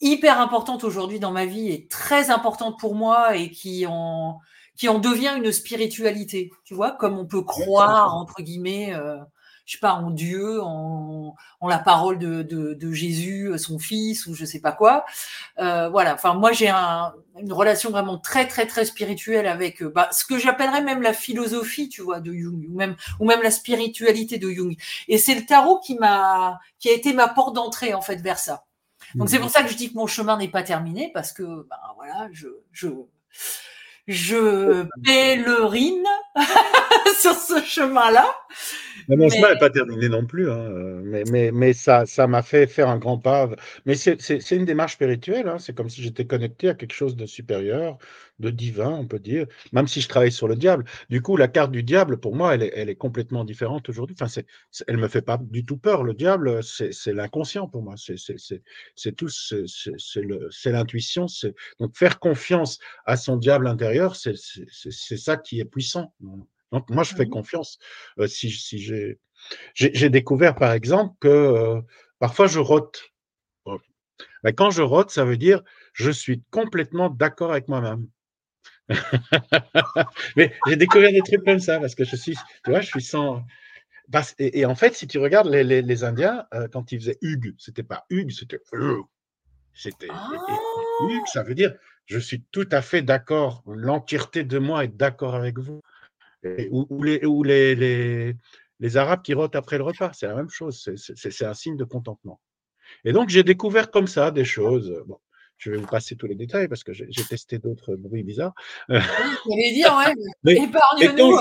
hyper 0.00 0.40
importante 0.40 0.84
aujourd'hui 0.84 1.20
dans 1.20 1.30
ma 1.30 1.46
vie 1.46 1.70
et 1.70 1.86
très 1.88 2.30
importante 2.30 2.78
pour 2.78 2.94
moi 2.94 3.36
et 3.36 3.50
qui 3.50 3.86
en 3.86 4.40
qui 4.76 4.88
en 4.88 4.98
devient 4.98 5.34
une 5.36 5.52
spiritualité, 5.52 6.50
tu 6.64 6.74
vois, 6.74 6.92
comme 6.92 7.18
on 7.18 7.26
peut 7.26 7.42
croire, 7.42 8.16
entre 8.16 8.42
guillemets, 8.42 8.94
euh, 8.94 9.18
je 9.64 9.72
sais 9.72 9.78
pas, 9.78 9.92
en 9.94 10.10
Dieu, 10.10 10.60
en, 10.62 11.34
en 11.60 11.68
la 11.68 11.78
parole 11.78 12.18
de, 12.18 12.42
de, 12.42 12.74
de, 12.74 12.92
Jésus, 12.92 13.52
son 13.58 13.78
fils, 13.78 14.26
ou 14.26 14.34
je 14.34 14.44
sais 14.44 14.60
pas 14.60 14.72
quoi. 14.72 15.04
Euh, 15.58 15.88
voilà, 15.88 16.14
enfin, 16.14 16.34
moi, 16.34 16.52
j'ai 16.52 16.68
un, 16.68 17.14
une 17.40 17.52
relation 17.52 17.90
vraiment 17.90 18.18
très, 18.18 18.48
très, 18.48 18.66
très 18.66 18.84
spirituelle 18.84 19.46
avec 19.46 19.82
euh, 19.82 19.88
bah, 19.88 20.08
ce 20.12 20.24
que 20.24 20.38
j'appellerais 20.38 20.82
même 20.82 21.02
la 21.02 21.12
philosophie, 21.12 21.88
tu 21.88 22.02
vois, 22.02 22.20
de 22.20 22.32
Jung, 22.32 22.66
ou 22.68 22.76
même, 22.76 22.96
ou 23.20 23.24
même 23.24 23.42
la 23.42 23.50
spiritualité 23.50 24.38
de 24.38 24.50
Jung. 24.50 24.74
Et 25.08 25.18
c'est 25.18 25.34
le 25.34 25.46
tarot 25.46 25.78
qui 25.78 25.94
m'a, 25.94 26.58
qui 26.80 26.88
a 26.88 26.92
été 26.92 27.12
ma 27.12 27.28
porte 27.28 27.54
d'entrée, 27.54 27.94
en 27.94 28.02
fait, 28.02 28.16
vers 28.16 28.38
ça. 28.38 28.64
Donc, 29.14 29.28
c'est 29.28 29.38
mmh. 29.38 29.42
pour 29.42 29.50
ça 29.50 29.62
que 29.62 29.68
je 29.68 29.76
dis 29.76 29.92
que 29.92 29.96
mon 29.96 30.06
chemin 30.06 30.38
n'est 30.38 30.48
pas 30.48 30.62
terminé, 30.62 31.10
parce 31.14 31.32
que, 31.32 31.42
ben, 31.42 31.76
voilà, 31.96 32.28
je, 32.32 32.48
je, 32.72 32.88
je 34.06 34.84
pèlerine 35.04 36.06
sur 37.20 37.34
ce 37.34 37.62
chemin-là. 37.62 38.26
Mais 39.12 39.18
mon 39.18 39.28
chemin 39.28 39.52
n'est 39.52 39.58
pas 39.58 39.68
terminé 39.68 40.08
non 40.08 40.24
plus, 40.24 40.50
hein, 40.50 40.58
euh, 40.58 41.02
mais, 41.04 41.22
mais, 41.30 41.52
mais 41.52 41.74
ça 41.74 42.06
ça 42.06 42.26
m'a 42.26 42.42
fait 42.42 42.66
faire 42.66 42.88
un 42.88 42.96
grand 42.96 43.18
pas. 43.18 43.50
Mais 43.84 43.94
c'est 43.94 44.16
une 44.52 44.64
démarche 44.64 44.94
spirituelle, 44.94 45.48
hein, 45.48 45.58
c'est 45.58 45.74
comme 45.74 45.90
si 45.90 46.02
j'étais 46.02 46.24
connecté 46.24 46.70
à 46.70 46.74
quelque 46.74 46.94
chose 46.94 47.14
de 47.14 47.26
supérieur, 47.26 47.98
de 48.38 48.48
divin, 48.48 48.88
on 48.88 49.06
peut 49.06 49.18
dire, 49.18 49.46
même 49.72 49.86
si 49.86 50.00
je 50.00 50.08
travaille 50.08 50.32
sur 50.32 50.48
le 50.48 50.56
diable. 50.56 50.84
Du 51.10 51.20
coup, 51.20 51.36
la 51.36 51.48
carte 51.48 51.70
du 51.70 51.82
diable, 51.82 52.20
pour 52.20 52.34
moi, 52.34 52.54
elle 52.54 52.62
est, 52.62 52.72
elle 52.74 52.88
est 52.88 52.96
complètement 52.96 53.44
différente 53.44 53.86
aujourd'hui. 53.90 54.16
Enfin, 54.18 54.28
c'est, 54.28 54.46
elle 54.88 54.96
me 54.96 55.08
fait 55.08 55.20
pas 55.20 55.36
du 55.38 55.66
tout 55.66 55.76
peur. 55.76 56.04
Le 56.04 56.14
diable, 56.14 56.62
c'est 56.64 57.12
l'inconscient 57.12 57.68
pour 57.68 57.82
moi. 57.82 57.96
C'est 57.96 59.12
tout, 59.12 59.28
c'est 59.28 60.72
l'intuition. 60.72 61.26
Donc, 61.78 61.98
faire 61.98 62.18
confiance 62.18 62.78
à 63.04 63.18
son 63.18 63.36
diable 63.36 63.66
intérieur, 63.66 64.16
c'est 64.16 64.36
ça 65.18 65.36
qui 65.36 65.60
est 65.60 65.66
puissant. 65.66 66.14
Donc, 66.72 66.88
moi, 66.90 67.04
je 67.04 67.14
fais 67.14 67.26
mmh 67.26 67.30
confiance. 67.30 67.78
Euh, 68.18 68.26
si 68.26 68.50
si 68.50 68.78
j'ai 68.78 69.18
j'ai 69.74 70.10
découvert, 70.10 70.54
par 70.54 70.72
exemple, 70.72 71.14
que 71.20 71.28
euh, 71.28 71.80
parfois 72.18 72.46
je 72.46 72.58
rote. 72.58 73.02
Mais 74.44 74.52
quand 74.52 74.70
je 74.70 74.82
rote, 74.82 75.10
ça 75.10 75.24
veut 75.24 75.36
dire 75.36 75.62
je 75.92 76.10
suis 76.10 76.42
complètement 76.50 77.10
d'accord 77.10 77.52
avec 77.52 77.68
moi-même. 77.68 78.08
Mais 80.36 80.52
j'ai 80.66 80.76
découvert 80.76 81.10
des 81.10 81.20
trucs 81.20 81.44
comme 81.44 81.60
ça 81.60 81.78
parce 81.78 81.94
que 81.94 82.04
je 82.04 82.16
suis, 82.16 82.34
tu 82.64 82.70
vois, 82.70 82.80
je 82.80 82.88
suis 82.88 83.02
sans. 83.02 83.44
Et, 84.38 84.66
en 84.66 84.74
fait, 84.74 84.94
si 84.94 85.06
tu 85.06 85.18
regardes 85.18 85.48
les, 85.48 85.64
les, 85.64 86.04
Indiens, 86.04 86.44
euh, 86.52 86.68
quand 86.70 86.92
ils 86.92 87.00
faisaient 87.00 87.18
Hugues, 87.22 87.54
c'était 87.56 87.82
pas 87.82 88.04
Hugues, 88.10 88.32
c'était 88.32 88.60
C'était 89.72 90.08
Hugues, 90.08 91.26
ça 91.26 91.42
veut 91.42 91.54
dire 91.54 91.74
je 92.06 92.18
suis 92.18 92.42
tout 92.50 92.68
à 92.70 92.82
fait 92.82 93.02
d'accord, 93.02 93.62
l'entièreté 93.66 94.44
de 94.44 94.58
moi 94.58 94.84
est 94.84 94.96
d'accord 94.96 95.34
avec 95.34 95.58
vous. 95.58 95.80
Ou, 96.70 97.02
les, 97.02 97.24
ou 97.24 97.42
les, 97.42 97.74
les, 97.74 98.34
les, 98.80 98.96
Arabes 98.96 99.22
qui 99.22 99.34
rotent 99.34 99.56
après 99.56 99.78
le 99.78 99.84
repas, 99.84 100.12
c'est 100.12 100.26
la 100.26 100.34
même 100.34 100.50
chose, 100.50 100.88
c'est 100.96 101.44
un 101.44 101.54
signe 101.54 101.76
de 101.76 101.84
contentement. 101.84 102.40
Et 103.04 103.12
donc, 103.12 103.28
j'ai 103.28 103.42
découvert 103.42 103.90
comme 103.90 104.06
ça 104.06 104.30
des 104.30 104.44
choses. 104.44 105.02
Bon, 105.06 105.18
je 105.62 105.70
vais 105.70 105.76
vous 105.76 105.86
passer 105.86 106.16
tous 106.16 106.26
les 106.26 106.34
détails 106.34 106.68
parce 106.68 106.82
que 106.82 106.92
j'ai 106.92 107.24
testé 107.28 107.58
d'autres 107.58 107.94
bruits 107.94 108.24
bizarres. 108.24 108.54
Oui, 108.88 108.98
vous 109.44 109.54
dire, 109.54 109.96
ouais, 109.96 110.54
épargne-nous. 110.54 111.38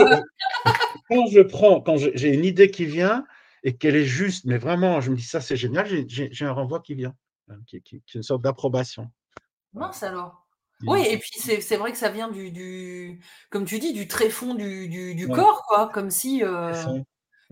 Quand, 1.10 1.28
je 1.28 1.42
prends, 1.42 1.82
quand 1.82 1.98
j'ai 1.98 2.34
une 2.34 2.46
idée 2.46 2.70
qui 2.70 2.86
vient 2.86 3.26
et 3.64 3.76
qu'elle 3.76 3.96
est 3.96 4.06
juste, 4.06 4.46
mais 4.46 4.58
vraiment, 4.58 5.02
je 5.02 5.12
me 5.12 5.16
dis 5.16 5.24
ça, 5.24 5.42
c'est 5.42 5.58
génial, 5.58 5.88
j'ai 6.08 6.46
un 6.46 6.54
renvoi 6.54 6.80
qui 6.82 6.96
vient, 6.96 7.16
hein, 7.50 7.58
qui, 7.68 7.78
est 7.78 8.14
une 8.16 8.24
sorte 8.24 8.44
d'approbation. 8.44 9.10
Mince 9.74 10.04
alors. 10.04 10.41
Oui, 10.88 11.06
et 11.08 11.17
puis 11.17 11.32
c'est 11.39 11.78
vrai 11.78 11.91
que 11.91 11.98
ça 11.98 12.10
vient 12.10 12.30
du, 12.30 12.52
du, 12.52 13.20
comme 13.50 13.65
tu 13.65 13.80
dis, 13.80 13.94
du 13.94 14.08
tréfonds 14.08 14.56
du, 14.56 14.88
du, 14.88 15.28
corps, 15.28 15.63
quoi, 15.67 15.89
comme 15.94 16.10
si. 16.10 16.44
Euh, 16.44 16.74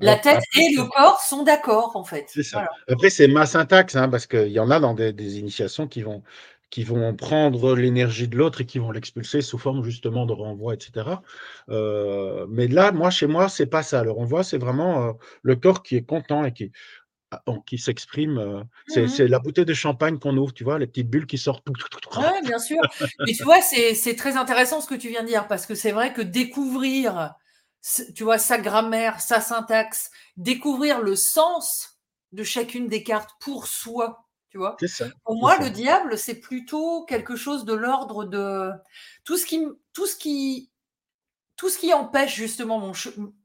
la 0.01 0.15
tête 0.15 0.41
et 0.57 0.75
le 0.75 0.83
corps 0.89 1.19
sont 1.19 1.43
d'accord, 1.43 1.95
en 1.95 2.03
fait. 2.03 2.29
Ça. 2.41 2.67
Après, 2.87 3.09
c'est 3.09 3.27
ma 3.27 3.45
syntaxe, 3.45 3.95
hein, 3.95 4.09
parce 4.09 4.27
qu'il 4.27 4.47
y 4.47 4.59
en 4.59 4.71
a 4.71 4.79
dans 4.79 4.93
des, 4.93 5.39
initiations 5.39 5.87
qui 5.87 6.01
vont, 6.01 6.23
qui 6.69 6.83
vont 6.83 7.13
prendre 7.15 7.75
l'énergie 7.75 8.27
de 8.27 8.37
l'autre 8.37 8.61
et 8.61 8.65
qui 8.65 8.79
vont 8.79 8.91
l'expulser 8.91 9.41
sous 9.41 9.57
forme 9.57 9.83
justement 9.83 10.25
de 10.25 10.33
renvoi, 10.33 10.73
etc. 10.73 11.07
Euh, 11.69 12.45
mais 12.49 12.67
là, 12.67 12.91
moi, 12.91 13.09
chez 13.09 13.27
moi, 13.27 13.49
c'est 13.49 13.65
pas 13.65 13.83
ça. 13.83 14.03
Le 14.03 14.11
renvoi, 14.11 14.43
c'est 14.43 14.57
vraiment 14.57 15.09
euh, 15.09 15.11
le 15.43 15.55
corps 15.55 15.83
qui 15.83 15.97
est 15.97 16.03
content 16.03 16.45
et 16.45 16.53
qui, 16.53 16.71
ah, 17.31 17.43
qui 17.65 17.77
s'exprime. 17.77 18.37
Euh, 18.37 18.63
mmh 18.95 19.07
c'est 19.07 19.27
la 19.27 19.39
bouteille 19.39 19.65
de 19.65 19.73
champagne 19.73 20.17
qu'on 20.19 20.35
ouvre, 20.37 20.53
tu 20.53 20.63
vois, 20.63 20.79
les 20.79 20.87
petites 20.87 21.09
bulles 21.09 21.27
qui 21.27 21.37
sortent. 21.37 21.67
Oui, 21.67 22.23
bien 22.43 22.59
sûr. 22.59 22.81
Mais 23.25 23.33
tu 23.33 23.43
vois, 23.43 23.61
c'est 23.61 24.15
très 24.15 24.37
intéressant 24.37 24.81
ce 24.81 24.87
que 24.87 24.95
tu 24.95 25.09
viens 25.09 25.23
de 25.23 25.27
dire, 25.27 25.47
parce 25.47 25.65
que 25.65 25.75
c'est 25.75 25.91
vrai 25.91 26.13
que 26.13 26.21
découvrir 26.21 27.35
tu 28.15 28.23
vois, 28.23 28.37
sa 28.37 28.57
grammaire, 28.57 29.21
sa 29.21 29.41
syntaxe, 29.41 30.11
découvrir 30.37 31.01
le 31.01 31.15
sens 31.15 31.99
de 32.31 32.43
chacune 32.43 32.87
des 32.87 33.03
cartes 33.03 33.31
pour 33.39 33.67
soi, 33.67 34.27
tu 34.49 34.57
vois. 34.57 34.75
Ça, 34.85 35.05
pour 35.23 35.35
moi, 35.35 35.57
le 35.59 35.69
diable, 35.69 36.17
c'est 36.17 36.39
plutôt 36.39 37.05
quelque 37.05 37.35
chose 37.35 37.65
de 37.65 37.73
l'ordre 37.73 38.25
de 38.25 38.71
tout 39.23 39.37
ce 39.37 39.45
qui, 39.45 39.65
tout 39.93 40.05
ce 40.05 40.15
qui, 40.15 40.69
tout 41.55 41.69
ce 41.69 41.77
qui 41.77 41.93
empêche 41.93 42.35
justement 42.35 42.79
mon, 42.79 42.91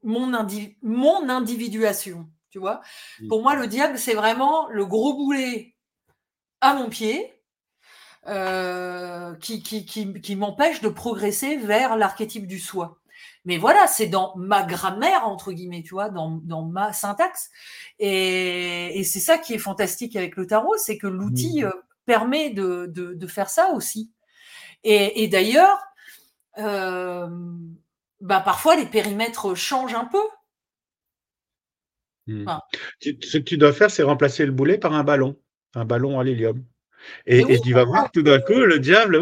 mon, 0.03 0.47
mon 0.81 1.29
individuation, 1.29 2.29
tu 2.55 2.59
vois. 2.59 2.79
Pour 3.27 3.41
moi, 3.41 3.53
le 3.53 3.67
diable, 3.67 3.97
c'est 3.97 4.13
vraiment 4.13 4.69
le 4.69 4.85
gros 4.85 5.13
boulet 5.13 5.75
à 6.61 6.73
mon 6.73 6.87
pied. 6.87 7.33
Euh, 8.27 9.35
qui, 9.35 9.61
qui, 9.61 9.85
qui, 9.85 10.19
qui 10.19 10.35
m'empêche 10.35 10.81
de 10.81 10.89
progresser 10.89 11.57
vers 11.57 11.95
l'archétype 11.95 12.47
du 12.47 12.59
soi. 12.59 12.97
Mais 13.43 13.57
voilà, 13.57 13.87
c'est 13.87 14.07
dans 14.07 14.33
ma 14.37 14.63
grammaire, 14.63 15.27
entre 15.27 15.51
guillemets, 15.51 15.83
tu 15.83 15.93
vois, 15.93 16.09
dans, 16.09 16.39
dans 16.43 16.63
ma 16.63 16.93
syntaxe. 16.93 17.51
Et, 17.99 18.97
et 18.97 19.03
c'est 19.03 19.19
ça 19.19 19.37
qui 19.37 19.53
est 19.53 19.59
fantastique 19.59 20.15
avec 20.15 20.37
le 20.37 20.47
tarot, 20.47 20.75
c'est 20.77 20.97
que 20.97 21.07
l'outil 21.07 21.61
mmh. 21.61 21.65
euh, 21.65 21.71
permet 22.05 22.51
de, 22.51 22.87
de, 22.87 23.27
faire 23.27 23.49
ça 23.49 23.73
aussi. 23.73 24.11
Et, 24.83 25.27
d'ailleurs, 25.27 25.77
euh, 26.57 27.27
bah 28.21 28.39
parfois 28.39 28.75
les 28.75 28.85
périmètres 28.85 29.55
changent 29.55 29.95
un 29.95 30.05
peu. 30.05 30.23
Hmm. 32.27 32.45
ce 32.99 33.37
que 33.37 33.43
tu 33.43 33.57
dois 33.57 33.73
faire, 33.73 33.91
c'est 33.91 34.03
remplacer 34.03 34.45
le 34.45 34.51
boulet 34.51 34.77
par 34.77 34.93
un 34.93 35.03
ballon, 35.03 35.37
un 35.75 35.85
ballon 35.85 36.19
à 36.19 36.23
l'hélium. 36.23 36.63
Et, 37.27 37.39
et, 37.39 37.59
tu 37.59 37.73
vas 37.73 37.83
voir 37.83 38.09
tout 38.11 38.23
d'un 38.23 38.39
coup 38.39 38.53
le 38.53 38.79
diable. 38.79 39.21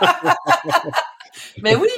mais 1.62 1.74
oui, 1.74 1.88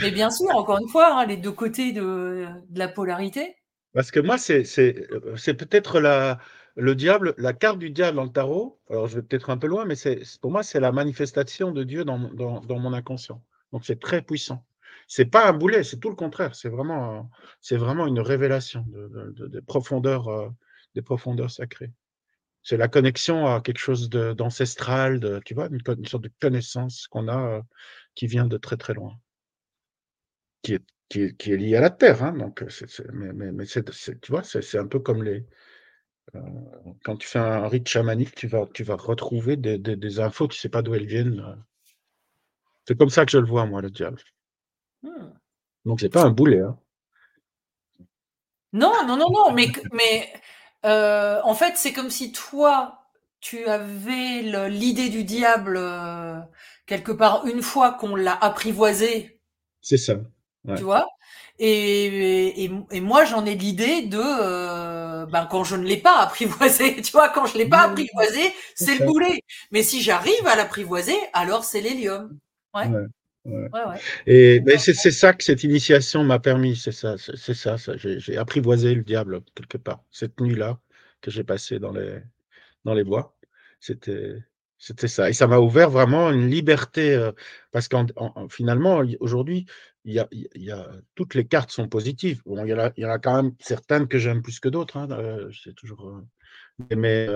mais 0.00 0.10
bien 0.10 0.30
sûr, 0.30 0.54
encore 0.54 0.78
une 0.78 0.88
fois, 0.88 1.18
hein, 1.18 1.26
les 1.26 1.36
deux 1.36 1.52
côtés 1.52 1.92
de, 1.92 2.46
de, 2.68 2.78
la 2.78 2.88
polarité. 2.88 3.56
Parce 3.94 4.10
que 4.10 4.20
moi, 4.20 4.38
c'est 4.38 4.64
peut-être 4.64 6.00
la, 6.00 6.38
le 6.76 6.94
diable, 6.94 7.34
la 7.38 7.52
carte 7.52 7.78
du 7.78 7.90
diable 7.90 8.16
dans 8.16 8.24
le 8.24 8.32
tarot. 8.32 8.80
Alors, 8.90 9.06
je 9.06 9.16
vais 9.16 9.22
peut-être 9.22 9.50
un 9.50 9.58
peu 9.58 9.66
loin, 9.66 9.84
mais 9.84 9.94
pour 10.40 10.50
moi, 10.50 10.62
c'est 10.62 10.80
la 10.80 10.92
manifestation 10.92 11.72
de 11.72 11.84
Dieu 11.84 12.04
dans, 12.04 12.18
dans, 12.18 12.60
dans 12.60 12.78
mon 12.78 12.92
inconscient. 12.92 13.42
Donc, 13.72 13.84
c'est 13.84 14.00
très 14.00 14.22
puissant. 14.22 14.64
C'est 15.08 15.26
pas 15.26 15.48
un 15.48 15.52
boulet, 15.52 15.84
c'est 15.84 15.98
tout 15.98 16.10
le 16.10 16.16
contraire. 16.16 16.54
C'est 16.54 16.68
vraiment, 16.68 17.30
c'est 17.60 17.76
vraiment 17.76 18.06
une 18.06 18.20
révélation 18.20 18.84
de, 18.88 19.32
de, 19.36 19.46
de 19.46 19.60
profondeurs, 19.60 20.28
euh, 20.28 20.48
des 20.94 21.02
profondeurs 21.02 21.50
sacrées. 21.50 21.92
C'est 22.62 22.76
la 22.76 22.88
connexion 22.88 23.46
à 23.46 23.60
quelque 23.60 23.78
chose 23.78 24.08
d'ancestral, 24.10 25.40
tu 25.44 25.54
vois, 25.54 25.68
une, 25.68 26.06
sorte 26.06 26.24
de 26.24 26.30
connaissance 26.40 27.08
qu'on 27.08 27.28
a 27.28 27.56
euh, 27.58 27.62
qui 28.14 28.26
vient 28.26 28.46
de 28.46 28.56
très 28.56 28.76
très 28.76 28.94
loin, 28.94 29.18
qui 30.62 30.74
est, 30.74 30.84
qui 31.08 31.22
est, 31.22 31.36
qui 31.36 31.52
est 31.52 31.56
liée 31.56 31.76
à 31.76 31.80
la 31.80 31.90
terre. 31.90 32.22
Hein, 32.22 32.32
donc, 32.32 32.64
mais, 33.12 33.32
mais, 33.32 33.52
mais 33.52 33.66
tu 33.66 33.82
vois, 34.30 34.44
c'est 34.44 34.78
un 34.78 34.86
peu 34.86 35.00
comme 35.00 35.24
les, 35.24 35.44
euh, 36.34 36.40
quand 37.04 37.16
tu 37.16 37.28
fais 37.28 37.38
un 37.38 37.68
rite 37.68 37.88
chamanique, 37.88 38.34
tu 38.34 38.46
vas, 38.46 38.66
tu 38.72 38.84
vas 38.84 38.96
retrouver 38.96 39.56
des, 39.56 39.78
des, 39.78 39.96
des 39.96 40.20
infos, 40.20 40.48
tu 40.48 40.56
ne 40.56 40.60
sais 40.60 40.68
pas 40.68 40.82
d'où 40.82 40.94
elles 40.94 41.06
viennent. 41.06 41.44
C'est 42.86 42.96
comme 42.98 43.10
ça 43.10 43.24
que 43.24 43.32
je 43.32 43.38
le 43.38 43.46
vois, 43.46 43.66
moi, 43.66 43.82
le 43.82 43.90
diable. 43.90 44.20
Hmm. 45.02 45.30
Donc, 45.84 46.00
c'est 46.00 46.08
pas 46.08 46.22
un 46.22 46.30
boulet. 46.30 46.60
Hein. 46.60 46.78
Non, 48.72 48.92
non, 49.06 49.16
non, 49.16 49.30
non, 49.30 49.52
mais, 49.52 49.68
mais 49.92 50.32
euh, 50.84 51.40
en 51.44 51.54
fait, 51.54 51.76
c'est 51.76 51.92
comme 51.92 52.10
si 52.10 52.32
toi, 52.32 53.06
tu 53.40 53.66
avais 53.66 54.42
l'idée 54.70 55.10
du 55.10 55.24
diable 55.24 55.76
euh, 55.76 56.38
quelque 56.86 57.12
part 57.12 57.46
une 57.46 57.62
fois 57.62 57.92
qu'on 57.92 58.16
l'a 58.16 58.34
apprivoisé. 58.34 59.40
C'est 59.80 59.98
ça. 59.98 60.14
Tu 60.76 60.84
vois? 60.84 61.06
Et, 61.58 62.64
et, 62.64 63.00
moi, 63.00 63.24
j'en 63.24 63.44
ai 63.44 63.54
l'idée 63.54 64.02
de, 64.02 64.20
euh, 64.20 65.26
ben, 65.26 65.46
quand 65.46 65.64
je 65.64 65.76
ne 65.76 65.84
l'ai 65.84 65.96
pas 65.96 66.18
apprivoisé, 66.20 66.96
tu 67.02 67.12
vois, 67.12 67.28
quand 67.28 67.46
je 67.46 67.58
l'ai 67.58 67.68
pas 67.68 67.82
apprivoisé, 67.82 68.52
c'est 68.74 68.98
le 68.98 69.06
boulet. 69.06 69.42
Mais 69.70 69.82
si 69.82 70.02
j'arrive 70.02 70.46
à 70.46 70.56
l'apprivoiser, 70.56 71.16
alors 71.32 71.64
c'est 71.64 71.80
l'hélium. 71.80 72.38
Ouais. 72.74 72.86
Ouais. 72.86 73.06
Ouais, 73.44 73.68
et 74.26 74.60
ben, 74.60 74.78
c'est 74.78 74.94
ça 74.94 75.32
que 75.32 75.42
cette 75.42 75.64
initiation 75.64 76.22
m'a 76.22 76.38
permis, 76.38 76.76
c'est 76.76 76.92
ça, 76.92 77.16
c'est 77.18 77.54
ça, 77.54 77.76
ça. 77.76 77.96
j'ai 77.96 78.36
apprivoisé 78.36 78.94
le 78.94 79.02
diable 79.02 79.40
quelque 79.56 79.78
part 79.78 80.04
cette 80.12 80.40
nuit-là 80.40 80.78
que 81.20 81.32
j'ai 81.32 81.42
passée 81.42 81.80
dans 81.80 81.90
les 81.92 82.20
dans 82.84 82.94
les 82.94 83.04
bois. 83.04 83.36
C'était 83.80 84.36
c'était 84.82 85.06
ça. 85.08 85.30
Et 85.30 85.32
ça 85.32 85.46
m'a 85.46 85.58
ouvert 85.58 85.90
vraiment 85.90 86.30
une 86.32 86.48
liberté, 86.50 87.14
euh, 87.14 87.30
parce 87.70 87.86
qu'en 87.86 88.06
finalement, 88.50 89.00
aujourd'hui, 89.20 89.66
il 90.04 90.14
y, 90.14 90.18
a, 90.18 90.26
y 90.32 90.72
a, 90.72 90.90
toutes 91.14 91.34
les 91.36 91.46
cartes 91.46 91.70
sont 91.70 91.88
positives. 91.88 92.42
Bon, 92.44 92.64
il 92.64 92.70
y, 92.70 92.74
en 92.74 92.80
a, 92.80 92.92
il 92.96 93.04
y 93.04 93.06
en 93.06 93.10
a 93.10 93.20
quand 93.20 93.40
même 93.40 93.52
certaines 93.60 94.08
que 94.08 94.18
j'aime 94.18 94.42
plus 94.42 94.58
que 94.58 94.68
d'autres. 94.68 94.96
Hein, 94.96 95.08
euh, 95.12 95.50
c'est 95.64 95.74
toujours. 95.74 96.08
Euh, 96.08 96.26
mais 96.96 97.26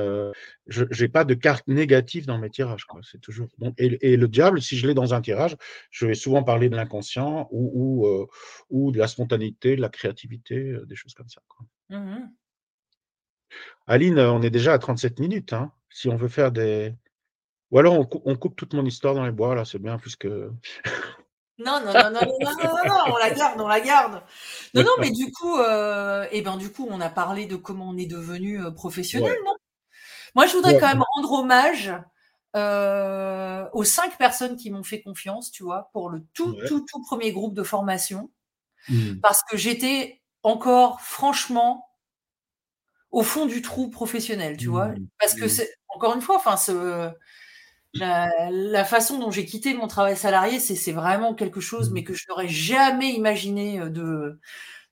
je 0.67 0.85
n'ai 0.85 1.09
pas 1.09 1.25
de 1.25 1.35
cartes 1.35 1.67
négatives 1.69 2.27
dans 2.27 2.39
mes 2.39 2.51
tirages. 2.51 2.87
C'est 3.03 3.21
toujours. 3.21 3.49
Bon, 3.59 3.75
et, 3.79 4.17
le 4.17 4.29
diable, 4.29 4.61
si 4.61 4.77
je 4.77 4.87
l'ai 4.87 4.95
dans 4.95 5.15
un 5.15 5.21
tirage, 5.21 5.57
je 5.91 6.07
vais 6.07 6.15
souvent 6.15 6.43
parler 6.43 6.69
de 6.69 6.77
l'inconscient 6.77 7.49
ou, 7.51 8.07
ou, 8.07 8.29
ou, 8.71 8.93
de 8.93 8.99
la 8.99 9.09
spontanéité, 9.09 9.77
de 9.77 9.81
la 9.81 9.89
créativité, 9.89 10.77
des 10.87 10.97
choses 10.97 11.15
comme 11.15 11.29
ça. 11.29 11.43
Mmh 11.91 12.29
Aline, 13.89 14.19
on 14.19 14.43
est 14.43 14.51
déjà 14.51 14.73
à 14.73 14.79
37 14.79 15.21
minutes. 15.21 15.53
Hein, 15.53 15.71
si 15.91 16.09
on 16.09 16.17
veut 16.17 16.27
faire 16.27 16.51
des, 16.51 16.93
ou 17.71 17.79
alors 17.79 17.95
on, 18.25 18.37
coupe 18.37 18.57
toute 18.57 18.75
mon 18.75 18.85
histoire 18.85 19.15
dans 19.15 19.25
les 19.25 19.33
bois, 19.33 19.55
là, 19.55 19.65
c'est 19.65 19.81
bien, 19.81 19.99
puisque. 19.99 20.29
Non, 21.59 21.81
non, 21.81 21.93
non, 21.93 22.11
non, 22.11 22.21
non, 22.21 22.37
non, 22.41 22.55
non, 22.65 22.85
non, 22.87 23.15
on 23.15 23.17
la 23.17 23.31
garde, 23.35 23.61
on 23.61 23.69
la 23.69 23.81
garde. 23.81 24.23
Non, 24.75 24.83
non, 24.83 24.93
mais 25.01 25.11
du 25.11 25.33
coup, 25.33 25.57
euh, 25.57 26.27
eh 26.31 26.43
ben, 26.43 26.57
du 26.57 26.71
coup, 26.71 26.87
on 26.91 27.01
a 27.01 27.09
parlé 27.09 27.47
de 27.47 27.57
comment 27.57 27.89
on 27.89 27.97
est 27.97 28.07
devenu 28.07 28.63
euh, 28.63 28.71
professionnel, 28.71 29.37
non? 29.45 29.55
Moi, 30.35 30.47
je 30.47 30.53
voudrais 30.53 30.79
quand 30.79 30.89
même 30.89 31.05
rendre 31.15 31.33
hommage 31.33 31.95
euh, 32.57 33.67
aux 33.73 33.85
cinq 33.85 34.19
personnes 34.19 34.57
qui 34.57 34.71
m'ont 34.71 34.83
fait 34.83 35.01
confiance, 35.01 35.51
tu 35.51 35.63
vois, 35.63 35.89
pour 35.95 36.11
le 36.11 36.23
tout, 36.35 36.55
tout, 36.67 36.81
tout 36.81 37.03
premier 37.03 37.33
groupe 37.33 37.55
de 37.55 37.63
formation, 37.63 38.31
mmh. 38.91 39.21
parce 39.23 39.43
que 39.43 39.57
j'étais 39.57 40.21
encore, 40.43 41.01
franchement, 41.01 41.89
au 43.11 43.23
fond 43.23 43.47
du 43.47 43.63
trou 43.63 43.89
professionnel, 43.89 44.59
tu 44.59 44.69
vois, 44.69 44.89
mmh. 44.89 45.07
parce 45.19 45.35
que 45.35 45.47
mmh. 45.47 45.49
c'est 45.49 45.75
encore 45.89 46.15
une 46.15 46.21
fois, 46.21 46.37
enfin, 46.37 46.59
ce 46.59 47.11
la, 47.99 48.85
façon 48.85 49.19
dont 49.19 49.31
j'ai 49.31 49.45
quitté 49.45 49.75
mon 49.75 49.87
travail 49.87 50.17
salarié, 50.17 50.61
c'est 50.61 50.93
vraiment 50.93 51.35
quelque 51.35 51.61
chose, 51.61 51.91
mais 51.91 52.01
mmh. 52.01 52.05
que 52.05 52.15
je 52.15 52.25
n'aurais 52.29 52.49
jamais 52.49 53.13
imaginé 53.13 53.81
euh, 53.81 53.89
de, 53.89 54.41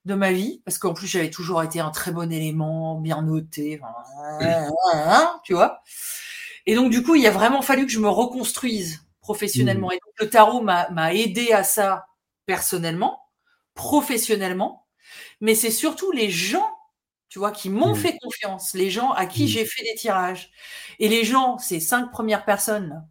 de 0.05 0.15
ma 0.15 0.33
vie, 0.33 0.63
parce 0.65 0.79
qu'en 0.79 0.95
plus 0.95 1.07
j'avais 1.07 1.31
toujours 1.31 1.63
été 1.63 1.81
un 1.81 1.91
très 1.91 2.13
bon 2.13 2.31
élément, 2.31 3.01
bien 3.01 3.23
noté, 3.23 3.81
tu 5.45 5.55
vois. 5.55 5.83
Et 6.67 6.75
donc 6.75 6.91
du 6.91 7.03
coup, 7.03 7.15
il 7.15 7.27
a 7.27 7.31
vraiment 7.31 7.63
fallu 7.63 7.87
que 7.87 7.93
je 7.93 8.01
me 8.01 8.09
reconstruise 8.09 9.05
professionnellement. 9.21 9.89
Mmh. 9.89 9.93
Et 9.93 10.01
donc 10.05 10.15
le 10.21 10.31
tarot 10.31 10.61
m'a 10.63 11.15
aidé 11.15 11.53
à 11.53 11.65
ça 11.65 12.07
personnellement, 12.47 13.21
professionnellement, 13.75 14.87
mais 15.41 15.55
c'est 15.55 15.71
surtout 15.71 16.11
les 16.13 16.31
gens 16.31 16.74
tu 17.35 17.41
vois, 17.41 17.51
qui 17.51 17.69
m'ont 17.69 17.95
mmh. 17.95 17.97
fait 17.97 18.17
confiance, 18.23 18.75
les 18.75 18.91
gens 18.91 19.11
à 19.11 19.27
qui 19.27 19.43
mmh. 19.43 19.49
j'ai 19.49 19.65
fait 19.65 19.83
des 19.83 19.97
tirages. 19.97 20.53
Et 21.01 21.09
les 21.09 21.25
gens, 21.25 21.59
ces 21.59 21.81
cinq 21.81 22.13
premières 22.13 22.45
personnes 22.45 23.05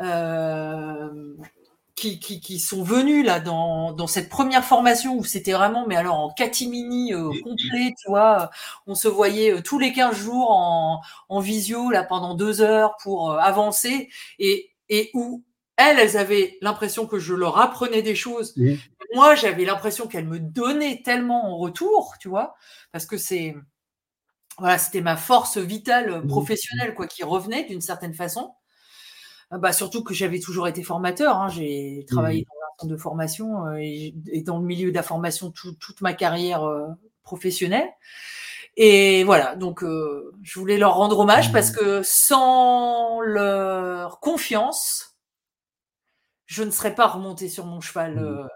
euh, 0.00 1.36
qui, 1.94 2.18
qui, 2.18 2.40
qui, 2.40 2.60
sont 2.60 2.82
venues 2.82 3.22
là 3.22 3.40
dans, 3.40 3.92
dans 3.92 4.06
cette 4.06 4.30
première 4.30 4.64
formation 4.64 5.18
où 5.18 5.22
c'était 5.22 5.52
vraiment, 5.52 5.86
mais 5.86 5.96
alors 5.96 6.18
en 6.18 6.30
catimini 6.30 7.12
euh, 7.12 7.28
complet, 7.44 7.92
tu 8.00 8.08
vois, 8.08 8.48
on 8.86 8.94
se 8.94 9.06
voyait 9.06 9.52
euh, 9.52 9.60
tous 9.60 9.78
les 9.78 9.92
15 9.92 10.16
jours 10.16 10.50
en, 10.50 11.02
en 11.28 11.40
visio 11.40 11.90
là 11.90 12.04
pendant 12.04 12.32
deux 12.32 12.62
heures 12.62 12.96
pour 13.02 13.32
euh, 13.32 13.36
avancer 13.36 14.08
et, 14.38 14.70
et 14.88 15.10
où 15.12 15.44
elles, 15.78 15.98
elles 15.98 16.16
avaient 16.16 16.58
l'impression 16.60 17.06
que 17.06 17.18
je 17.18 17.34
leur 17.34 17.58
apprenais 17.58 18.02
des 18.02 18.16
choses. 18.16 18.54
Mmh. 18.56 18.74
Moi, 19.14 19.36
j'avais 19.36 19.64
l'impression 19.64 20.08
qu'elles 20.08 20.26
me 20.26 20.40
donnaient 20.40 21.02
tellement 21.02 21.46
en 21.46 21.56
retour, 21.56 22.16
tu 22.20 22.28
vois, 22.28 22.56
parce 22.92 23.06
que 23.06 23.16
c'est 23.16 23.54
voilà, 24.58 24.76
c'était 24.76 25.00
ma 25.00 25.16
force 25.16 25.56
vitale 25.56 26.20
mmh. 26.20 26.26
professionnelle 26.26 26.94
quoi 26.94 27.06
qui 27.06 27.22
revenait 27.22 27.64
d'une 27.64 27.80
certaine 27.80 28.12
façon. 28.12 28.54
Euh, 29.52 29.58
bah, 29.58 29.72
surtout 29.72 30.02
que 30.02 30.12
j'avais 30.12 30.40
toujours 30.40 30.66
été 30.66 30.82
formateur. 30.82 31.36
Hein. 31.36 31.48
J'ai 31.48 32.04
travaillé 32.08 32.42
mmh. 32.42 32.44
dans 32.44 32.56
un 32.56 32.70
centre 32.80 32.92
de 32.92 32.96
formation 32.96 33.66
euh, 33.66 33.76
et, 33.80 34.42
dans 34.44 34.58
le 34.58 34.64
milieu 34.64 34.90
de 34.90 34.96
la 34.96 35.04
formation 35.04 35.52
toute 35.52 36.00
ma 36.00 36.12
carrière 36.12 36.64
euh, 36.64 36.88
professionnelle. 37.22 37.88
Et 38.76 39.24
voilà, 39.24 39.56
donc 39.56 39.82
je 39.82 40.58
voulais 40.60 40.78
leur 40.78 40.94
rendre 40.94 41.18
hommage 41.18 41.50
parce 41.50 41.72
que 41.72 42.00
sans 42.04 43.20
leur 43.20 44.20
confiance, 44.20 45.07
je 46.48 46.64
ne 46.64 46.70
serais 46.70 46.96
pas 46.96 47.06
remonté 47.06 47.48
sur 47.48 47.66
mon 47.66 47.80
cheval 47.80 48.48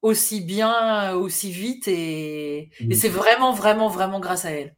aussi 0.00 0.40
bien, 0.40 1.12
aussi 1.14 1.52
vite. 1.52 1.88
Et, 1.88 2.70
mmh. 2.80 2.92
c'est 2.92 3.08
vraiment, 3.08 3.52
vraiment, 3.52 3.88
vraiment 3.88 4.20
grâce 4.20 4.44
à 4.44 4.50
elle. 4.50 4.74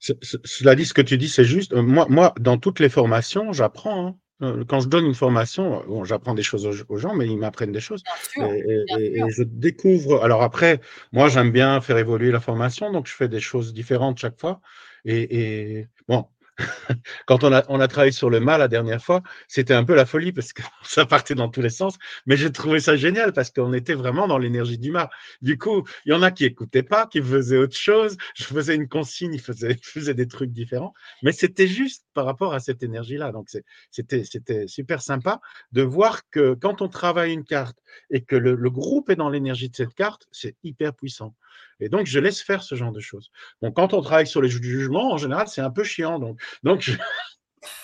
Cela 0.00 0.76
dit, 0.76 0.86
ce 0.86 0.94
que 0.94 1.02
tu 1.02 1.18
dis, 1.18 1.28
c'est 1.28 1.44
juste. 1.44 1.72
Euh, 1.72 1.82
moi, 1.82 2.06
moi, 2.08 2.32
dans 2.38 2.56
toutes 2.56 2.78
les 2.78 2.88
formations, 2.88 3.52
j'apprends. 3.52 4.06
Hein. 4.06 4.16
Euh, 4.42 4.64
quand 4.64 4.78
je 4.78 4.88
donne 4.88 5.04
une 5.04 5.16
formation, 5.16 5.82
bon, 5.88 6.04
j'apprends 6.04 6.34
des 6.34 6.44
choses 6.44 6.84
aux, 6.88 6.96
gens, 6.96 7.14
mais 7.16 7.26
ils 7.26 7.36
m'apprennent 7.36 7.72
des 7.72 7.80
choses. 7.80 8.04
et, 8.36 9.22
je 9.28 9.42
découvre. 9.42 10.22
Alors 10.22 10.42
après, 10.42 10.80
moi, 11.10 11.28
j'aime 11.28 11.50
bien 11.50 11.80
faire 11.80 11.98
évoluer 11.98 12.30
la 12.30 12.38
formation, 12.38 12.92
donc 12.92 13.08
je 13.08 13.14
fais 13.14 13.28
des 13.28 13.40
choses 13.40 13.72
différentes 13.72 14.18
chaque 14.18 14.38
fois. 14.38 14.60
Et, 15.04 15.38
et 15.40 15.88
bon, 16.06 16.26
quand 17.26 17.44
on 17.44 17.52
a, 17.52 17.64
on 17.68 17.80
a 17.80 17.88
travaillé 17.88 18.12
sur 18.12 18.30
le 18.30 18.40
mal 18.40 18.60
la 18.60 18.68
dernière 18.68 19.02
fois, 19.02 19.22
c'était 19.46 19.74
un 19.74 19.84
peu 19.84 19.94
la 19.94 20.06
folie 20.06 20.32
parce 20.32 20.52
que 20.52 20.62
ça 20.82 21.06
partait 21.06 21.34
dans 21.34 21.48
tous 21.48 21.62
les 21.62 21.70
sens. 21.70 21.96
Mais 22.26 22.36
j'ai 22.36 22.50
trouvé 22.52 22.80
ça 22.80 22.96
génial 22.96 23.32
parce 23.32 23.50
qu'on 23.50 23.72
était 23.72 23.94
vraiment 23.94 24.26
dans 24.28 24.38
l'énergie 24.38 24.78
du 24.78 24.90
mal. 24.90 25.08
Du 25.42 25.58
coup, 25.58 25.84
il 26.04 26.12
y 26.12 26.14
en 26.14 26.22
a 26.22 26.30
qui 26.30 26.44
écoutaient 26.44 26.82
pas, 26.82 27.06
qui 27.06 27.22
faisaient 27.22 27.58
autre 27.58 27.76
chose. 27.76 28.16
Je 28.34 28.44
faisais 28.44 28.74
une 28.74 28.88
consigne, 28.88 29.34
ils 29.34 29.40
faisaient, 29.40 29.76
faisaient 29.82 30.14
des 30.14 30.28
trucs 30.28 30.52
différents. 30.52 30.94
Mais 31.22 31.32
c'était 31.32 31.68
juste 31.68 32.04
par 32.14 32.24
rapport 32.24 32.54
à 32.54 32.60
cette 32.60 32.82
énergie-là. 32.82 33.32
Donc, 33.32 33.48
c'était, 33.90 34.24
c'était 34.24 34.66
super 34.66 35.02
sympa 35.02 35.40
de 35.72 35.82
voir 35.82 36.28
que 36.30 36.54
quand 36.54 36.82
on 36.82 36.88
travaille 36.88 37.32
une 37.32 37.44
carte 37.44 37.78
et 38.10 38.22
que 38.22 38.36
le, 38.36 38.54
le 38.54 38.70
groupe 38.70 39.10
est 39.10 39.16
dans 39.16 39.30
l'énergie 39.30 39.68
de 39.68 39.76
cette 39.76 39.94
carte, 39.94 40.26
c'est 40.32 40.56
hyper 40.62 40.94
puissant. 40.94 41.34
Et 41.80 41.88
donc, 41.88 42.06
je 42.06 42.18
laisse 42.18 42.42
faire 42.42 42.62
ce 42.62 42.74
genre 42.74 42.92
de 42.92 43.00
choses. 43.00 43.30
Donc, 43.62 43.76
quand 43.76 43.94
on 43.94 44.00
travaille 44.00 44.26
sur 44.26 44.42
les 44.42 44.48
jugements, 44.48 45.12
en 45.12 45.16
général, 45.16 45.48
c'est 45.48 45.60
un 45.60 45.70
peu 45.70 45.84
chiant. 45.84 46.18
Donc, 46.18 46.40
donc 46.62 46.90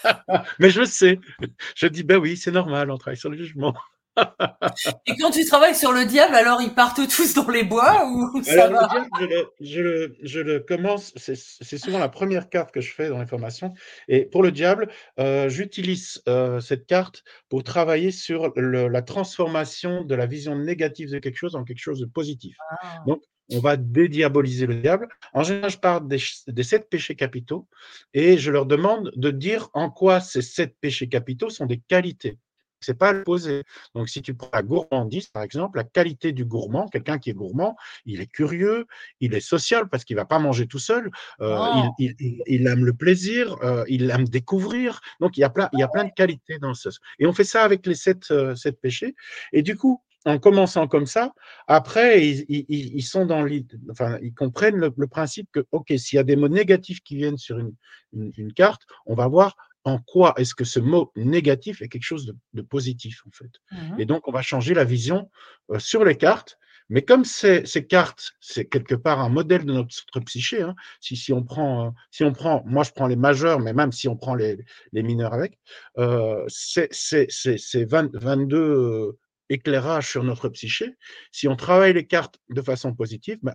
Mais 0.58 0.70
je 0.70 0.84
sais. 0.84 1.18
Je 1.76 1.86
dis, 1.86 2.02
ben 2.02 2.18
oui, 2.18 2.36
c'est 2.36 2.52
normal, 2.52 2.90
on 2.90 2.98
travaille 2.98 3.18
sur 3.18 3.30
le 3.30 3.36
jugement. 3.36 3.74
Et 5.06 5.16
quand 5.18 5.30
tu 5.30 5.44
travailles 5.44 5.74
sur 5.74 5.92
le 5.92 6.04
diable, 6.04 6.36
alors 6.36 6.62
ils 6.62 6.72
partent 6.72 7.00
tous 7.08 7.34
dans 7.34 7.48
les 7.48 7.64
bois 7.64 8.06
ou 8.06 8.42
ça 8.44 8.66
alors, 8.66 8.88
va? 8.88 9.06
le 9.20 9.26
diable, 9.26 9.48
je 9.60 9.80
le, 9.80 10.16
je, 10.22 10.40
le, 10.40 10.60
commence, 10.60 11.12
c'est 11.16 11.78
souvent 11.78 11.98
la 11.98 12.08
première 12.08 12.48
carte 12.48 12.72
que 12.72 12.80
je 12.80 12.92
fais 12.92 13.08
dans 13.08 13.18
les 13.18 13.26
formations. 13.26 13.74
Et 14.06 14.24
pour 14.24 14.44
le 14.44 14.52
diable, 14.52 14.88
euh, 15.18 15.48
j'utilise 15.48 16.22
euh, 16.28 16.60
cette 16.60 16.86
carte 16.86 17.24
pour 17.48 17.64
travailler 17.64 18.12
sur 18.12 18.52
le, 18.54 18.86
la 18.86 19.02
transformation 19.02 20.04
de 20.04 20.14
la 20.14 20.26
vision 20.26 20.56
négative 20.56 21.10
de 21.10 21.18
quelque 21.18 21.38
chose 21.38 21.56
en 21.56 21.64
quelque 21.64 21.80
chose 21.80 21.98
de 21.98 22.06
positif. 22.06 22.56
Ah. 22.82 23.02
Donc, 23.08 23.20
on 23.52 23.60
va 23.60 23.76
dédiaboliser 23.76 24.66
le 24.66 24.76
diable. 24.76 25.08
En 25.32 25.42
général, 25.42 25.70
je 25.70 25.78
parle 25.78 26.08
des, 26.08 26.18
des, 26.48 26.62
sept 26.62 26.88
péchés 26.88 27.14
capitaux 27.16 27.68
et 28.12 28.38
je 28.38 28.50
leur 28.50 28.66
demande 28.66 29.12
de 29.16 29.30
dire 29.30 29.68
en 29.74 29.90
quoi 29.90 30.20
ces 30.20 30.42
sept 30.42 30.76
péchés 30.80 31.08
capitaux 31.08 31.50
sont 31.50 31.66
des 31.66 31.80
qualités 31.80 32.38
c'est 32.84 32.94
pas 32.94 33.12
l'opposé. 33.12 33.64
Donc, 33.94 34.08
si 34.08 34.22
tu 34.22 34.34
prends 34.34 34.50
la 34.52 34.62
gourmandise, 34.62 35.28
par 35.28 35.42
exemple, 35.42 35.78
la 35.78 35.84
qualité 35.84 36.32
du 36.32 36.44
gourmand, 36.44 36.86
quelqu'un 36.88 37.18
qui 37.18 37.30
est 37.30 37.34
gourmand, 37.34 37.76
il 38.04 38.20
est 38.20 38.26
curieux, 38.26 38.86
il 39.20 39.34
est 39.34 39.40
social 39.40 39.88
parce 39.88 40.04
qu'il 40.04 40.16
va 40.16 40.24
pas 40.24 40.38
manger 40.38 40.66
tout 40.66 40.78
seul, 40.78 41.10
euh, 41.40 41.56
oh. 41.58 41.90
il, 41.98 42.66
aime 42.66 42.84
le 42.84 42.92
plaisir, 42.92 43.56
euh, 43.62 43.84
il 43.88 44.10
aime 44.10 44.28
découvrir. 44.28 45.00
Donc, 45.20 45.36
il 45.36 45.40
y 45.40 45.44
a 45.44 45.50
plein, 45.50 45.68
il 45.72 45.80
y 45.80 45.82
a 45.82 45.88
plein 45.88 46.04
de 46.04 46.12
qualités 46.14 46.58
dans 46.58 46.74
ce. 46.74 46.90
Et 47.18 47.26
on 47.26 47.32
fait 47.32 47.44
ça 47.44 47.62
avec 47.62 47.86
les 47.86 47.94
sept, 47.94 48.30
euh, 48.30 48.54
sept 48.54 48.80
péchés. 48.80 49.14
Et 49.52 49.62
du 49.62 49.76
coup, 49.76 50.02
en 50.24 50.38
commençant 50.38 50.88
comme 50.88 51.06
ça, 51.06 51.34
après, 51.66 52.26
ils, 52.26 53.02
sont 53.02 53.26
dans 53.26 53.46
enfin, 53.90 54.18
ils 54.22 54.34
comprennent 54.34 54.76
le, 54.76 55.06
principe 55.06 55.48
que, 55.52 55.66
OK, 55.72 55.92
s'il 55.96 56.16
y 56.16 56.20
a 56.20 56.24
des 56.24 56.36
mots 56.36 56.48
négatifs 56.48 57.02
qui 57.02 57.16
viennent 57.16 57.38
sur 57.38 57.58
une, 57.58 57.74
une 58.12 58.52
carte, 58.52 58.82
on 59.06 59.14
va 59.14 59.28
voir 59.28 59.56
en 59.84 59.98
quoi 59.98 60.34
est-ce 60.38 60.54
que 60.54 60.64
ce 60.64 60.80
mot 60.80 61.12
négatif 61.14 61.82
est 61.82 61.88
quelque 61.88 62.02
chose 62.02 62.34
de, 62.54 62.62
positif, 62.62 63.22
en 63.26 63.30
fait. 63.30 63.50
Mmh 63.70 64.00
Et 64.00 64.06
donc, 64.06 64.26
on 64.26 64.32
va 64.32 64.42
changer 64.42 64.74
la 64.74 64.84
vision 64.84 65.30
euh, 65.70 65.78
sur 65.78 66.04
les 66.04 66.16
cartes. 66.16 66.58
Mais 66.90 67.02
comme 67.02 67.24
ces, 67.24 67.64
cartes, 67.88 68.32
c'est 68.40 68.66
quelque 68.66 68.94
part 68.94 69.20
un 69.20 69.30
modèle 69.30 69.64
de 69.64 69.72
notre, 69.72 70.20
psyché, 70.26 70.60
hein, 70.60 70.74
si, 71.00 71.16
si, 71.16 71.32
on 71.32 71.42
prend, 71.42 71.86
euh, 71.86 71.90
si 72.10 72.24
on 72.24 72.32
prend, 72.32 72.62
moi 72.66 72.84
je 72.84 72.90
prends 72.90 73.06
les 73.06 73.16
majeurs, 73.16 73.58
mais 73.58 73.72
même 73.72 73.90
si 73.90 74.06
on 74.06 74.16
prend 74.16 74.34
les, 74.34 74.58
mineurs 74.92 75.32
avec, 75.32 75.58
euh, 75.96 76.44
c'est 76.48 76.90
22 77.86 79.16
éclairages 79.48 80.08
sur 80.08 80.24
notre 80.24 80.48
psyché. 80.48 80.96
Si 81.32 81.48
on 81.48 81.56
travaille 81.56 81.92
les 81.92 82.06
cartes 82.06 82.38
de 82.50 82.62
façon 82.62 82.94
positive, 82.94 83.38
ben 83.42 83.54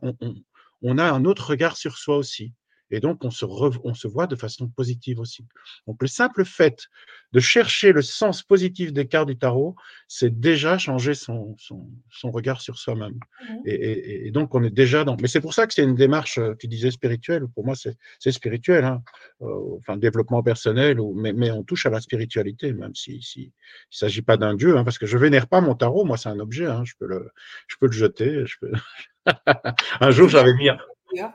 on 0.82 0.98
a 0.98 1.12
un 1.12 1.26
autre 1.26 1.50
regard 1.50 1.78
sur 1.78 1.98
soi 1.98 2.18
aussi. 2.18 2.54
Et 2.92 3.00
donc, 3.00 3.24
on 3.24 3.32
se, 3.32 3.46
on 3.46 3.94
se 3.94 4.08
voit 4.08 4.28
de 4.28 4.36
façon 4.36 4.68
positive 4.68 5.20
aussi. 5.20 5.46
Donc, 5.88 6.02
le 6.02 6.08
simple 6.08 6.46
fait 6.46 6.88
de 7.32 7.40
chercher 7.40 7.92
le 7.92 8.02
sens 8.02 8.42
positif 8.42 8.92
des 8.92 9.08
cartes 9.08 9.28
du 9.28 9.38
tarot, 9.38 9.76
c'est 10.08 10.40
déjà 10.40 10.78
changer 10.78 11.14
son, 11.14 11.56
son, 11.60 11.88
son, 12.10 12.32
regard 12.32 12.62
sur 12.62 12.78
soi-même. 12.78 13.14
Mmh 13.14 13.56
et, 13.66 14.28
et, 14.28 14.32
donc, 14.32 14.56
on 14.56 14.64
est 14.64 14.72
déjà 14.72 15.04
dans. 15.04 15.18
Mais 15.22 15.28
c'est 15.28 15.42
pour 15.42 15.54
ça 15.54 15.68
que 15.68 15.74
c'est 15.74 15.84
une 15.84 15.96
démarche, 15.96 16.40
euh, 16.40 16.56
tu 16.58 16.68
disais 16.68 16.92
spirituelle. 16.92 17.46
Pour 17.54 17.66
moi, 17.66 17.76
c'est 17.76 18.32
spirituel. 18.32 18.84
Hein. 18.86 19.04
Euh, 19.42 19.78
enfin, 19.78 19.98
développement 19.98 20.42
personnel, 20.42 21.00
ou, 21.00 21.14
mais, 21.14 21.34
mais, 21.34 21.52
on 21.52 21.64
touche 21.64 21.86
à 21.86 21.90
la 21.90 22.02
spiritualité, 22.02 22.74
même 22.74 22.96
s'il 22.96 23.22
si, 23.22 23.48
ne 23.48 23.52
s'agit 23.92 24.22
pas 24.24 24.38
d'un 24.38 24.56
dieu, 24.56 24.78
hein, 24.78 24.84
parce 24.84 24.98
que 24.98 25.06
je 25.06 25.18
vénère 25.18 25.48
pas 25.48 25.62
mon 25.62 25.76
tarot. 25.76 26.06
Moi, 26.06 26.18
c'est 26.18 26.30
un 26.30 26.40
objet. 26.40 26.66
Hein, 26.66 26.84
je, 26.86 26.94
peux 27.00 27.08
le, 27.08 27.30
je 27.68 27.76
peux 27.80 27.88
le 27.88 27.92
jeter. 27.92 28.46
Je 28.46 28.56
peux... 28.60 28.72
un 30.02 30.12
jour, 30.12 30.30
j'avais 30.30 30.54
mis. 30.56 30.70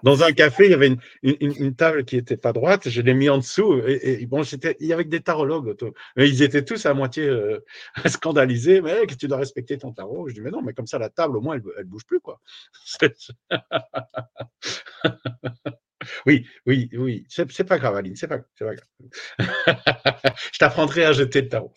Dans 0.03 0.22
un 0.22 0.33
café, 0.33 0.66
il 0.66 0.70
y 0.70 0.75
avait 0.75 0.89
une, 0.89 1.01
une, 1.22 1.37
une 1.41 1.75
table 1.75 2.05
qui 2.05 2.16
était 2.16 2.37
pas 2.37 2.53
droite, 2.53 2.89
je 2.89 3.01
l'ai 3.01 3.14
mis 3.14 3.29
en 3.29 3.39
dessous. 3.39 3.81
Et, 3.87 4.22
et 4.22 4.27
bon, 4.27 4.45
c'était, 4.45 4.77
il 4.81 4.87
y 4.87 4.93
avait 4.93 5.05
des 5.05 5.20
tarologues 5.20 5.66
autour. 5.66 5.93
Mais 6.16 6.29
ils 6.29 6.43
étaient 6.43 6.64
tous 6.64 6.87
à 6.87 6.95
moitié 6.95 7.27
euh, 7.27 7.64
scandalisés. 8.07 8.81
Mais 8.81 9.07
que 9.07 9.14
tu 9.14 9.29
dois 9.29 9.39
respecter 9.39 9.79
ton 9.79 9.93
tarot. 9.93 10.29
Je 10.29 10.35
dis, 10.35 10.41
mais 10.41 10.51
non, 10.51 10.62
mais 10.62 10.72
comme 10.72 10.87
ça, 10.87 10.99
la 10.99 11.09
table, 11.09 11.37
au 11.37 11.41
moins, 11.41 11.57
elle, 11.57 11.62
elle 11.79 11.85
bouge 11.85 12.05
plus, 12.05 12.20
quoi. 12.20 12.41
oui, 16.27 16.47
oui, 16.66 16.91
oui. 16.93 17.25
C'est, 17.29 17.64
pas 17.64 17.79
grave, 17.79 17.97
Aline, 17.97 18.16
c'est 18.16 18.29
pas, 18.29 18.39
pas 18.39 18.75
grave. 18.75 19.39
je 20.53 20.59
t'apprendrai 20.59 21.05
à 21.05 21.12
jeter 21.12 21.43
le 21.43 21.49
tarot. 21.49 21.72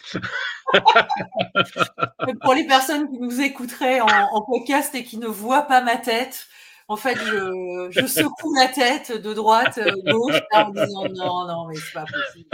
Pour 2.42 2.54
les 2.54 2.68
personnes 2.68 3.10
qui 3.10 3.20
nous 3.20 3.42
écouteraient 3.42 4.02
en, 4.02 4.08
en 4.08 4.42
podcast 4.42 4.94
et 4.96 5.04
qui 5.04 5.18
ne 5.18 5.28
voient 5.28 5.64
pas 5.64 5.82
ma 5.82 5.98
tête, 5.98 6.48
en 6.90 6.96
fait, 6.96 7.18
je, 7.18 7.90
je 7.92 8.08
secoue 8.08 8.54
la 8.54 8.68
tête 8.68 9.12
de 9.12 9.34
droite, 9.34 9.78
euh, 9.78 9.92
gauche, 10.06 10.40
en 10.54 10.70
disant 10.70 11.10
non, 11.10 11.46
non, 11.46 11.68
mais 11.68 11.76
c'est 11.76 11.94
pas 11.94 12.06
possible. 12.06 12.48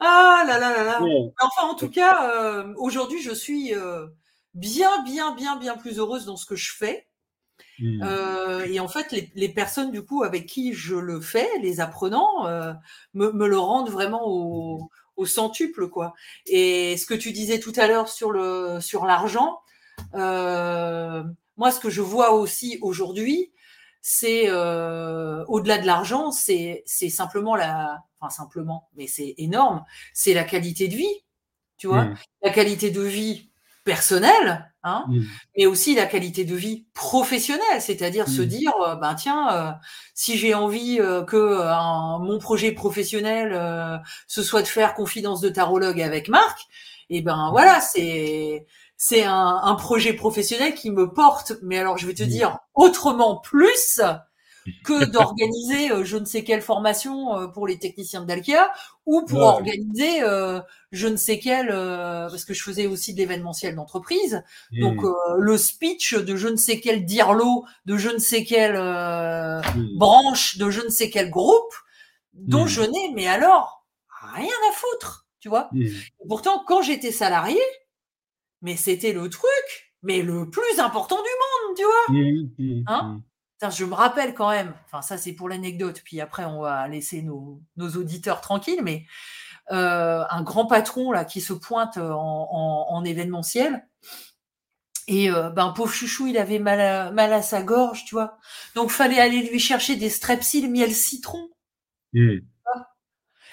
ah 0.00 0.44
là 0.46 0.58
là 0.58 0.72
là 0.72 0.82
là. 0.82 1.00
Enfin, 1.40 1.68
en 1.68 1.76
tout 1.76 1.90
cas, 1.90 2.28
euh, 2.32 2.74
aujourd'hui, 2.76 3.22
je 3.22 3.30
suis 3.30 3.72
euh, 3.72 4.08
bien, 4.54 5.02
bien, 5.04 5.32
bien, 5.34 5.56
bien 5.56 5.76
plus 5.76 5.98
heureuse 5.98 6.24
dans 6.26 6.36
ce 6.36 6.46
que 6.46 6.56
je 6.56 6.72
fais. 6.74 7.06
Hmm. 7.78 8.02
et 8.66 8.78
en 8.78 8.88
fait, 8.88 9.10
les, 9.10 9.30
les, 9.34 9.48
personnes 9.48 9.90
du 9.90 10.04
coup 10.04 10.22
avec 10.22 10.44
qui 10.44 10.74
je 10.74 10.96
le 10.96 11.18
fais, 11.18 11.48
les 11.62 11.80
apprenants, 11.80 12.44
me, 13.14 13.32
me, 13.32 13.48
le 13.48 13.58
rendent 13.58 13.88
vraiment 13.88 14.20
au, 14.26 14.90
au 15.20 15.26
centuple, 15.26 15.88
quoi. 15.88 16.14
Et 16.46 16.96
ce 16.96 17.04
que 17.04 17.14
tu 17.14 17.32
disais 17.32 17.60
tout 17.60 17.74
à 17.76 17.86
l'heure 17.86 18.08
sur 18.08 18.30
le 18.32 18.80
sur 18.80 19.04
l'argent, 19.04 19.60
euh, 20.14 21.22
moi, 21.58 21.70
ce 21.70 21.78
que 21.78 21.90
je 21.90 22.00
vois 22.00 22.32
aussi 22.32 22.78
aujourd'hui, 22.80 23.52
c'est 24.00 24.44
euh, 24.48 25.44
au-delà 25.46 25.76
de 25.76 25.86
l'argent, 25.86 26.30
c'est 26.30 26.82
c'est 26.86 27.10
simplement 27.10 27.54
la, 27.54 28.02
enfin 28.18 28.30
simplement, 28.30 28.88
mais 28.96 29.06
c'est 29.06 29.34
énorme, 29.36 29.84
c'est 30.14 30.32
la 30.32 30.44
qualité 30.44 30.88
de 30.88 30.96
vie, 30.96 31.24
tu 31.76 31.86
vois, 31.86 32.04
mmh. 32.04 32.16
la 32.42 32.50
qualité 32.50 32.90
de 32.90 33.02
vie 33.02 33.50
personnelle, 33.84 34.69
hein, 34.82 35.04
mmh. 35.08 35.20
mais 35.56 35.66
aussi 35.66 35.94
la 35.94 36.06
qualité 36.06 36.44
de 36.44 36.54
vie 36.54 36.86
professionnelle, 36.94 37.80
c'est-à-dire 37.80 38.28
se 38.28 38.42
mmh. 38.42 38.46
dire, 38.46 38.72
euh, 38.86 38.94
ben 38.96 39.14
tiens, 39.14 39.52
euh, 39.52 39.70
si 40.14 40.36
j'ai 40.36 40.54
envie 40.54 40.98
euh, 41.00 41.22
que 41.22 41.60
mon 42.20 42.38
projet 42.38 42.72
professionnel 42.72 44.00
ce 44.26 44.42
soit 44.42 44.62
de 44.62 44.68
faire 44.68 44.94
confidence 44.94 45.40
de 45.40 45.48
tarologue 45.48 46.00
avec 46.00 46.28
Marc, 46.28 46.60
et 47.08 47.18
eh 47.18 47.22
ben 47.22 47.48
mmh. 47.48 47.50
voilà, 47.50 47.80
c'est 47.80 48.66
c'est 48.96 49.24
un, 49.24 49.60
un, 49.62 49.74
projet 49.76 50.12
professionnel 50.12 50.74
qui 50.74 50.90
me 50.90 51.10
porte, 51.10 51.54
mais 51.62 51.78
alors 51.78 51.96
je 51.96 52.06
vais 52.06 52.12
te 52.12 52.22
dire 52.22 52.58
autrement 52.74 53.38
plus 53.38 54.00
que 54.84 55.04
d'organiser 55.10 55.90
euh, 55.90 56.04
je 56.04 56.16
ne 56.16 56.24
sais 56.24 56.44
quelle 56.44 56.62
formation 56.62 57.36
euh, 57.36 57.46
pour 57.48 57.66
les 57.66 57.78
techniciens 57.78 58.22
de 58.22 58.26
Dalkia 58.26 58.70
ou 59.06 59.24
pour 59.24 59.40
organiser 59.40 60.22
euh, 60.22 60.60
je 60.92 61.08
ne 61.08 61.16
sais 61.16 61.38
quel 61.38 61.68
parce 61.68 62.44
que 62.44 62.54
je 62.54 62.62
faisais 62.62 62.86
aussi 62.86 63.14
de 63.14 63.18
l'événementiel 63.18 63.74
d'entreprise 63.74 64.42
donc 64.72 65.02
hmm. 65.02 65.14
le 65.38 65.58
speech 65.58 66.14
de 66.14 66.36
je 66.36 66.48
ne 66.48 66.56
sais 66.56 66.80
quel 66.80 67.04
dirlo 67.04 67.64
de 67.86 67.96
je 67.96 68.10
ne 68.10 68.18
sais 68.18 68.44
quelle 68.44 68.76
hmm. 68.76 69.98
branche 69.98 70.58
de 70.58 70.70
je 70.70 70.82
ne 70.82 70.90
sais 70.90 71.10
quel 71.10 71.30
groupe 71.30 71.74
dont 72.34 72.64
hmm. 72.64 72.68
je 72.68 72.82
n'ai 72.82 73.12
mais 73.14 73.26
alors 73.26 73.86
rien 74.34 74.46
à 74.70 74.72
foutre 74.74 75.26
tu 75.40 75.48
vois 75.48 75.70
pourtant 76.28 76.62
quand 76.66 76.82
j'étais 76.82 77.12
salarié 77.12 77.60
mais 78.62 78.76
c'était 78.76 79.12
le 79.12 79.28
truc 79.28 79.94
mais 80.02 80.22
le 80.22 80.48
plus 80.50 80.78
important 80.78 81.16
du 81.16 81.22
monde 81.22 81.76
tu 81.76 81.84
vois 81.84 82.94
hein 82.94 83.22
je 83.68 83.84
me 83.84 83.94
rappelle 83.94 84.32
quand 84.32 84.50
même, 84.50 84.72
enfin 84.86 85.02
ça 85.02 85.18
c'est 85.18 85.32
pour 85.34 85.48
l'anecdote, 85.48 86.00
puis 86.02 86.20
après 86.20 86.44
on 86.46 86.62
va 86.62 86.88
laisser 86.88 87.20
nos, 87.20 87.60
auditeurs 87.78 88.40
tranquilles, 88.40 88.80
mais 88.82 89.04
euh, 89.70 90.24
un 90.30 90.42
grand 90.42 90.66
patron 90.66 91.12
là 91.12 91.26
qui 91.26 91.42
se 91.42 91.52
pointe 91.52 91.98
en, 91.98 93.04
événementiel, 93.04 93.86
et 95.08 95.30
euh, 95.30 95.50
ben 95.50 95.70
pauvre 95.76 95.92
chouchou, 95.92 96.28
il 96.28 96.38
avait 96.38 96.58
mal 96.58 96.80
à, 96.80 97.10
mal 97.10 97.32
à 97.32 97.42
sa 97.42 97.62
gorge, 97.62 98.04
tu 98.04 98.14
vois. 98.14 98.38
Donc 98.74 98.90
fallait 98.90 99.20
aller 99.20 99.42
lui 99.42 99.58
chercher 99.58 99.96
des 99.96 100.08
strepsils 100.08 100.68
miel 100.68 100.94
citron. 100.94 101.50
Mmh. 102.12 102.38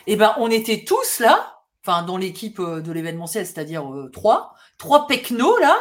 Et 0.05 0.15
ben 0.15 0.35
on 0.37 0.49
était 0.49 0.85
tous 0.85 1.19
là, 1.19 1.59
enfin 1.83 2.03
dans 2.03 2.17
l'équipe 2.17 2.59
euh, 2.59 2.79
de 2.79 2.91
l'événementiel, 2.91 3.45
c'est-à-dire 3.45 3.83
trois, 4.13 4.55
trois 4.77 5.07
pecnos 5.07 5.59
là, 5.59 5.75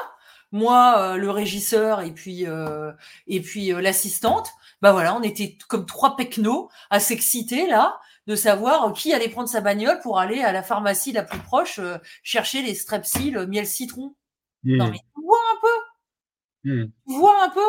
moi, 0.52 0.98
euh, 0.98 1.16
le 1.16 1.30
régisseur 1.30 2.00
et 2.00 2.12
puis 2.12 2.46
euh, 2.46 2.92
et 3.26 3.40
puis 3.40 3.72
euh, 3.72 3.80
l'assistante, 3.80 4.50
bah 4.80 4.92
voilà, 4.92 5.14
on 5.14 5.22
était 5.22 5.58
comme 5.68 5.86
trois 5.86 6.16
pecnos 6.16 6.70
à 6.90 7.00
s'exciter 7.00 7.66
là 7.66 7.98
de 8.26 8.36
savoir 8.36 8.92
qui 8.92 9.12
allait 9.12 9.28
prendre 9.28 9.48
sa 9.48 9.60
bagnole 9.60 10.00
pour 10.00 10.18
aller 10.18 10.42
à 10.42 10.52
la 10.52 10.62
pharmacie 10.62 11.12
la 11.12 11.22
plus 11.22 11.38
proche 11.38 11.80
chercher 12.22 12.62
les 12.62 12.74
strepsils 12.74 13.46
miel 13.48 13.66
citron. 13.66 14.16
Non 14.64 14.86
mmh. 14.86 14.90
mais 14.90 14.98
tu 14.98 15.22
vois 15.22 15.38
un 15.52 15.60
peu, 15.60 16.70
mmh. 16.70 16.90
tu 17.08 17.16
vois 17.16 17.44
un 17.44 17.50
peu. 17.50 17.60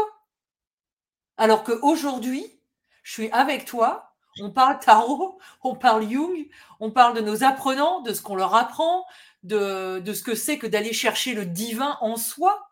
Alors 1.37 1.63
qu'aujourd'hui, 1.63 2.59
je 3.03 3.13
suis 3.13 3.29
avec 3.31 3.65
toi, 3.65 4.15
on 4.41 4.49
parle 4.51 4.79
tarot, 4.79 5.39
on 5.63 5.75
parle 5.75 6.09
Jung, 6.09 6.47
on 6.79 6.91
parle 6.91 7.15
de 7.15 7.21
nos 7.21 7.43
apprenants, 7.43 8.01
de 8.01 8.13
ce 8.13 8.21
qu'on 8.21 8.35
leur 8.35 8.55
apprend, 8.55 9.05
de, 9.43 9.99
de 9.99 10.13
ce 10.13 10.23
que 10.23 10.35
c'est 10.35 10.57
que 10.57 10.67
d'aller 10.67 10.93
chercher 10.93 11.33
le 11.33 11.45
divin 11.45 11.97
en 12.01 12.15
soi. 12.17 12.66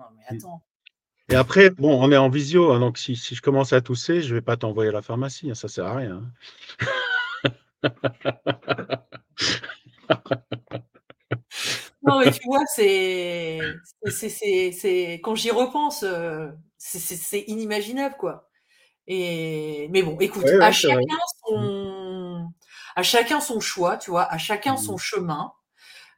Non, 0.00 0.06
mais 0.16 0.22
mmh. 0.30 0.38
attends. 0.38 0.62
Et 1.28 1.34
après, 1.34 1.70
bon, 1.70 2.02
on 2.02 2.10
est 2.10 2.16
en 2.16 2.30
visio, 2.30 2.72
hein, 2.72 2.80
donc 2.80 2.96
si, 2.96 3.16
si, 3.16 3.34
je 3.34 3.42
commence 3.42 3.74
à 3.74 3.82
tousser, 3.82 4.22
je 4.22 4.30
ne 4.30 4.34
vais 4.34 4.40
pas 4.40 4.56
t'envoyer 4.56 4.88
à 4.88 4.92
la 4.92 5.02
pharmacie, 5.02 5.50
hein, 5.50 5.54
ça 5.54 5.68
ne 5.68 5.70
sert 5.70 5.84
à 5.84 5.94
rien. 5.94 6.22
Hein. 7.82 7.82
non, 12.02 12.20
mais 12.20 12.32
tu 12.32 12.40
vois, 12.46 12.64
c'est, 12.74 13.60
quand 15.22 15.34
j'y 15.34 15.50
repense, 15.50 16.02
euh, 16.02 16.48
c'est 16.78 17.44
inimaginable, 17.46 18.16
quoi. 18.18 18.48
Et, 19.06 19.88
mais 19.90 20.02
bon, 20.02 20.16
écoute, 20.18 20.46
à 20.46 20.72
chacun 20.72 21.18
son, 21.46 22.50
à 22.96 23.02
chacun 23.02 23.40
son 23.40 23.60
choix, 23.60 23.98
tu 23.98 24.10
vois, 24.10 24.24
à 24.24 24.38
chacun 24.38 24.78
son 24.78 24.94
mmh. 24.94 24.98
chemin. 24.98 25.52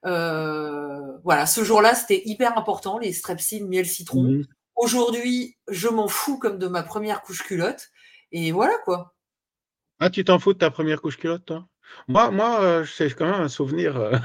Euh, 0.04 1.18
voilà, 1.24 1.46
ce 1.46 1.64
jour-là, 1.64 1.94
c'était 1.94 2.22
hyper 2.24 2.58
important, 2.58 2.98
les 2.98 3.12
strepsils, 3.12 3.64
miel, 3.64 3.86
citron. 3.86 4.24
Mmh. 4.24 4.46
Aujourd'hui, 4.76 5.56
je 5.68 5.88
m'en 5.88 6.08
fous 6.08 6.38
comme 6.38 6.58
de 6.58 6.66
ma 6.66 6.82
première 6.82 7.22
couche 7.22 7.42
culotte. 7.42 7.90
Et 8.32 8.52
voilà, 8.52 8.74
quoi. 8.84 9.14
Ah, 10.00 10.10
tu 10.10 10.24
t'en 10.24 10.38
fous 10.38 10.54
de 10.54 10.58
ta 10.58 10.70
première 10.70 11.00
couche 11.00 11.18
culotte, 11.18 11.44
toi? 11.44 11.66
Moi, 12.08 12.30
moi 12.30 12.60
euh, 12.62 12.84
c'est 12.84 13.14
quand 13.14 13.26
même 13.26 13.42
un 13.42 13.48
souvenir. 13.48 13.96
Euh. 13.96 14.16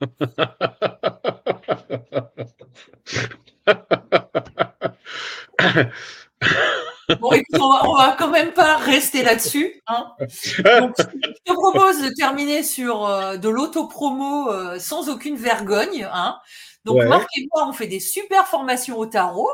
Bon, 7.20 7.32
écoute, 7.32 7.60
on 7.60 7.68
va, 7.68 8.06
va 8.06 8.16
quand 8.18 8.30
même 8.30 8.52
pas 8.52 8.76
rester 8.76 9.22
là-dessus. 9.22 9.82
Hein. 9.86 10.12
Donc, 10.80 10.94
je 10.98 11.42
te 11.44 11.52
propose 11.52 12.02
de 12.02 12.14
terminer 12.14 12.62
sur 12.62 13.06
euh, 13.06 13.36
de 13.36 13.48
l'autopromo 13.48 14.50
euh, 14.50 14.78
sans 14.78 15.08
aucune 15.08 15.36
vergogne. 15.36 16.08
Hein. 16.12 16.38
Donc, 16.84 17.02
Marc 17.04 17.28
et 17.36 17.46
moi, 17.52 17.66
on 17.68 17.72
fait 17.72 17.86
des 17.86 18.00
super 18.00 18.46
formations 18.46 18.98
au 18.98 19.06
tarot. 19.06 19.50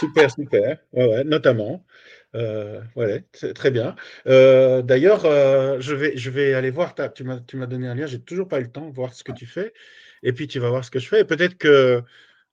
super, 0.00 0.30
super. 0.30 0.78
Ouais, 0.92 1.06
ouais, 1.06 1.24
notamment. 1.24 1.84
Euh, 2.34 2.80
ouais, 2.94 3.24
très 3.54 3.70
bien. 3.70 3.96
Euh, 4.26 4.82
d'ailleurs, 4.82 5.22
je, 5.80 5.94
vais, 5.94 6.16
je 6.16 6.30
vais 6.30 6.54
aller 6.54 6.70
voir. 6.70 6.94
Ta, 6.94 7.08
tu 7.08 7.24
m'as 7.24 7.66
donné 7.66 7.88
un 7.88 7.94
lien. 7.94 8.06
J'ai 8.06 8.20
toujours 8.20 8.48
pas 8.48 8.58
eu 8.58 8.64
le 8.64 8.72
temps 8.72 8.88
de 8.88 8.94
voir 8.94 9.14
ce 9.14 9.24
que 9.24 9.32
tu 9.32 9.46
fais. 9.46 9.72
Et 10.22 10.32
puis, 10.32 10.48
tu 10.48 10.58
vas 10.58 10.68
voir 10.68 10.84
ce 10.84 10.90
que 10.90 10.98
je 10.98 11.08
fais. 11.08 11.20
Et 11.20 11.24
peut-être 11.24 11.56
que 11.58 12.02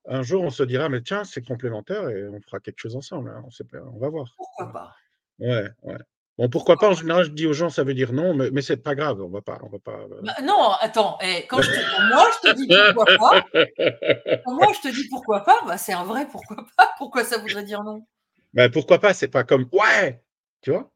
un 0.08 0.22
jour, 0.22 0.44
on 0.44 0.50
se 0.50 0.64
dira, 0.64 0.90
mais 0.90 1.02
tiens, 1.02 1.24
c'est 1.24 1.46
complémentaire 1.46 2.10
et 2.10 2.28
on 2.28 2.40
fera 2.42 2.60
quelque 2.60 2.80
chose 2.80 2.96
ensemble. 2.96 3.30
Hein, 3.30 3.44
on, 3.44 3.96
on, 3.96 4.00
va 4.00 4.10
voir. 4.10 4.28
Pourquoi 4.38 4.72
pas? 4.72 4.96
Ouais, 5.40 5.68
ouais. 5.84 5.98
Bon, 6.38 6.50
pourquoi 6.50 6.76
pas 6.76 6.90
En 6.90 6.94
général, 6.94 7.24
je 7.24 7.30
dis 7.32 7.48
aux 7.48 7.54
gens, 7.54 7.70
ça 7.70 7.84
veut 7.84 7.94
dire 7.94 8.12
non, 8.12 8.34
mais, 8.34 8.52
mais 8.52 8.62
c'est 8.62 8.78
pas 8.78 8.94
grave, 8.94 9.22
on 9.22 9.30
va 9.30 9.42
pas, 9.42 9.58
on 9.64 9.70
va 9.70 9.80
pas. 9.80 9.94
Euh. 9.94 10.22
Bah, 10.22 10.36
non, 10.44 10.72
attends. 10.82 11.18
Eh, 11.22 11.48
quand 11.48 11.62
je 11.62 11.72
te, 11.72 12.14
moi, 12.14 12.28
je 12.34 12.50
te 12.50 12.56
dis 12.56 12.68
pourquoi 12.94 13.18
pas. 13.18 14.52
moi, 14.52 14.68
je 14.74 14.82
te 14.82 14.94
dis 14.94 15.08
pourquoi 15.10 15.44
pas. 15.44 15.58
Bah, 15.66 15.78
c'est 15.78 15.94
un 15.94 16.04
vrai 16.04 16.28
pourquoi 16.30 16.58
pas. 16.78 16.94
Pourquoi 16.98 17.24
ça 17.24 17.38
voudrait 17.38 17.64
dire 17.64 17.84
non? 17.84 18.06
Bah, 18.54 18.70
pourquoi 18.70 19.00
pas 19.00 19.14
C'est 19.14 19.28
pas 19.28 19.44
comme 19.44 19.68
ouais, 19.72 20.22
tu 20.62 20.72
vois? 20.72 20.92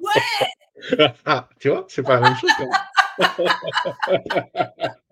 Ouais. 0.00 0.22
ah, 1.26 1.48
tu 1.60 1.68
vois, 1.68 1.86
c'est 1.88 2.02
pas 2.02 2.20
la 2.20 2.28
même 2.28 2.36
chose. 2.36 2.50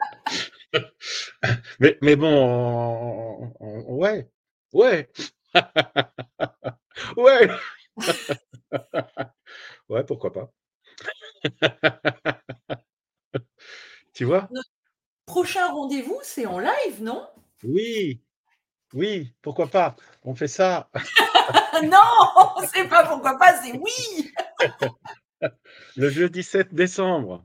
mais, 1.80 1.98
mais 2.02 2.16
bon, 2.16 3.52
ouais, 3.60 4.28
ouais, 4.72 5.10
ouais, 7.16 7.50
ouais, 9.88 10.04
pourquoi 10.04 10.32
pas. 10.32 10.52
tu 14.14 14.24
vois? 14.24 14.48
Notre 14.50 14.70
prochain 15.26 15.70
rendez-vous, 15.72 16.18
c'est 16.22 16.46
en 16.46 16.58
live, 16.58 17.02
non? 17.02 17.28
Oui, 17.62 18.22
oui, 18.94 19.34
pourquoi 19.42 19.68
pas 19.68 19.96
On 20.24 20.34
fait 20.34 20.48
ça. 20.48 20.90
non, 21.82 22.66
c'est 22.72 22.88
pas 22.88 23.06
pourquoi 23.06 23.38
pas, 23.38 23.60
c'est 23.62 23.72
oui. 23.72 24.32
Le 25.96 26.10
jeudi 26.10 26.42
7 26.42 26.74
décembre. 26.74 27.44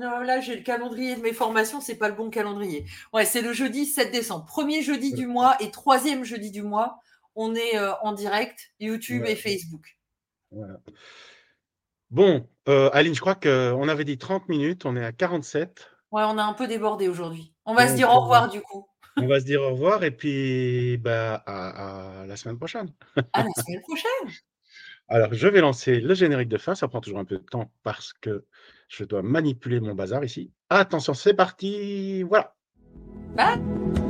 Non, 0.00 0.20
là, 0.20 0.40
j'ai 0.40 0.56
le 0.56 0.62
calendrier 0.62 1.14
de 1.14 1.20
mes 1.20 1.34
formations, 1.34 1.82
c'est 1.82 1.96
pas 1.96 2.08
le 2.08 2.14
bon 2.14 2.30
calendrier. 2.30 2.86
Ouais, 3.12 3.26
c'est 3.26 3.42
le 3.42 3.52
jeudi 3.52 3.84
7 3.84 4.10
décembre. 4.10 4.46
Premier 4.46 4.80
jeudi 4.80 5.12
du 5.12 5.26
mois 5.26 5.56
et 5.60 5.70
troisième 5.70 6.24
jeudi 6.24 6.50
du 6.50 6.62
mois, 6.62 7.00
on 7.34 7.54
est 7.54 7.76
euh, 7.76 7.92
en 8.00 8.12
direct, 8.12 8.72
YouTube 8.80 9.24
et 9.26 9.36
Facebook. 9.36 9.98
Bon, 12.08 12.48
euh, 12.66 12.88
Aline, 12.94 13.14
je 13.14 13.20
crois 13.20 13.34
qu'on 13.34 13.88
avait 13.88 14.04
dit 14.04 14.16
30 14.16 14.48
minutes, 14.48 14.86
on 14.86 14.96
est 14.96 15.04
à 15.04 15.12
47. 15.12 15.90
Ouais, 16.12 16.22
on 16.24 16.38
a 16.38 16.44
un 16.44 16.54
peu 16.54 16.66
débordé 16.66 17.06
aujourd'hui. 17.06 17.52
On 17.66 17.74
va 17.74 17.86
se 17.86 17.94
dire 17.94 18.10
au 18.10 18.20
revoir 18.20 18.48
du 18.48 18.62
coup. 18.62 18.88
On 19.18 19.26
va 19.26 19.38
se 19.38 19.44
dire 19.44 19.60
au 19.60 19.72
revoir 19.72 20.02
et 20.02 20.12
puis 20.12 20.96
bah, 20.96 21.42
à, 21.44 22.22
à 22.22 22.26
la 22.26 22.36
semaine 22.36 22.56
prochaine. 22.56 22.90
À 23.34 23.42
la 23.42 23.50
semaine 23.62 23.82
prochaine. 23.82 24.34
Alors, 25.08 25.34
je 25.34 25.46
vais 25.46 25.60
lancer 25.60 26.00
le 26.00 26.14
générique 26.14 26.48
de 26.48 26.56
fin. 26.56 26.74
Ça 26.74 26.88
prend 26.88 27.00
toujours 27.00 27.18
un 27.18 27.24
peu 27.24 27.36
de 27.36 27.44
temps 27.44 27.70
parce 27.82 28.12
que 28.14 28.46
je 28.90 29.04
dois 29.04 29.22
manipuler 29.22 29.80
mon 29.80 29.94
bazar 29.94 30.24
ici. 30.24 30.52
Attention, 30.68 31.14
c'est 31.14 31.34
parti. 31.34 32.22
Voilà. 32.24 32.54
Bye. 33.36 34.09